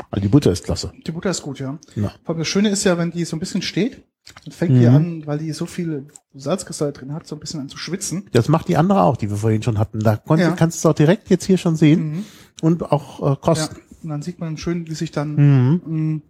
Also 0.09 0.21
die 0.21 0.27
Butter 0.27 0.51
ist 0.51 0.63
klasse. 0.65 0.91
Die 1.07 1.11
Butter 1.11 1.29
ist 1.29 1.41
gut, 1.41 1.59
ja. 1.59 1.79
Ja. 1.95 2.09
Vor 2.23 2.29
allem 2.35 2.39
das 2.39 2.47
Schöne 2.47 2.69
ist 2.69 2.83
ja, 2.83 2.97
wenn 2.97 3.11
die 3.11 3.23
so 3.25 3.35
ein 3.35 3.39
bisschen 3.39 3.61
steht, 3.61 4.03
dann 4.43 4.51
fängt 4.51 4.73
die 4.75 4.87
Mhm. 4.87 4.95
an, 4.95 5.23
weil 5.27 5.37
die 5.39 5.51
so 5.53 5.65
viele 5.65 6.07
Salzkristalle 6.33 6.91
drin 6.91 7.13
hat, 7.13 7.25
so 7.25 7.35
ein 7.35 7.39
bisschen 7.39 7.61
an 7.61 7.69
zu 7.69 7.77
schwitzen. 7.77 8.27
Das 8.33 8.49
macht 8.49 8.67
die 8.67 8.75
andere 8.77 9.03
auch, 9.03 9.17
die 9.17 9.29
wir 9.29 9.37
vorhin 9.37 9.63
schon 9.63 9.77
hatten. 9.79 9.99
Da 9.99 10.17
konnt, 10.17 10.41
Ja. 10.41 10.51
kannst 10.51 10.77
du 10.83 10.87
es 10.87 10.91
auch 10.91 10.95
direkt 10.95 11.29
jetzt 11.29 11.45
hier 11.45 11.57
schon 11.57 11.75
sehen 11.75 12.11
Mhm. 12.11 12.25
und 12.61 12.91
auch 12.91 13.21
äh, 13.21 13.25
Ja. 13.29 13.35
kosten. 13.35 13.77
Und 14.03 14.09
dann 14.09 14.21
sieht 14.21 14.39
man 14.39 14.57
schön, 14.57 14.87
wie 14.87 14.93
sich 14.95 15.11
dann 15.11 15.35
Mhm. 15.35 15.81
mh, 15.85 16.21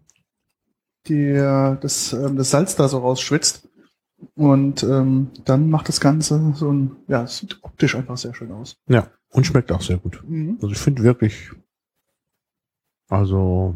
die, 1.08 1.24
äh, 1.24 1.78
das, 1.82 2.14
ähm, 2.14 2.38
das 2.38 2.52
Salz 2.52 2.76
da 2.76 2.88
so 2.88 3.00
rausschwitzt. 3.00 3.68
Und 4.36 4.84
ähm, 4.84 5.30
dann 5.46 5.70
macht 5.72 5.88
das 5.88 6.00
Ganze 6.00 6.54
so 6.56 6.72
ein, 6.72 6.92
ja, 7.08 7.24
es 7.24 7.38
sieht 7.40 7.58
optisch 7.64 7.96
einfach 7.96 8.18
sehr 8.18 8.36
schön 8.36 8.52
aus. 8.52 8.76
Ja, 8.88 9.08
und 9.32 9.48
schmeckt 9.48 9.72
auch 9.72 9.82
sehr 9.82 9.98
gut. 9.98 10.22
Mhm. 10.28 10.60
Also 10.62 10.72
ich 10.74 10.78
finde 10.78 11.02
wirklich, 11.02 11.52
also 13.12 13.76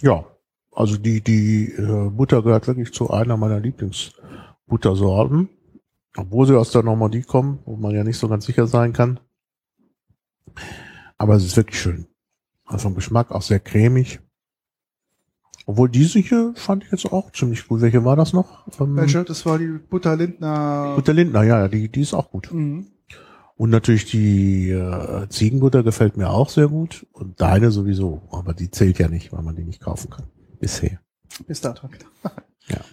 ja, 0.00 0.24
also 0.72 0.96
die 0.96 1.20
die 1.20 1.72
äh, 1.72 2.10
Butter 2.10 2.42
gehört 2.42 2.68
wirklich 2.68 2.94
zu 2.94 3.10
einer 3.10 3.36
meiner 3.36 3.58
Lieblingsbuttersorten, 3.58 5.48
obwohl 6.16 6.46
sie 6.46 6.56
aus 6.56 6.70
der 6.70 6.84
Normandie 6.84 7.22
kommen, 7.22 7.58
wo 7.64 7.76
man 7.76 7.92
ja 7.92 8.04
nicht 8.04 8.18
so 8.18 8.28
ganz 8.28 8.46
sicher 8.46 8.68
sein 8.68 8.92
kann. 8.92 9.18
Aber 11.16 11.34
es 11.34 11.44
ist 11.44 11.56
wirklich 11.56 11.80
schön. 11.80 12.06
Also 12.66 12.84
vom 12.84 12.94
Geschmack 12.94 13.32
auch 13.32 13.42
sehr 13.42 13.58
cremig. 13.58 14.20
Obwohl 15.66 15.88
diese 15.88 16.20
hier 16.20 16.52
fand 16.54 16.84
ich 16.84 16.92
jetzt 16.92 17.12
auch 17.12 17.32
ziemlich 17.32 17.66
gut. 17.66 17.80
Welche 17.80 18.04
war 18.04 18.14
das 18.14 18.32
noch? 18.32 18.64
Ähm, 18.80 18.94
Welche? 18.94 19.24
Das 19.24 19.44
war 19.44 19.58
die 19.58 19.78
Butter 19.90 20.14
Lindner. 20.14 20.94
Butter 20.94 21.14
Lindner, 21.14 21.42
ja, 21.42 21.58
ja, 21.62 21.68
die, 21.68 21.88
die 21.88 22.02
ist 22.02 22.14
auch 22.14 22.30
gut. 22.30 22.52
Mhm. 22.52 22.86
Und 23.58 23.70
natürlich 23.70 24.04
die 24.04 24.70
äh, 24.70 25.28
Ziegenbutter 25.28 25.82
gefällt 25.82 26.16
mir 26.16 26.30
auch 26.30 26.48
sehr 26.48 26.68
gut. 26.68 27.06
Und 27.12 27.40
deine 27.40 27.72
sowieso. 27.72 28.22
Aber 28.30 28.54
die 28.54 28.70
zählt 28.70 28.98
ja 29.00 29.08
nicht, 29.08 29.32
weil 29.32 29.42
man 29.42 29.56
die 29.56 29.64
nicht 29.64 29.80
kaufen 29.80 30.10
kann. 30.10 30.28
Bisher. 30.60 31.00
Bis 31.46 31.60
dato. 31.60 31.88
genau. 31.88 32.84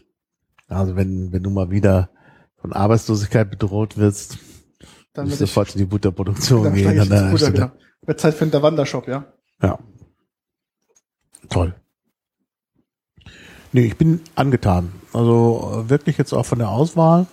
Also 0.68 0.96
wenn, 0.96 1.32
wenn 1.32 1.44
du 1.44 1.52
mal 1.52 1.70
wieder 1.70 2.10
von 2.58 2.74
Arbeitslosigkeit 2.74 3.52
bedroht 3.52 3.98
wirst, 3.98 4.40
Dann 5.14 5.30
wird 5.30 5.40
du 5.40 5.46
sofort 5.46 5.74
in 5.76 5.80
die 5.80 5.86
Butterproduktion 5.86 6.64
dann 6.66 6.74
gehen. 6.74 7.00
ich 7.00 7.10
der 7.10 7.22
ins 7.22 7.32
Butter, 7.32 7.52
genau. 7.52 7.72
Wird 8.02 8.20
Zeit 8.20 8.34
für 8.34 8.48
den 8.48 8.62
Wandershop, 8.62 9.08
ja. 9.08 9.26
Ja. 9.62 9.80
Toll. 11.50 11.76
Nee, 13.72 13.86
ich 13.86 13.98
bin 13.98 14.22
angetan. 14.34 14.94
Also 15.14 15.84
äh, 15.86 15.90
wirklich 15.92 16.18
jetzt 16.18 16.34
auch 16.34 16.46
von 16.46 16.58
der 16.58 16.70
Auswahl. 16.70 17.28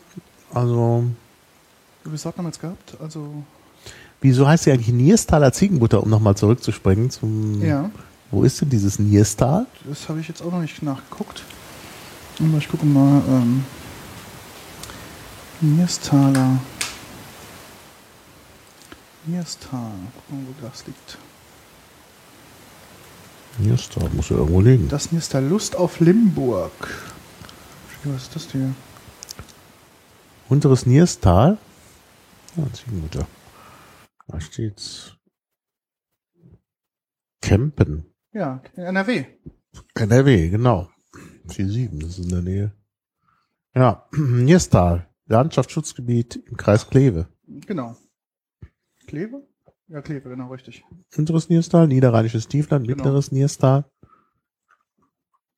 Also, 0.53 1.05
Haben 2.05 2.13
wir 2.37 2.45
jetzt 2.45 2.61
gehabt? 2.61 2.97
Also, 3.01 3.29
wieso 4.21 4.47
heißt 4.47 4.65
sie 4.65 4.73
eigentlich 4.73 4.89
Nierstaler 4.89 5.53
Ziegenbutter, 5.53 6.03
um 6.03 6.11
nochmal 6.11 6.37
zurückzuspringen 6.37 7.11
zum, 7.11 7.63
ja, 7.63 7.91
wo 8.31 8.43
ist 8.45 8.61
denn 8.61 8.71
dieses 8.71 8.99
Nierstal? 8.99 9.67
das 9.85 10.09
habe 10.09 10.21
ich 10.21 10.29
jetzt 10.29 10.43
auch 10.43 10.51
noch 10.51 10.61
nicht 10.61 10.83
nachgeguckt. 10.83 11.43
Aber 12.41 12.59
ich 12.59 12.69
gucke 12.69 12.87
mal, 12.87 13.23
ähm, 13.29 13.65
Nierstaler. 15.61 16.59
Nierstal. 19.27 19.93
Gucken, 20.17 20.47
wo 20.49 20.67
das 20.67 20.87
liegt. 20.87 21.19
Nierstal 23.59 24.09
muss 24.15 24.31
ja 24.31 24.37
irgendwo 24.37 24.61
liegen. 24.61 24.89
Das 24.89 25.13
Nierstal 25.13 25.45
Lust 25.45 25.77
auf 25.77 26.01
Limburg. 26.01 26.73
Was 28.05 28.23
ist 28.23 28.35
das 28.35 28.51
hier? 28.51 28.75
Unteres 30.49 30.87
Nierstal. 30.87 31.59
Ja, 32.57 32.73
Ziegenbutter. 32.73 33.27
Da 34.29 34.41
steht's. 34.41 35.17
Kempen. 37.41 38.05
Ja, 38.33 38.63
in 38.77 38.83
NRW. 38.85 39.25
NRW, 39.95 40.49
genau. 40.51 40.89
47, 41.47 41.99
das 42.01 42.11
ist 42.11 42.25
in 42.25 42.29
der 42.29 42.43
Nähe. 42.43 42.73
Ja, 43.75 44.09
Nierstal. 44.17 45.09
Landschaftsschutzgebiet 45.27 46.37
im 46.37 46.57
Kreis 46.57 46.89
Kleve. 46.89 47.29
Genau. 47.47 47.97
Kleve? 49.07 49.47
Ja, 49.89 50.03
Kleve, 50.03 50.29
genau, 50.29 50.49
richtig. 50.51 50.85
Unteres 51.17 51.49
Nierstal, 51.49 51.89
Niederrheinisches 51.89 52.49
Tiefland, 52.49 52.87
Genau. 52.87 52.97
mittleres 52.97 53.33
Nierstal. 53.33 53.91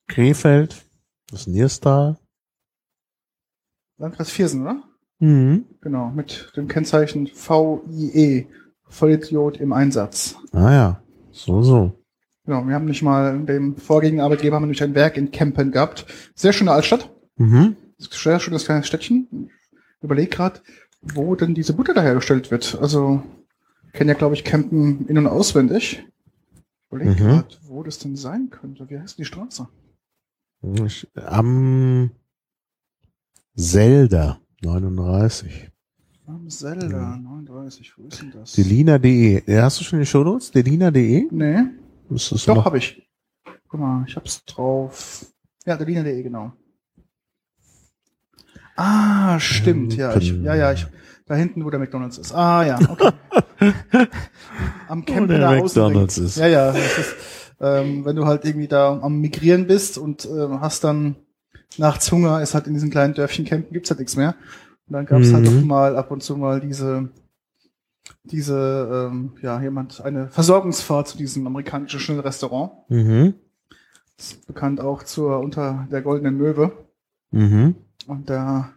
Krefeld, 0.06 0.86
das 1.28 1.46
Nierstal. 1.46 2.18
Landkreis 3.96 4.30
Viersen, 4.30 4.62
oder? 4.62 4.82
Mhm. 5.24 5.64
Genau, 5.80 6.10
mit 6.10 6.52
dem 6.56 6.68
Kennzeichen 6.68 7.26
VIE. 7.28 8.46
Vollidiot 8.86 9.56
im 9.56 9.72
Einsatz. 9.72 10.36
Ah 10.52 10.70
ja, 10.72 11.02
so, 11.32 11.62
so. 11.62 11.92
Genau, 12.44 12.66
wir 12.66 12.74
haben 12.74 12.84
nicht 12.84 13.02
mal 13.02 13.34
in 13.34 13.46
dem 13.46 13.76
vorgängigen 13.76 14.20
Arbeitgeber 14.20 14.56
haben 14.56 14.62
wir 14.64 14.66
nämlich 14.66 14.82
ein 14.82 14.94
Werk 14.94 15.16
in 15.16 15.30
Kempen 15.30 15.72
gehabt. 15.72 16.04
Sehr 16.34 16.52
schöne 16.52 16.70
Altstadt. 16.72 17.10
Mhm. 17.36 17.74
Sehr 17.98 18.38
schönes 18.38 18.66
kleines 18.66 18.86
Städtchen. 18.86 19.50
Überleg 20.02 20.30
gerade, 20.30 20.60
wo 21.00 21.34
denn 21.34 21.54
diese 21.54 21.72
Butter 21.72 21.94
da 21.94 22.02
hergestellt 22.02 22.50
wird. 22.50 22.78
Also, 22.80 23.22
ich 23.86 23.92
kenne 23.94 24.12
ja, 24.12 24.18
glaube 24.18 24.34
ich, 24.34 24.44
Kempen 24.44 25.08
in- 25.08 25.16
und 25.18 25.26
auswendig. 25.26 26.04
Ich 26.54 26.86
überlege 26.90 27.10
Mhm. 27.12 27.16
gerade, 27.16 27.56
wo 27.62 27.82
das 27.82 27.98
denn 27.98 28.14
sein 28.16 28.50
könnte. 28.50 28.90
Wie 28.90 28.98
heißt 28.98 29.18
die 29.18 29.24
Straße? 29.24 29.66
Am 31.16 32.10
Zelda 33.56 34.38
39. 34.64 35.70
Am 36.26 36.48
Zelda, 36.48 37.18
39, 37.18 37.98
wo 37.98 38.06
ist 38.06 38.22
denn 38.22 38.30
das? 38.32 38.52
Delina.de. 38.52 39.42
Hast 39.60 39.80
du 39.80 39.84
schon 39.84 39.98
die 39.98 40.06
Shownotes? 40.06 40.50
Delina.de? 40.52 41.28
Nee, 41.30 41.64
Ist 42.08 42.32
das 42.32 42.46
doch, 42.46 42.64
habe 42.64 42.78
ich. 42.78 43.06
Guck 43.68 43.80
mal, 43.80 44.04
ich 44.08 44.16
hab's 44.16 44.42
drauf. 44.46 45.26
Ja, 45.66 45.76
delina.de, 45.76 46.22
genau. 46.22 46.52
Ah, 48.76 49.38
stimmt, 49.38 49.94
ja. 49.96 50.16
Ich, 50.16 50.32
ja, 50.32 50.54
ja, 50.54 50.72
ich, 50.72 50.86
da 51.26 51.34
hinten, 51.34 51.64
wo 51.64 51.70
der 51.70 51.78
McDonalds 51.78 52.16
ist. 52.18 52.32
Ah, 52.32 52.64
ja, 52.64 52.78
okay. 52.88 53.10
Am 54.88 55.02
Wo 55.02 55.12
Campener 55.12 55.50
der. 55.50 55.62
McDonald's 55.62 56.16
ist. 56.18 56.36
Ja, 56.38 56.46
ja. 56.46 56.70
Ist, 56.70 57.16
ähm, 57.60 58.04
wenn 58.04 58.16
du 58.16 58.26
halt 58.26 58.44
irgendwie 58.44 58.68
da 58.68 58.98
am 58.98 59.20
Migrieren 59.20 59.66
bist 59.66 59.98
und 59.98 60.24
ähm, 60.24 60.60
hast 60.60 60.84
dann 60.84 61.16
nachts 61.78 62.10
Hunger, 62.12 62.40
ist 62.42 62.54
halt 62.54 62.66
in 62.66 62.74
diesen 62.74 62.90
kleinen 62.90 63.14
Dörfchen 63.14 63.44
campen, 63.44 63.72
gibt's 63.72 63.90
halt 63.90 64.00
nichts 64.00 64.16
mehr. 64.16 64.34
Und 64.86 64.92
dann 64.94 65.06
gab's 65.06 65.32
halt 65.32 65.44
Mhm. 65.44 65.60
doch 65.60 65.64
mal 65.66 65.96
ab 65.96 66.10
und 66.10 66.22
zu 66.22 66.36
mal 66.36 66.60
diese, 66.60 67.08
diese, 68.24 69.08
ähm, 69.10 69.32
ja, 69.42 69.60
jemand, 69.60 70.00
eine 70.02 70.28
Versorgungsfahrt 70.28 71.08
zu 71.08 71.16
diesem 71.16 71.46
amerikanischen 71.46 72.00
Schnellrestaurant. 72.00 72.72
Mhm. 72.88 73.34
Ist 74.18 74.46
bekannt 74.46 74.80
auch 74.80 75.02
zur 75.02 75.40
unter 75.40 75.88
der 75.90 76.02
goldenen 76.02 76.36
Möwe. 76.36 76.72
Mhm. 77.30 77.74
Und 78.06 78.28
da, 78.30 78.72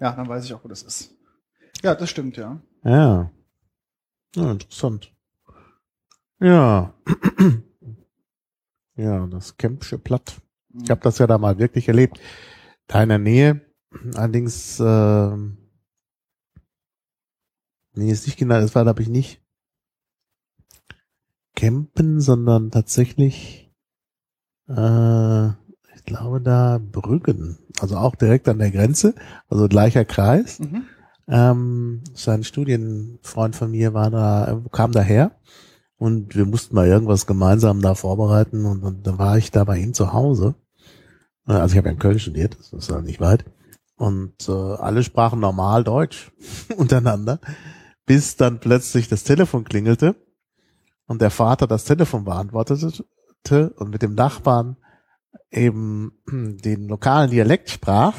ja, 0.00 0.12
dann 0.12 0.28
weiß 0.28 0.44
ich 0.44 0.52
auch, 0.54 0.64
wo 0.64 0.68
das 0.68 0.82
ist. 0.82 1.14
Ja, 1.82 1.94
das 1.94 2.10
stimmt, 2.10 2.36
ja. 2.36 2.60
Ja. 2.82 3.30
ja. 4.36 4.50
Interessant. 4.50 5.12
Ja. 6.40 6.92
ja, 8.96 9.26
das 9.28 9.56
Kempsche 9.56 9.98
Platt. 9.98 10.36
Ich 10.82 10.90
habe 10.90 11.00
das 11.00 11.18
ja 11.18 11.26
da 11.26 11.38
mal 11.38 11.58
wirklich 11.58 11.88
erlebt. 11.88 12.20
Da 12.86 13.02
in 13.02 13.08
der 13.08 13.18
Nähe. 13.18 13.60
Allerdings, 14.14 14.80
ähm, 14.80 15.58
nee, 17.94 18.10
ist 18.10 18.26
nicht 18.26 18.38
genau, 18.38 18.60
das 18.60 18.74
war, 18.74 18.82
glaube 18.82 19.02
ich, 19.02 19.08
nicht 19.08 19.40
Campen, 21.54 22.20
sondern 22.20 22.70
tatsächlich, 22.70 23.72
äh, 24.68 25.48
ich 25.48 26.04
glaube 26.04 26.40
da 26.40 26.78
Brüggen. 26.78 27.58
Also 27.80 27.96
auch 27.96 28.16
direkt 28.16 28.48
an 28.48 28.58
der 28.58 28.70
Grenze, 28.70 29.14
also 29.48 29.68
gleicher 29.68 30.04
Kreis. 30.04 30.58
Mhm. 30.58 30.84
Ähm, 31.26 32.02
sein 32.12 32.44
Studienfreund 32.44 33.56
von 33.56 33.70
mir 33.70 33.94
war 33.94 34.10
da, 34.10 34.62
kam 34.72 34.92
daher 34.92 35.38
und 35.96 36.36
wir 36.36 36.44
mussten 36.44 36.74
mal 36.74 36.86
irgendwas 36.86 37.26
gemeinsam 37.26 37.80
da 37.80 37.94
vorbereiten 37.94 38.66
und, 38.66 38.82
und 38.82 39.06
da 39.06 39.16
war 39.18 39.38
ich 39.38 39.50
da 39.50 39.64
bei 39.64 39.78
ihm 39.78 39.94
zu 39.94 40.12
Hause. 40.12 40.54
Äh, 41.46 41.52
Also 41.52 41.74
ich 41.74 41.78
habe 41.78 41.88
ja 41.88 41.92
in 41.92 41.98
Köln 41.98 42.18
studiert, 42.18 42.56
das 42.58 42.72
ist 42.72 42.90
ja 42.90 43.00
nicht 43.00 43.20
weit. 43.20 43.44
Und 43.96 44.48
äh, 44.48 44.52
alle 44.52 45.04
sprachen 45.04 45.40
normal 45.40 45.84
Deutsch 45.84 46.32
untereinander, 46.76 47.40
bis 48.06 48.36
dann 48.36 48.60
plötzlich 48.60 49.08
das 49.08 49.24
Telefon 49.24 49.64
klingelte 49.64 50.16
und 51.06 51.20
der 51.22 51.30
Vater 51.30 51.66
das 51.66 51.84
Telefon 51.84 52.24
beantwortete 52.24 53.04
und 53.76 53.90
mit 53.90 54.02
dem 54.02 54.14
Nachbarn 54.14 54.76
eben 55.50 56.12
den 56.30 56.88
lokalen 56.88 57.30
Dialekt 57.30 57.70
sprach 57.70 58.14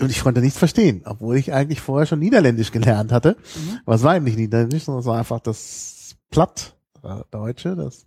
und 0.00 0.10
ich 0.10 0.22
konnte 0.22 0.40
nichts 0.40 0.58
verstehen, 0.58 1.02
obwohl 1.06 1.36
ich 1.36 1.52
eigentlich 1.54 1.80
vorher 1.80 2.06
schon 2.06 2.18
Niederländisch 2.18 2.70
gelernt 2.70 3.12
hatte. 3.12 3.36
Mhm. 3.54 3.78
Aber 3.86 3.94
es 3.94 4.02
war 4.02 4.14
eben 4.14 4.26
nicht 4.26 4.36
Niederländisch, 4.36 4.84
sondern 4.84 5.00
es 5.00 5.06
war 5.06 5.18
einfach 5.18 5.40
das 5.40 6.16
Plattdeutsche, 6.30 7.76
das 7.76 8.06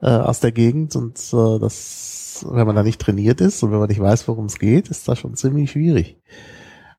äh, 0.00 0.06
aus 0.06 0.40
der 0.40 0.52
Gegend 0.52 0.96
und 0.96 1.18
äh, 1.32 1.58
das, 1.58 2.44
wenn 2.50 2.66
man 2.66 2.76
da 2.76 2.82
nicht 2.82 3.00
trainiert 3.00 3.40
ist 3.40 3.62
und 3.62 3.72
wenn 3.72 3.78
man 3.78 3.88
nicht 3.88 4.00
weiß, 4.00 4.28
worum 4.28 4.46
es 4.46 4.58
geht, 4.58 4.88
ist 4.88 5.08
das 5.08 5.18
schon 5.18 5.34
ziemlich 5.36 5.70
schwierig. 5.70 6.20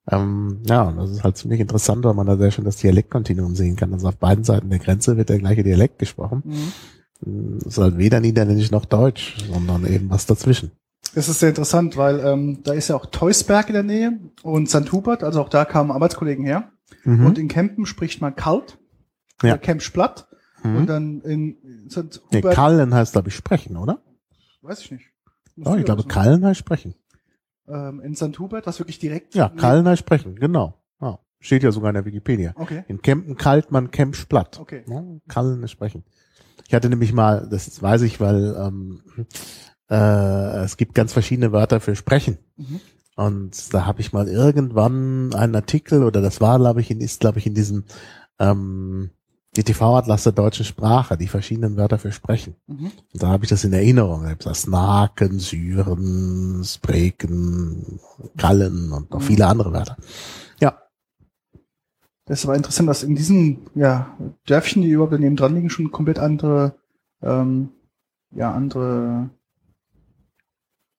Ähm, 0.10 0.62
ja, 0.66 0.84
und 0.84 0.98
das 0.98 1.12
ist 1.12 1.24
halt 1.24 1.38
ziemlich 1.38 1.60
interessant, 1.60 2.06
weil 2.06 2.14
man 2.14 2.28
da 2.28 2.38
sehr 2.38 2.52
schön 2.52 2.66
das 2.66 2.78
Dialektkontinuum 2.78 3.56
sehen 3.56 3.76
kann. 3.76 3.94
Also 3.94 4.08
auf 4.08 4.18
beiden 4.18 4.44
Seiten 4.44 4.70
der 4.70 4.80
Grenze 4.80 5.18
wird 5.18 5.30
der 5.30 5.40
gleiche 5.40 5.64
Dialekt 5.64 6.00
gesprochen. 6.00 6.44
Mhm. 6.46 7.58
Es 7.60 7.66
ist 7.66 7.78
halt 7.78 7.98
weder 7.98 8.20
Niederländisch 8.20 8.72
noch 8.72 8.86
Deutsch, 8.86 9.36
sondern 9.52 9.86
eben 9.86 10.10
was 10.10 10.26
dazwischen. 10.26 10.72
Das 11.16 11.28
ist 11.28 11.40
sehr 11.40 11.50
interessant, 11.50 11.98
weil 11.98 12.20
ähm, 12.20 12.60
da 12.64 12.74
ist 12.74 12.90
ja 12.90 12.96
auch 12.96 13.08
Teusberg 13.08 13.68
in 13.70 13.74
der 13.74 13.84
Nähe 13.84 14.20
und 14.44 14.70
St. 14.70 14.92
Hubert, 14.92 15.24
also 15.24 15.42
auch 15.42 15.50
da 15.50 15.66
kamen 15.66 15.92
Arbeitskollegen 15.92 16.46
her. 16.46 16.72
Mhm. 17.04 17.26
Und 17.26 17.38
in 17.38 17.48
Kempen 17.48 17.86
spricht 17.86 18.22
man 18.22 18.36
kalt, 18.36 18.78
Ja. 19.42 19.50
ja. 19.50 19.58
Mhm. 20.72 20.78
Und 20.78 20.88
dann 20.88 21.22
in 21.22 21.90
St. 21.90 22.22
Nee, 22.32 22.40
Hubert, 22.40 22.54
Kallen 22.56 22.94
heißt, 22.94 23.14
glaube 23.14 23.30
ich, 23.30 23.36
sprechen, 23.36 23.78
oder? 23.78 24.02
weiß 24.62 24.82
ich 24.82 24.92
nicht. 24.92 25.06
Ja, 25.56 25.76
ich 25.76 25.86
glaube, 25.86 26.04
Kallen 26.04 26.46
heißt 26.46 26.60
sprechen. 26.60 26.94
ähm, 27.68 28.00
in 28.02 28.16
St. 28.16 28.38
Hubert, 28.40 28.68
was 28.68 28.80
wirklich 28.80 29.00
direkt. 29.00 29.34
Ja, 29.36 29.50
Kallen 29.50 29.88
heißt 29.88 30.00
sprechen, 30.02 30.36
genau. 30.36 30.80
Ja, 31.02 31.20
steht 31.40 31.64
ja 31.64 31.72
sogar 31.72 31.90
in 31.90 31.96
der 31.96 32.06
Wikipedia. 32.06 32.54
Okay, 32.56 32.84
In 32.88 33.02
Kempen 33.02 33.36
kalt 33.38 33.72
man 33.72 33.92
Kempsch 33.92 34.26
platt. 34.28 34.60
okay. 34.60 34.84
Ja, 34.88 35.04
Kallen 35.28 35.64
ist 35.64 35.72
sprechen. 35.72 36.04
Ich 36.68 36.74
hatte 36.74 36.90
nämlich 36.90 37.14
mal, 37.14 37.48
das 37.50 37.82
weiß 37.82 38.02
ich, 38.02 38.20
weil 38.20 38.56
ähm, 38.60 39.02
äh, 39.90 40.64
es 40.64 40.78
gibt 40.78 40.94
ganz 40.96 41.14
verschiedene 41.14 41.52
Wörter 41.52 41.80
für 41.80 41.96
sprechen. 41.96 42.38
Mhm. 42.58 42.82
Und 43.16 43.74
da 43.74 43.86
habe 43.86 44.02
ich 44.02 44.14
mal 44.14 44.28
irgendwann 44.28 45.34
einen 45.34 45.56
Artikel, 45.56 46.04
oder 46.04 46.22
das 46.22 46.40
war, 46.42 46.60
glaube 46.60 46.82
ich, 46.82 46.92
in, 46.92 47.02
ist, 47.02 47.20
glaube 47.22 47.40
ich, 47.40 47.48
in 47.48 47.54
diesem 47.56 47.86
ähm, 48.38 49.10
DTV-Atlas 49.58 50.24
der 50.24 50.32
deutschen 50.34 50.66
Sprache, 50.66 51.18
die 51.18 51.28
verschiedenen 51.28 51.76
Wörter 51.78 51.98
für 51.98 52.12
sprechen. 52.12 52.56
Mhm. 52.68 52.92
Und 53.14 53.24
da 53.24 53.28
habe 53.30 53.44
ich 53.46 53.50
das 53.50 53.64
in 53.64 53.74
Erinnerung. 53.74 54.24
Da 54.24 54.30
gibt's 54.30 54.46
das 54.46 54.62
Snaken, 54.64 55.40
Syren, 55.40 56.62
Spreken, 56.64 58.00
Kallen 58.38 58.92
und 58.92 59.12
noch 59.12 59.20
Mhm. 59.20 59.24
viele 59.24 59.48
andere 59.48 59.74
Wörter. 59.74 59.98
Ja, 60.60 60.78
Das 62.26 62.40
ist 62.40 62.46
aber 62.46 62.56
interessant, 62.56 62.90
dass 62.90 63.04
in 63.04 63.16
diesen 63.16 63.68
ja, 63.76 64.18
Dörfchen, 64.46 64.82
die 64.82 64.90
überhaupt 64.90 65.14
daneben 65.14 65.36
dran 65.38 65.56
liegen, 65.56 65.70
schon 65.70 65.92
komplett 65.92 66.20
andere, 66.20 66.76
ähm, 67.22 67.70
ja, 68.32 68.52
andere 68.54 69.30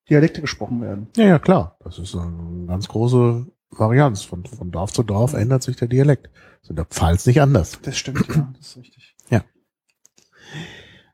Dialekte 0.08 0.40
gesprochen 0.40 0.80
werden. 0.80 1.08
ja, 1.16 1.24
ja, 1.26 1.38
klar. 1.38 1.76
Das 1.84 1.98
ist 1.98 2.14
eine 2.16 2.66
ganz 2.66 2.88
große 2.88 3.46
Varianz. 3.70 4.22
Von, 4.22 4.44
von 4.44 4.70
Dorf 4.70 4.92
zu 4.92 5.02
Dorf 5.02 5.34
ändert 5.34 5.62
sich 5.62 5.76
der 5.76 5.88
Dialekt. 5.88 6.26
Das 6.26 6.64
ist 6.64 6.70
in 6.70 6.76
der 6.76 6.84
Pfalz 6.86 7.26
nicht 7.26 7.40
anders. 7.40 7.78
Das 7.82 7.96
stimmt, 7.96 8.26
ja, 8.28 8.48
das 8.56 8.68
ist 8.68 8.76
richtig. 8.76 9.14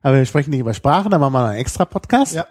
Aber 0.05 0.19
wir 0.19 0.27
sprechen 0.27 0.51
nicht 0.51 0.61
über 0.61 0.75
Sprache, 0.75 1.09
da 1.09 1.19
machen 1.19 1.33
wir 1.33 1.47
einen 1.47 1.59
extra 1.59 1.87
Podcast. 1.87 2.35
Ja. 2.35 2.47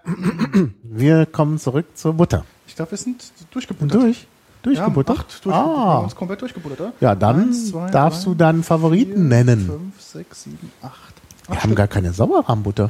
Wir 0.81 1.27
kommen 1.27 1.59
zurück 1.59 1.85
zur 1.93 2.13
Butter. 2.13 2.45
Ich 2.65 2.75
glaube, 2.75 2.89
wir 2.89 2.97
sind 2.97 3.23
durchgebuttert. 3.51 4.01
durch? 4.01 4.25
Durchgebuttert? 4.63 5.17
Ja, 5.17 5.21
acht 5.21 5.45
durchgebuttert. 5.45 5.45
Wir 5.45 5.53
haben 5.53 5.89
ah. 5.91 5.99
uns 5.99 6.15
komplett 6.15 6.41
durchgebuttert, 6.41 6.81
oder? 6.81 6.93
Ja, 6.99 7.13
dann 7.13 7.49
Eins, 7.49 7.69
zwei, 7.69 7.91
darfst 7.91 8.25
drei, 8.25 8.31
du 8.31 8.35
deinen 8.35 8.63
Favoriten 8.63 9.27
nennen. 9.27 9.67
Fünf, 9.67 10.01
sechs, 10.01 10.45
sieben, 10.45 10.71
acht. 10.81 11.13
wir 11.47 11.61
haben 11.61 11.75
gar 11.75 11.87
keine 11.87 12.11
Sauerrahmbutter. 12.11 12.89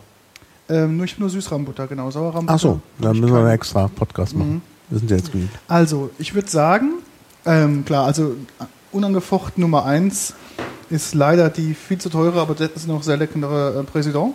ähm, 0.69 0.95
nur, 0.95 1.05
ich 1.07 1.11
hab 1.11 1.19
nur 1.19 1.29
Süßrahmbutter, 1.29 1.87
genau. 1.87 2.09
Sauerrahmbutter. 2.09 2.53
Ach 2.53 2.59
so, 2.59 2.79
dann 2.99 3.19
müssen 3.19 3.33
wir 3.33 3.41
einen 3.41 3.49
extra 3.49 3.89
Podcast 3.89 4.33
machen. 4.33 4.53
Mhm. 4.53 4.61
Wir 4.89 4.99
sind 4.99 5.11
ja 5.11 5.17
jetzt 5.17 5.33
geübt. 5.33 5.59
Also, 5.67 6.09
ich 6.19 6.33
würde 6.35 6.49
sagen, 6.49 6.93
ähm, 7.45 7.85
klar, 7.85 8.05
also 8.05 8.35
unangefochten 8.91 9.61
Nummer 9.61 9.85
eins 9.85 10.33
ist 10.89 11.15
leider 11.15 11.49
die 11.49 11.73
viel 11.73 11.97
zu 11.97 12.09
teure, 12.09 12.39
aber 12.41 12.59
ist 12.59 12.87
noch 12.87 13.03
sehr 13.03 13.17
leckere 13.17 13.79
äh, 13.79 13.83
Präsident. 13.83 14.33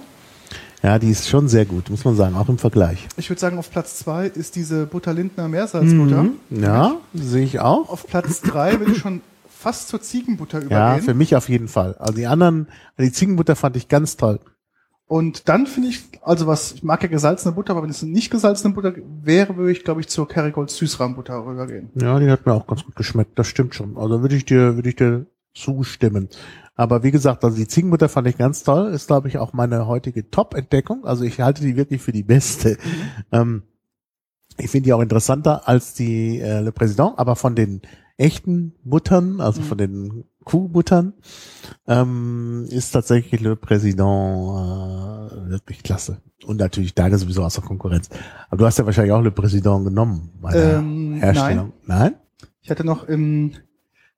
Ja, 0.82 0.98
die 0.98 1.10
ist 1.10 1.28
schon 1.28 1.48
sehr 1.48 1.66
gut, 1.66 1.90
muss 1.90 2.04
man 2.04 2.14
sagen, 2.14 2.36
auch 2.36 2.48
im 2.48 2.58
Vergleich. 2.58 3.08
Ich 3.16 3.28
würde 3.30 3.40
sagen, 3.40 3.58
auf 3.58 3.70
Platz 3.70 3.98
zwei 3.98 4.26
ist 4.26 4.54
diese 4.54 4.86
Butter-Lindner 4.86 5.48
Meersalzbutter. 5.48 6.22
Mhm. 6.24 6.32
Ja, 6.50 6.96
sehe 7.14 7.44
ich 7.44 7.58
auch. 7.58 7.88
Auf 7.88 8.06
Platz 8.06 8.40
drei 8.42 8.78
würde 8.78 8.92
ich 8.92 8.98
schon 8.98 9.20
fast 9.48 9.88
zur 9.88 10.00
Ziegenbutter 10.00 10.60
Ja, 10.60 10.66
übergehen. 10.66 11.04
für 11.04 11.14
mich 11.14 11.34
auf 11.34 11.48
jeden 11.48 11.66
Fall. 11.66 11.96
Also 11.98 12.14
die 12.14 12.28
anderen, 12.28 12.68
die 12.96 13.10
Ziegenbutter 13.10 13.56
fand 13.56 13.76
ich 13.76 13.88
ganz 13.88 14.16
toll. 14.16 14.38
Und 15.08 15.48
dann 15.48 15.66
finde 15.66 15.88
ich, 15.88 16.04
also 16.22 16.46
was, 16.46 16.72
ich 16.72 16.82
mag 16.82 17.02
ja 17.02 17.08
gesalzene 17.08 17.54
Butter, 17.54 17.72
aber 17.72 17.82
wenn 17.82 17.90
es 17.90 18.02
nicht 18.02 18.30
gesalzene 18.30 18.74
Butter 18.74 18.94
wäre, 19.22 19.56
würde 19.56 19.72
ich, 19.72 19.82
glaube 19.82 20.00
ich, 20.00 20.08
zur 20.08 20.28
Kerrygold 20.28 20.70
Süßrahmbutter 20.70 21.46
rübergehen. 21.46 21.88
Ja, 21.94 22.20
die 22.20 22.30
hat 22.30 22.44
mir 22.44 22.52
auch 22.52 22.66
ganz 22.66 22.84
gut 22.84 22.94
geschmeckt, 22.94 23.38
das 23.38 23.46
stimmt 23.46 23.74
schon. 23.74 23.96
Also 23.96 24.20
würde 24.20 24.36
ich 24.36 24.44
dir, 24.44 24.76
würde 24.76 24.88
ich 24.90 24.96
dir 24.96 25.26
zustimmen. 25.54 26.28
Aber 26.74 27.02
wie 27.02 27.10
gesagt, 27.10 27.42
also 27.42 27.56
die 27.56 27.66
Ziegenbutter 27.66 28.08
fand 28.10 28.28
ich 28.28 28.36
ganz 28.36 28.62
toll, 28.62 28.90
ist 28.92 29.06
glaube 29.06 29.28
ich 29.28 29.38
auch 29.38 29.54
meine 29.54 29.86
heutige 29.86 30.30
Top-Entdeckung. 30.30 31.06
Also 31.06 31.24
ich 31.24 31.40
halte 31.40 31.62
die 31.62 31.76
wirklich 31.76 32.02
für 32.02 32.12
die 32.12 32.22
beste. 32.22 32.76
Ähm, 33.32 33.62
ich 34.58 34.70
finde 34.70 34.84
die 34.84 34.92
auch 34.92 35.00
interessanter 35.00 35.66
als 35.66 35.94
die 35.94 36.38
äh, 36.38 36.60
Le 36.60 36.70
Président, 36.70 37.14
aber 37.16 37.34
von 37.34 37.54
den 37.54 37.80
echten 38.18 38.74
Buttern, 38.84 39.40
also 39.40 39.60
Mhm. 39.62 39.64
von 39.64 39.78
den 39.78 40.24
Kuhbuttern, 40.48 41.12
ähm, 41.86 42.66
ist 42.70 42.92
tatsächlich 42.92 43.40
Le 43.42 43.54
Président 43.54 45.30
äh, 45.30 45.50
wirklich 45.50 45.82
klasse. 45.82 46.22
Und 46.46 46.58
natürlich 46.58 46.94
deine 46.94 47.18
sowieso 47.18 47.44
außer 47.44 47.60
Konkurrenz. 47.60 48.08
Aber 48.48 48.56
du 48.56 48.66
hast 48.66 48.78
ja 48.78 48.86
wahrscheinlich 48.86 49.12
auch 49.12 49.20
Le 49.20 49.30
Président 49.30 49.84
genommen 49.84 50.30
bei 50.40 50.52
der 50.52 50.78
Ähm, 50.78 51.14
Herstellung. 51.20 51.74
Nein? 51.84 52.14
Ich 52.62 52.70
hatte 52.70 52.84
noch 52.84 53.06
in 53.06 53.56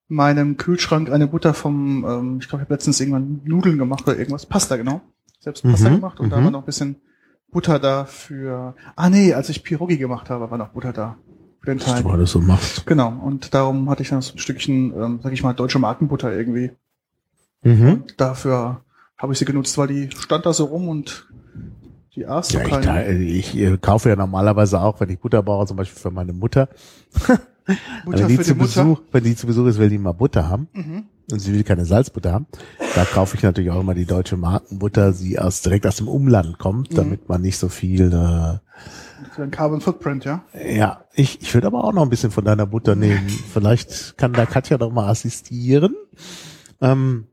meinem 0.07 0.57
Kühlschrank 0.57 1.11
eine 1.11 1.27
Butter 1.27 1.53
vom, 1.53 2.05
ähm, 2.05 2.39
ich 2.41 2.49
glaube, 2.49 2.63
ich 2.63 2.67
habe 2.67 2.75
letztens 2.75 3.01
irgendwann 3.01 3.41
Nudeln 3.45 3.79
gemacht 3.79 4.03
oder 4.07 4.17
irgendwas. 4.17 4.47
Pasta, 4.47 4.77
genau. 4.77 5.01
Selbst 5.41 5.65
Pasta 5.65 5.91
Mhm, 5.91 5.97
gemacht 5.97 6.21
und 6.21 6.31
da 6.31 6.39
mhm. 6.39 6.45
war 6.45 6.51
noch 6.53 6.61
ein 6.61 6.67
bisschen 6.67 6.97
Butter 7.51 7.81
da 7.81 8.05
für. 8.05 8.77
Ah 8.95 9.11
nee, 9.11 9.35
als 9.35 9.49
ich 9.49 9.65
Pierogi 9.65 9.99
gemacht 9.99 10.31
habe, 10.31 10.49
war 10.51 10.59
noch 10.59 10.69
Butter 10.69 10.93
da. 10.93 11.17
Für 11.63 11.71
den 11.71 11.81
Was 11.81 11.87
Teig. 11.87 12.03
du 12.05 12.11
alles 12.11 12.31
so 12.31 12.41
machst. 12.41 12.87
Genau. 12.87 13.11
Und 13.23 13.53
darum 13.55 13.91
hatte 13.91 14.03
ich 14.03 14.09
dann 14.09 14.23
so 14.23 14.35
ein 14.35 14.39
Stückchen, 14.39 14.93
ähm, 14.97 15.21
sag 15.23 15.33
ich 15.33 15.43
mal, 15.43 15.53
deutsche 15.53 15.79
Markenbutter 15.79 16.33
irgendwie. 16.35 16.71
Mhm. 17.63 18.05
Dafür 18.17 18.81
habe 19.19 19.33
ich 19.35 19.39
sie 19.39 19.45
genutzt, 19.45 19.77
weil 19.77 19.89
die 19.89 20.09
stand 20.17 20.47
da 20.47 20.53
so 20.55 20.65
rum 20.65 20.89
und 20.89 21.29
die 22.17 22.27
aß 22.27 22.53
Ja, 22.53 22.63
ich, 22.63 22.69
kein- 22.71 22.83
ta- 22.83 23.07
ich 23.07 23.57
äh, 23.57 23.77
kaufe 23.77 24.09
ja 24.09 24.17
normalerweise 24.17 24.81
auch, 24.81 24.99
wenn 25.01 25.11
ich 25.11 25.19
Butter 25.21 25.43
brauche, 25.43 25.67
zum 25.67 25.77
Beispiel 25.77 26.01
für 26.01 26.11
meine 26.11 26.33
Mutter. 26.33 26.69
Butter 28.05 28.19
wenn, 28.21 28.29
die 28.29 28.39
zu 28.39 28.55
die. 28.55 28.59
Besuch, 28.61 29.01
wenn 29.13 29.25
die 29.25 29.37
zu 29.37 29.47
Besuch 29.47 29.67
ist, 29.67 29.79
will 29.79 29.91
die 29.91 29.99
mal 29.99 30.13
Butter 30.13 30.49
haben. 30.49 30.69
Mhm. 30.73 31.05
Und 31.31 31.39
sie 31.39 31.53
will 31.53 31.63
keine 31.63 31.85
Salzbutter 31.85 32.33
haben. 32.33 32.47
Da 32.97 33.05
kaufe 33.05 33.37
ich 33.37 33.43
natürlich 33.45 33.71
auch 33.71 33.81
immer 33.81 33.95
die 33.95 34.07
deutsche 34.07 34.37
Markenbutter, 34.37 35.13
die 35.13 35.39
aus, 35.39 35.61
direkt 35.63 35.87
aus 35.87 35.97
dem 35.97 36.09
Umland 36.09 36.59
kommt, 36.59 36.91
Mhm. 36.93 36.97
damit 36.97 37.29
man 37.29 37.43
nicht 37.43 37.59
so 37.59 37.69
viel, 37.69 38.13
äh, 38.13 38.59
Für 39.41 39.47
den 39.47 39.53
Carbon 39.53 39.81
Footprint, 39.81 40.27
ja. 40.27 40.45
ja, 40.53 41.07
ich, 41.15 41.41
ich 41.41 41.55
würde 41.55 41.67
aber 41.67 41.83
auch 41.83 41.95
noch 41.95 42.03
ein 42.03 42.11
bisschen 42.11 42.31
von 42.31 42.45
deiner 42.45 42.67
Butter 42.67 42.95
nehmen. 42.95 43.27
Vielleicht 43.27 44.19
kann 44.19 44.35
da 44.35 44.45
Katja 44.45 44.77
doch 44.77 44.93
mal 44.93 45.09
assistieren. 45.09 45.97
Ähm, 46.83 47.27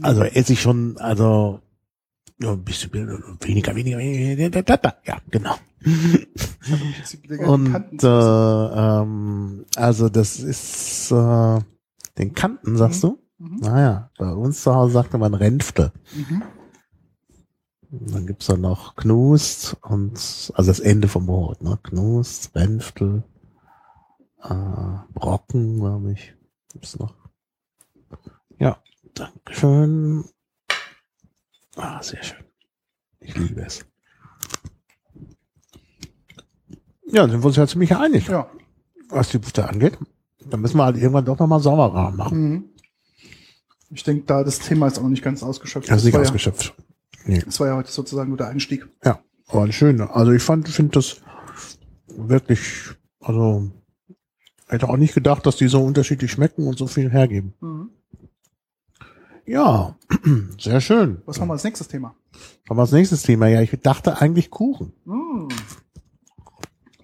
also 0.00 0.22
esse 0.22 0.52
ich 0.52 0.62
schon, 0.62 0.96
also, 0.98 1.60
ja, 2.40 2.52
ein 2.52 2.62
bisschen 2.62 2.92
weniger, 2.92 3.74
weniger, 3.74 3.98
weniger, 3.98 4.62
ja, 5.04 5.18
genau. 5.28 5.56
Und 7.48 8.04
äh, 8.04 8.06
ähm, 8.06 9.64
also 9.74 10.08
das 10.08 10.38
ist 10.38 11.10
äh, 11.10 11.58
den 12.16 12.32
Kanten, 12.32 12.76
sagst 12.76 13.02
du? 13.02 13.18
Mhm. 13.38 13.56
Naja, 13.56 14.10
bei 14.18 14.30
uns 14.30 14.62
zu 14.62 14.72
Hause 14.72 14.92
sagte 14.92 15.18
man 15.18 15.34
Renfte. 15.34 15.90
Mhm. 16.14 16.42
Dann 17.94 18.26
gibt's 18.26 18.46
da 18.46 18.56
noch 18.56 18.96
Knust 18.96 19.76
und 19.82 20.14
also 20.54 20.70
das 20.70 20.80
Ende 20.80 21.08
vom 21.08 21.26
Brot, 21.26 21.62
ne? 21.62 21.78
Knust, 21.82 22.54
Renftel, 22.56 23.22
äh, 24.42 24.48
Brocken, 25.12 25.78
glaube 25.78 26.12
ich. 26.12 26.34
Gibt's 26.72 26.98
noch. 26.98 27.14
Ja, 28.58 28.82
Dankeschön. 29.12 30.24
Ah, 31.76 32.02
sehr 32.02 32.22
schön. 32.22 32.42
Ich 33.20 33.36
liebe 33.36 33.60
es. 33.60 33.84
Ja, 37.06 37.28
sind 37.28 37.42
wir 37.42 37.46
uns 37.46 37.56
ja 37.56 37.66
ziemlich 37.66 37.94
einig, 37.94 38.26
Ja. 38.28 38.48
was 39.10 39.28
die 39.28 39.38
Butter 39.38 39.68
angeht. 39.68 39.98
Dann 40.46 40.62
müssen 40.62 40.78
wir 40.78 40.84
halt 40.84 40.96
irgendwann 40.96 41.26
doch 41.26 41.38
nochmal 41.38 41.60
Sauerrahmen 41.60 42.16
machen. 42.16 42.38
Mhm. 42.52 42.64
Ich 43.90 44.02
denke, 44.02 44.24
da 44.24 44.42
das 44.44 44.60
Thema 44.60 44.86
ist 44.86 44.98
auch 44.98 45.02
noch 45.02 45.10
nicht 45.10 45.22
ganz 45.22 45.42
ausgeschöpft. 45.42 45.90
Das 45.90 45.98
ist 45.98 46.04
nicht 46.06 46.16
ausgeschöpft. 46.16 46.74
Nee. 47.24 47.42
Das 47.44 47.60
war 47.60 47.68
ja 47.68 47.76
heute 47.76 47.90
sozusagen 47.90 48.28
nur 48.28 48.38
der 48.38 48.48
Einstieg. 48.48 48.88
Ja, 49.04 49.20
ein 49.48 49.72
schöner. 49.72 50.14
Also 50.16 50.32
ich 50.32 50.42
fand, 50.42 50.68
finde 50.68 50.92
das 50.92 51.20
wirklich, 52.08 52.60
also 53.20 53.70
hätte 54.68 54.88
auch 54.88 54.96
nicht 54.96 55.14
gedacht, 55.14 55.46
dass 55.46 55.56
die 55.56 55.68
so 55.68 55.82
unterschiedlich 55.82 56.30
schmecken 56.30 56.66
und 56.66 56.78
so 56.78 56.86
viel 56.86 57.10
hergeben. 57.10 57.54
Mhm. 57.60 57.90
Ja, 59.44 59.96
sehr 60.58 60.80
schön. 60.80 61.22
Was 61.26 61.40
haben 61.40 61.48
wir 61.48 61.54
als 61.54 61.64
nächstes 61.64 61.88
Thema? 61.88 62.14
Kommen 62.66 62.78
wir 62.78 62.82
als 62.82 62.92
nächstes 62.92 63.22
Thema. 63.22 63.48
Ja, 63.48 63.60
ich 63.60 63.70
dachte 63.82 64.20
eigentlich 64.20 64.50
Kuchen. 64.50 64.92
Mhm. 65.04 65.48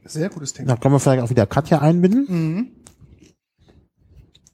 Sehr 0.04 0.30
gutes 0.30 0.54
Thema. 0.54 0.68
Da 0.68 0.76
können 0.76 0.94
wir 0.94 1.00
vielleicht 1.00 1.22
auch 1.22 1.30
wieder 1.30 1.46
Katja 1.46 1.80
einbinden. 1.80 2.26
Mhm. 2.28 2.68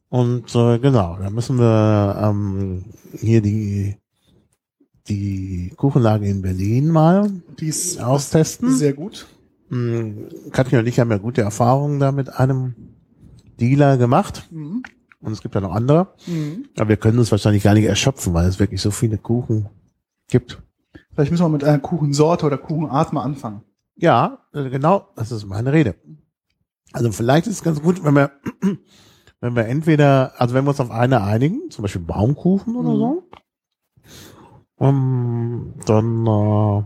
Und 0.08 0.54
äh, 0.54 0.78
genau, 0.78 1.18
da 1.18 1.30
müssen 1.30 1.58
wir 1.58 2.18
ähm, 2.20 2.84
hier 3.12 3.40
die 3.40 3.96
die 5.08 5.72
Kuchenlage 5.76 6.26
in 6.28 6.42
Berlin 6.42 6.88
mal 6.88 7.30
Die 7.60 7.66
ist 7.68 8.00
austesten. 8.00 8.74
sehr 8.74 8.94
gut. 8.94 9.26
Hm, 9.68 10.28
Katja 10.50 10.78
und 10.78 10.86
ich 10.86 10.98
haben 11.00 11.10
ja 11.10 11.18
gute 11.18 11.42
Erfahrungen 11.42 12.00
da 12.00 12.12
mit 12.12 12.28
einem 12.30 12.74
Dealer 13.60 13.96
gemacht. 13.96 14.48
Mhm. 14.50 14.82
Und 15.20 15.32
es 15.32 15.40
gibt 15.42 15.54
ja 15.54 15.60
noch 15.60 15.74
andere. 15.74 16.08
Mhm. 16.26 16.66
Aber 16.76 16.88
wir 16.90 16.96
können 16.96 17.18
uns 17.18 17.30
wahrscheinlich 17.30 17.62
gar 17.62 17.74
nicht 17.74 17.84
erschöpfen, 17.84 18.34
weil 18.34 18.46
es 18.48 18.58
wirklich 18.60 18.80
so 18.82 18.90
viele 18.90 19.16
Kuchen 19.18 19.68
gibt. 20.28 20.62
Vielleicht 21.12 21.30
müssen 21.30 21.44
wir 21.44 21.48
mit 21.48 21.64
einer 21.64 21.78
Kuchensorte 21.78 22.46
oder 22.46 22.58
Kuchenart 22.58 23.12
mal 23.12 23.22
anfangen. 23.22 23.62
Ja, 23.96 24.38
äh, 24.52 24.68
genau, 24.70 25.08
das 25.16 25.30
ist 25.32 25.46
meine 25.46 25.72
Rede. 25.72 25.94
Also 26.92 27.10
vielleicht 27.12 27.46
ist 27.46 27.54
es 27.54 27.62
ganz 27.62 27.80
gut, 27.82 28.02
wenn 28.04 28.14
wir, 28.14 28.32
wenn 29.40 29.54
wir 29.56 29.66
entweder, 29.66 30.32
also 30.38 30.54
wenn 30.54 30.64
wir 30.64 30.70
uns 30.70 30.80
auf 30.80 30.90
eine 30.90 31.22
einigen, 31.22 31.70
zum 31.70 31.82
Beispiel 31.82 32.02
Baumkuchen 32.02 32.76
oder 32.76 32.90
Mhm. 32.90 32.96
so, 32.98 33.28
um, 34.76 35.74
dann, 35.86 36.26
äh, 36.26 36.82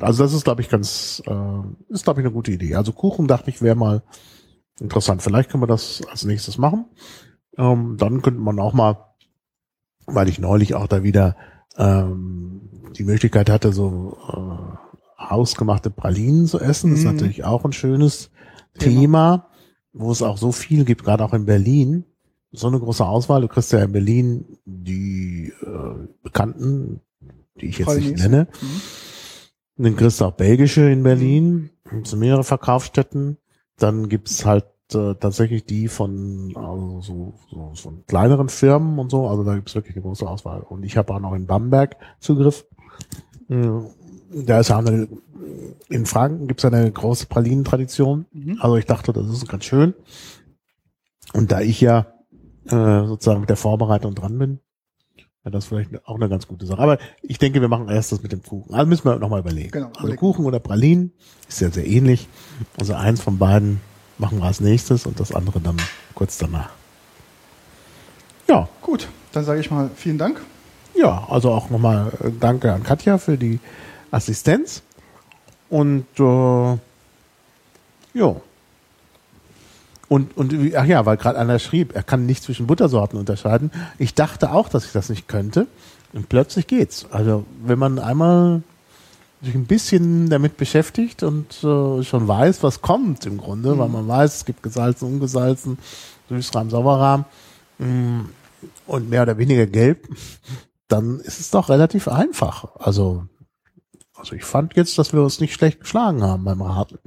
also 0.00 0.22
das 0.22 0.32
ist, 0.32 0.44
glaube 0.44 0.60
ich, 0.60 0.68
ganz, 0.68 1.22
äh, 1.26 1.60
ist, 1.88 2.04
glaube 2.04 2.20
ich, 2.20 2.26
eine 2.26 2.32
gute 2.32 2.52
Idee. 2.52 2.74
Also 2.76 2.92
Kuchen, 2.92 3.26
dachte 3.26 3.50
ich, 3.50 3.62
wäre 3.62 3.74
mal 3.76 4.02
interessant. 4.80 5.22
Vielleicht 5.22 5.50
können 5.50 5.62
wir 5.62 5.66
das 5.66 6.02
als 6.10 6.24
nächstes 6.24 6.58
machen. 6.58 6.86
Ähm, 7.58 7.96
dann 7.98 8.22
könnte 8.22 8.40
man 8.40 8.58
auch 8.58 8.72
mal, 8.72 8.96
weil 10.06 10.28
ich 10.28 10.38
neulich 10.38 10.74
auch 10.74 10.86
da 10.86 11.02
wieder 11.02 11.36
ähm, 11.76 12.60
die 12.96 13.04
Möglichkeit 13.04 13.50
hatte, 13.50 13.72
so 13.72 14.16
äh, 14.28 15.22
hausgemachte 15.22 15.90
Pralinen 15.90 16.46
zu 16.46 16.60
essen. 16.60 16.90
Das 16.90 17.00
ist 17.00 17.04
Mhm. 17.06 17.12
natürlich 17.12 17.44
auch 17.44 17.64
ein 17.64 17.72
schönes 17.72 18.30
Thema. 18.78 19.00
Thema, 19.00 19.48
wo 19.92 20.10
es 20.10 20.22
auch 20.22 20.38
so 20.38 20.52
viel 20.52 20.84
gibt, 20.84 21.04
gerade 21.04 21.24
auch 21.24 21.34
in 21.34 21.44
Berlin. 21.44 22.04
So 22.52 22.68
eine 22.68 22.78
große 22.78 23.04
Auswahl. 23.04 23.40
Du 23.40 23.48
kriegst 23.48 23.72
ja 23.72 23.82
in 23.82 23.92
Berlin 23.92 24.58
die 24.64 25.52
äh, 25.62 26.06
bekannten, 26.22 27.00
die 27.60 27.66
ich 27.66 27.78
jetzt 27.78 27.96
nicht 27.96 28.18
nenne. 28.18 28.48
Mhm. 28.60 29.84
Dann 29.84 29.96
kriegst 29.96 30.20
du 30.20 30.26
auch 30.26 30.32
belgische 30.32 30.90
in 30.90 31.02
Berlin. 31.02 31.70
Es 32.02 32.10
sind 32.10 32.18
mehrere 32.18 32.44
Verkaufsstätten. 32.44 33.38
Dann 33.78 34.08
gibt's 34.08 34.44
halt 34.44 34.66
äh, 34.92 35.14
tatsächlich 35.14 35.64
die 35.64 35.88
von 35.88 36.52
also 36.54 37.00
so, 37.00 37.34
so, 37.50 37.72
so 37.74 37.92
kleineren 38.06 38.50
Firmen 38.50 38.98
und 38.98 39.10
so. 39.10 39.28
Also 39.28 39.44
da 39.44 39.54
gibt's 39.54 39.74
wirklich 39.74 39.96
eine 39.96 40.02
große 40.02 40.28
Auswahl. 40.28 40.60
Und 40.60 40.84
ich 40.84 40.96
habe 40.98 41.14
auch 41.14 41.20
noch 41.20 41.34
in 41.34 41.46
Bamberg 41.46 41.96
Zugriff. 42.20 42.66
Mm, 43.48 43.86
Da 44.44 44.60
ist 44.60 44.68
ja 44.68 44.78
eine, 44.78 45.08
in 45.88 46.04
Franken 46.06 46.48
gibt's 46.48 46.62
ja 46.64 46.70
eine 46.70 46.92
große 46.92 47.26
Pralinentradition. 47.26 48.26
Mhm. 48.32 48.58
Also 48.60 48.76
ich 48.76 48.84
dachte, 48.84 49.12
das 49.14 49.26
ist 49.28 49.48
ganz 49.48 49.64
schön. 49.64 49.94
Und 51.32 51.50
da 51.50 51.60
ich 51.60 51.80
ja 51.80 52.06
äh, 52.66 53.06
sozusagen 53.06 53.40
mit 53.40 53.48
der 53.48 53.56
Vorbereitung 53.56 54.14
dran 54.14 54.38
bin, 54.38 54.60
wäre 55.42 55.52
das 55.52 55.66
vielleicht 55.66 56.06
auch 56.06 56.16
eine 56.16 56.28
ganz 56.28 56.46
gute 56.46 56.66
Sache. 56.66 56.80
Aber 56.80 56.98
ich 57.22 57.38
denke, 57.38 57.60
wir 57.60 57.68
machen 57.68 57.88
erst 57.88 58.12
das 58.12 58.22
mit 58.22 58.32
dem 58.32 58.42
Kuchen. 58.42 58.74
Also 58.74 58.86
müssen 58.88 59.04
wir 59.04 59.18
nochmal 59.18 59.40
überlegen. 59.40 59.70
Genau, 59.70 59.86
also 59.88 59.98
überlegen. 60.00 60.20
Kuchen 60.20 60.44
oder 60.44 60.60
Pralinen 60.60 61.12
ist 61.48 61.60
ja 61.60 61.70
sehr 61.70 61.86
ähnlich. 61.86 62.28
Also 62.78 62.94
eins 62.94 63.20
von 63.20 63.38
beiden 63.38 63.80
machen 64.18 64.38
wir 64.38 64.44
als 64.44 64.60
nächstes 64.60 65.06
und 65.06 65.18
das 65.18 65.32
andere 65.34 65.60
dann 65.60 65.76
kurz 66.14 66.38
danach. 66.38 66.70
Ja, 68.48 68.68
Gut, 68.82 69.08
dann 69.32 69.44
sage 69.44 69.60
ich 69.60 69.70
mal 69.70 69.90
vielen 69.94 70.18
Dank. 70.18 70.40
ja, 70.94 71.26
also 71.28 71.50
auch 71.52 71.70
nochmal 71.70 72.12
äh, 72.22 72.30
danke 72.38 72.72
an 72.72 72.82
Katja 72.82 73.16
für 73.18 73.38
die 73.38 73.58
Assistenz. 74.10 74.82
Und 75.70 76.04
äh, 76.18 76.72
ja. 78.14 78.36
Und, 80.12 80.36
und 80.36 80.54
ach 80.76 80.84
ja, 80.84 81.06
weil 81.06 81.16
gerade 81.16 81.38
einer 81.38 81.58
schrieb, 81.58 81.96
er 81.96 82.02
kann 82.02 82.26
nicht 82.26 82.42
zwischen 82.42 82.66
Buttersorten 82.66 83.18
unterscheiden. 83.18 83.70
Ich 83.96 84.12
dachte 84.12 84.52
auch, 84.52 84.68
dass 84.68 84.84
ich 84.84 84.92
das 84.92 85.08
nicht 85.08 85.26
könnte. 85.26 85.68
Und 86.12 86.28
plötzlich 86.28 86.66
geht's. 86.66 87.06
Also 87.10 87.46
wenn 87.64 87.78
man 87.78 87.98
einmal 87.98 88.62
sich 89.40 89.54
ein 89.54 89.64
bisschen 89.64 90.28
damit 90.28 90.58
beschäftigt 90.58 91.22
und 91.22 91.64
äh, 91.64 92.02
schon 92.02 92.28
weiß, 92.28 92.62
was 92.62 92.82
kommt 92.82 93.24
im 93.24 93.38
Grunde, 93.38 93.78
weil 93.78 93.88
man 93.88 94.06
weiß, 94.06 94.36
es 94.36 94.44
gibt 94.44 94.62
gesalzen, 94.62 95.08
ungesalzen, 95.08 95.78
Süßrahm, 96.28 96.68
Sauerrahm 96.68 97.24
mh, 97.78 98.26
und 98.86 99.08
mehr 99.08 99.22
oder 99.22 99.38
weniger 99.38 99.66
gelb, 99.66 100.10
dann 100.88 101.20
ist 101.20 101.40
es 101.40 101.50
doch 101.50 101.70
relativ 101.70 102.06
einfach. 102.06 102.76
Also, 102.76 103.24
also 104.12 104.34
ich 104.34 104.44
fand 104.44 104.76
jetzt, 104.76 104.98
dass 104.98 105.14
wir 105.14 105.22
uns 105.22 105.40
nicht 105.40 105.54
schlecht 105.54 105.80
geschlagen 105.80 106.22
haben 106.22 106.44
beim 106.44 106.60
Raten. 106.60 106.98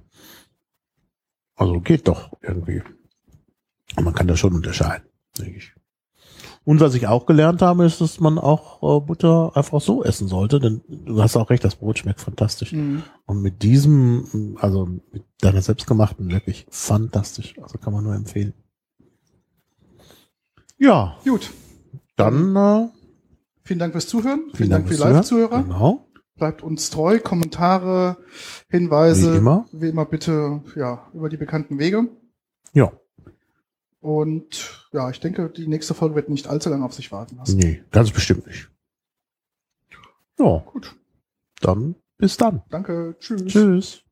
Also 1.55 1.79
geht 1.81 2.07
doch 2.07 2.31
irgendwie. 2.41 2.81
Und 3.97 4.03
man 4.03 4.13
kann 4.13 4.27
das 4.27 4.39
schon 4.39 4.53
unterscheiden, 4.53 5.07
denke 5.37 5.57
ich. 5.57 5.73
Und 6.65 6.79
was 6.79 6.95
ich 6.95 7.05
auch 7.07 7.27
gelernt 7.27 7.61
habe, 7.61 7.85
ist, 7.85 8.01
dass 8.01 8.19
man 8.19 8.39
auch 8.39 8.81
äh, 8.81 9.05
Butter 9.05 9.51
einfach 9.55 9.79
so 9.79 10.03
essen 10.03 10.27
sollte, 10.27 10.59
denn 10.59 10.81
du 10.87 11.21
hast 11.21 11.37
auch 11.37 11.51
recht, 11.51 11.63
das 11.63 11.75
Brot 11.75 11.99
schmeckt 11.99 12.21
fantastisch. 12.21 12.73
Mhm. 12.73 13.03
Und 13.27 13.41
mit 13.43 13.61
diesem, 13.61 14.57
also 14.59 14.87
mit 15.11 15.23
deiner 15.41 15.61
selbstgemachten, 15.61 16.31
wirklich 16.31 16.65
fantastisch. 16.71 17.53
Also 17.61 17.77
kann 17.77 17.93
man 17.93 18.03
nur 18.03 18.15
empfehlen. 18.15 18.53
Ja, 20.77 21.17
Gut, 21.23 21.51
dann 22.15 22.55
äh, 22.55 22.87
vielen 23.63 23.79
Dank 23.79 23.93
fürs 23.93 24.07
Zuhören. 24.07 24.41
Vielen, 24.45 24.55
vielen 24.55 24.69
Dank 24.71 24.87
Dank 24.87 24.97
für 24.97 25.07
die. 25.07 25.13
Live-Zuhörer. 25.13 25.63
Genau. 25.63 26.07
Bleibt 26.35 26.63
uns 26.63 26.89
treu. 26.89 27.19
Kommentare, 27.19 28.17
Hinweise. 28.69 29.33
Wie 29.33 29.37
immer. 29.37 29.67
Wie 29.71 29.89
immer 29.89 30.05
bitte, 30.05 30.61
ja, 30.75 31.07
über 31.13 31.29
die 31.29 31.37
bekannten 31.37 31.77
Wege. 31.77 32.09
Ja, 32.73 32.91
Und 34.05 34.87
ja, 34.93 35.09
ich 35.09 35.19
denke, 35.19 35.49
die 35.49 35.65
nächste 35.65 35.95
Folge 35.95 36.13
wird 36.13 36.29
nicht 36.29 36.45
allzu 36.47 36.69
lange 36.69 36.85
auf 36.85 36.93
sich 36.93 37.11
warten 37.11 37.37
lassen. 37.37 37.57
nee, 37.57 37.81
ganz 37.89 38.11
bestimmt 38.11 38.45
nicht. 38.45 38.69
Ja, 40.37 40.59
Gut, 40.59 40.95
dann 41.61 41.95
bis 42.19 42.37
dann. 42.37 42.61
danke. 42.69 43.15
Tschüss. 43.19 43.45
Tschüss. 43.45 44.03